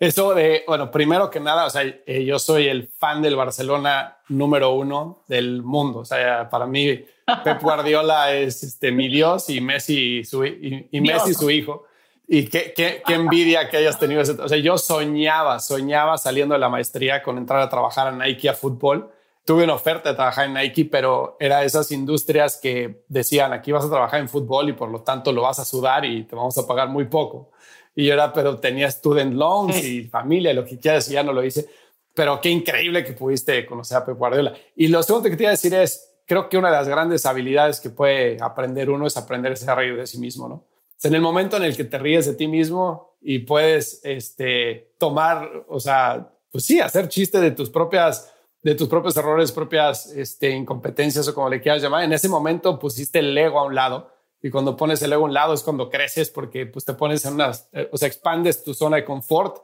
Eso 0.00 0.32
de, 0.32 0.62
bueno, 0.66 0.92
primero 0.92 1.28
que 1.28 1.40
nada, 1.40 1.66
o 1.66 1.70
sea, 1.70 1.82
eh, 1.82 2.24
yo 2.24 2.38
soy 2.38 2.68
el 2.68 2.86
fan 2.86 3.20
del 3.20 3.34
Barcelona 3.34 4.18
número 4.28 4.72
uno 4.72 5.24
del 5.26 5.62
mundo. 5.62 6.00
O 6.00 6.04
sea, 6.04 6.48
para 6.48 6.66
mí, 6.66 7.04
Pep 7.42 7.60
Guardiola 7.60 8.32
es 8.34 8.62
este, 8.62 8.92
mi 8.92 9.08
Dios 9.08 9.50
y 9.50 9.60
Messi 9.60 10.24
su, 10.24 10.44
y, 10.44 10.88
Messi 11.00 11.34
su 11.34 11.50
hijo. 11.50 11.86
Y 12.28 12.44
qué, 12.44 12.72
qué, 12.76 13.02
qué, 13.04 13.14
envidia 13.14 13.68
que 13.68 13.78
hayas 13.78 13.98
tenido 13.98 14.20
ese. 14.20 14.32
O 14.32 14.48
sea, 14.48 14.58
yo 14.58 14.78
soñaba, 14.78 15.58
soñaba 15.58 16.16
saliendo 16.16 16.52
de 16.52 16.60
la 16.60 16.68
maestría 16.68 17.22
con 17.22 17.36
entrar 17.36 17.60
a 17.60 17.68
trabajar 17.68 18.12
en 18.12 18.18
Nike 18.18 18.48
a 18.48 18.54
fútbol. 18.54 19.10
Tuve 19.48 19.64
una 19.64 19.76
oferta 19.76 20.10
de 20.10 20.14
trabajar 20.14 20.44
en 20.44 20.52
Nike, 20.52 20.84
pero 20.84 21.38
era 21.40 21.64
esas 21.64 21.90
industrias 21.90 22.58
que 22.58 23.04
decían 23.08 23.54
aquí 23.54 23.72
vas 23.72 23.82
a 23.82 23.88
trabajar 23.88 24.20
en 24.20 24.28
fútbol 24.28 24.68
y 24.68 24.74
por 24.74 24.90
lo 24.90 25.00
tanto 25.00 25.32
lo 25.32 25.40
vas 25.40 25.58
a 25.58 25.64
sudar 25.64 26.04
y 26.04 26.24
te 26.24 26.36
vamos 26.36 26.58
a 26.58 26.66
pagar 26.66 26.90
muy 26.90 27.06
poco. 27.06 27.50
Y 27.94 28.04
yo 28.04 28.12
era, 28.12 28.30
pero 28.30 28.58
tenía 28.58 28.90
student 28.90 29.32
loans 29.32 29.82
y 29.82 30.02
familia, 30.02 30.52
lo 30.52 30.66
que 30.66 30.78
quieras, 30.78 31.08
y 31.08 31.14
ya 31.14 31.22
no 31.22 31.32
lo 31.32 31.42
hice. 31.42 31.66
Pero 32.12 32.38
qué 32.42 32.50
increíble 32.50 33.02
que 33.02 33.14
pudiste 33.14 33.64
conocer 33.64 33.96
a 33.96 34.04
Pep 34.04 34.18
Guardiola. 34.18 34.52
Y 34.76 34.88
lo 34.88 35.02
segundo 35.02 35.30
que 35.30 35.36
te 35.38 35.44
iba 35.44 35.48
a 35.48 35.52
decir 35.52 35.72
es, 35.72 36.12
creo 36.26 36.50
que 36.50 36.58
una 36.58 36.68
de 36.68 36.76
las 36.76 36.86
grandes 36.86 37.24
habilidades 37.24 37.80
que 37.80 37.88
puede 37.88 38.36
aprender 38.42 38.90
uno 38.90 39.06
es 39.06 39.16
aprender 39.16 39.56
a 39.66 39.74
reír 39.74 39.96
de 39.96 40.06
sí 40.06 40.18
mismo, 40.18 40.46
¿no? 40.46 40.62
en 41.02 41.14
el 41.14 41.22
momento 41.22 41.56
en 41.56 41.62
el 41.62 41.74
que 41.74 41.84
te 41.84 41.96
ríes 41.96 42.26
de 42.26 42.34
ti 42.34 42.48
mismo 42.48 43.14
y 43.22 43.38
puedes 43.38 44.02
este, 44.04 44.90
tomar, 44.98 45.64
o 45.68 45.80
sea, 45.80 46.28
pues 46.52 46.66
sí, 46.66 46.80
hacer 46.80 47.08
chiste 47.08 47.40
de 47.40 47.52
tus 47.52 47.70
propias 47.70 48.30
de 48.62 48.74
tus 48.74 48.88
propios 48.88 49.16
errores, 49.16 49.52
propias 49.52 50.06
este, 50.06 50.50
incompetencias 50.50 51.28
o 51.28 51.34
como 51.34 51.48
le 51.48 51.60
quieras 51.60 51.82
llamar. 51.82 52.04
En 52.04 52.12
ese 52.12 52.28
momento 52.28 52.78
pusiste 52.78 53.20
el 53.20 53.36
ego 53.36 53.58
a 53.60 53.64
un 53.64 53.74
lado 53.74 54.12
y 54.42 54.50
cuando 54.50 54.76
pones 54.76 55.00
el 55.02 55.12
ego 55.12 55.22
a 55.22 55.26
un 55.26 55.34
lado 55.34 55.54
es 55.54 55.62
cuando 55.62 55.90
creces 55.90 56.30
porque 56.30 56.66
pues 56.66 56.84
te 56.84 56.94
pones 56.94 57.24
en 57.24 57.34
unas, 57.34 57.68
eh, 57.72 57.88
o 57.92 57.96
sea, 57.96 58.08
expandes 58.08 58.62
tu 58.62 58.74
zona 58.74 58.96
de 58.96 59.04
confort, 59.04 59.62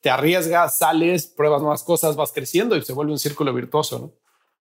te 0.00 0.10
arriesgas, 0.10 0.78
sales, 0.78 1.26
pruebas 1.26 1.62
nuevas 1.62 1.82
cosas, 1.82 2.16
vas 2.16 2.32
creciendo 2.32 2.76
y 2.76 2.82
se 2.82 2.92
vuelve 2.92 3.12
un 3.12 3.18
círculo 3.18 3.52
virtuoso, 3.54 3.98
¿no? 3.98 4.12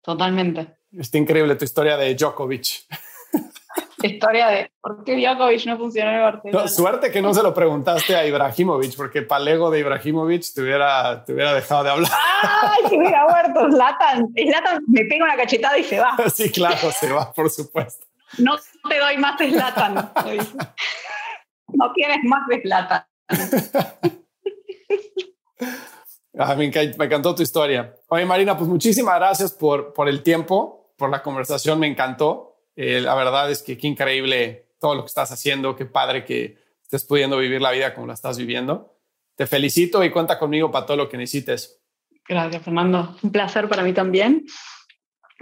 Totalmente. 0.01 0.77
Está 0.93 1.19
increíble 1.19 1.55
tu 1.57 1.65
historia 1.65 1.97
de 1.97 2.15
Djokovic. 2.15 2.87
Historia 4.03 4.49
de 4.49 4.73
por 4.81 5.05
qué 5.05 5.17
Djokovic 5.17 5.67
no 5.67 5.79
funcionó 5.79 6.11
en 6.11 6.23
Barcelona. 6.23 6.69
suerte 6.69 7.11
que 7.11 7.23
no 7.23 7.33
se 7.33 7.43
lo 7.43 7.55
preguntaste 7.55 8.17
a 8.17 8.27
Ibrahimovic, 8.27 8.97
porque 8.97 9.23
para 9.23 9.43
el 9.43 9.49
ego 9.49 9.71
de 9.71 9.81
Ibrahimovic 9.81 10.53
te 10.55 10.63
hubiera, 10.63 11.25
te 11.25 11.33
hubiera 11.33 11.55
dejado 11.55 11.85
de 11.85 11.91
hablar. 11.91 12.11
¡Ay, 12.43 12.89
si 12.89 12.97
hubiera 12.99 13.27
muerto! 13.29 13.71
Zlatan, 13.71 14.29
Zlatan 14.35 14.85
me 14.89 15.05
pega 15.05 15.25
una 15.25 15.37
cachetada 15.37 15.79
y 15.79 15.85
se 15.85 15.99
va. 15.99 16.17
Sí, 16.33 16.51
claro, 16.51 16.91
se 16.91 17.13
va, 17.13 17.33
por 17.33 17.51
supuesto. 17.51 18.07
No 18.39 18.57
te 18.89 18.99
doy 18.99 19.19
más 19.19 19.39
de 19.39 19.51
Zlatan. 19.51 19.95
No 21.69 21.93
tienes 21.93 22.19
más 22.25 22.47
de 22.49 22.63
Zlatan. 22.63 23.05
Ah, 26.39 26.55
me, 26.55 26.65
encantó 26.65 27.35
tu 27.35 27.43
historia. 27.43 27.95
Oye, 28.09 28.25
Marina, 28.25 28.57
pues 28.57 28.69
muchísimas 28.69 29.17
gracias 29.17 29.53
por, 29.53 29.93
por 29.93 30.09
el 30.09 30.23
tiempo, 30.23 30.95
por 30.97 31.11
la 31.11 31.23
conversación, 31.23 31.79
me 31.79 31.87
encantó. 31.87 32.52
Eh, 32.77 33.01
la 33.01 33.15
verdad 33.15 33.51
es 33.51 33.63
que 33.63 33.77
qué 33.77 33.87
increíble 33.87 34.69
todo 34.81 34.95
lo 34.95 35.03
que 35.03 35.09
estás 35.09 35.31
haciendo, 35.31 35.77
qué 35.77 35.87
padre 35.87 36.25
que 36.25 36.59
estés 36.83 37.05
pudiendo 37.05 37.39
vivir 37.39 37.61
la 37.61 37.71
vida 37.71 37.95
como 37.95 38.07
la 38.07 38.15
estás 38.15 38.39
viviendo. 38.39 38.99
Te 39.37 39.47
felicito 39.47 40.05
y 40.05 40.11
cuenta 40.11 40.39
conmigo 40.39 40.71
para 40.71 40.87
todo 40.87 40.97
lo 40.97 41.09
que 41.09 41.17
necesites. 41.17 41.81
Gracias, 42.29 42.63
Fernando. 42.63 43.17
Un 43.23 43.33
placer 43.33 43.69
para 43.69 43.83
mí 43.83 43.93
también. 43.93 44.45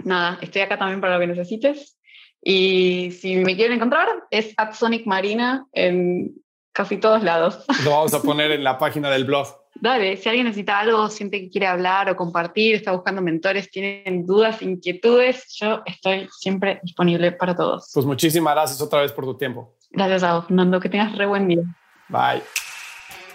Nada, 0.03 0.39
estoy 0.41 0.61
acá 0.61 0.77
también 0.77 1.01
para 1.01 1.15
lo 1.15 1.19
que 1.19 1.27
necesites. 1.27 1.97
Y 2.43 3.11
si 3.11 3.35
me 3.35 3.55
quieren 3.55 3.75
encontrar, 3.75 4.07
es 4.31 4.53
at 4.57 4.73
Sonic 4.73 5.05
Marina 5.05 5.67
en 5.73 6.33
casi 6.73 6.97
todos 6.97 7.23
lados. 7.23 7.65
Lo 7.83 7.91
vamos 7.91 8.13
a 8.13 8.21
poner 8.23 8.51
en 8.51 8.63
la 8.63 8.77
página 8.77 9.09
del 9.09 9.25
blog. 9.25 9.60
Dale, 9.75 10.17
si 10.17 10.29
alguien 10.29 10.45
necesita 10.45 10.79
algo, 10.79 11.09
siente 11.09 11.39
que 11.39 11.49
quiere 11.49 11.67
hablar 11.67 12.09
o 12.09 12.15
compartir, 12.15 12.75
está 12.75 12.91
buscando 12.91 13.21
mentores, 13.21 13.71
tienen 13.71 14.25
dudas, 14.25 14.61
inquietudes, 14.61 15.45
yo 15.59 15.81
estoy 15.85 16.27
siempre 16.39 16.79
disponible 16.83 17.31
para 17.31 17.55
todos. 17.55 17.89
Pues 17.93 18.05
muchísimas 18.05 18.53
gracias 18.53 18.81
otra 18.81 19.01
vez 19.01 19.11
por 19.11 19.25
tu 19.25 19.35
tiempo. 19.37 19.75
Gracias 19.91 20.23
a 20.23 20.35
vos, 20.35 20.45
Fernando. 20.45 20.79
Que 20.79 20.89
tengas 20.89 21.15
re 21.17 21.25
buen 21.25 21.47
día. 21.47 21.61
Bye. 22.09 22.43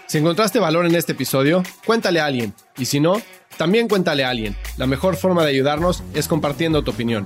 Si 0.07 0.17
encontraste 0.17 0.59
valor 0.59 0.85
en 0.85 0.95
este 0.95 1.11
episodio, 1.11 1.63
cuéntale 1.85 2.19
a 2.19 2.25
alguien. 2.25 2.53
Y 2.77 2.85
si 2.85 2.99
no, 2.99 3.21
también 3.57 3.87
cuéntale 3.87 4.23
a 4.23 4.29
alguien. 4.29 4.55
La 4.77 4.87
mejor 4.87 5.17
forma 5.17 5.43
de 5.43 5.49
ayudarnos 5.49 6.03
es 6.13 6.27
compartiendo 6.27 6.83
tu 6.83 6.91
opinión. 6.91 7.25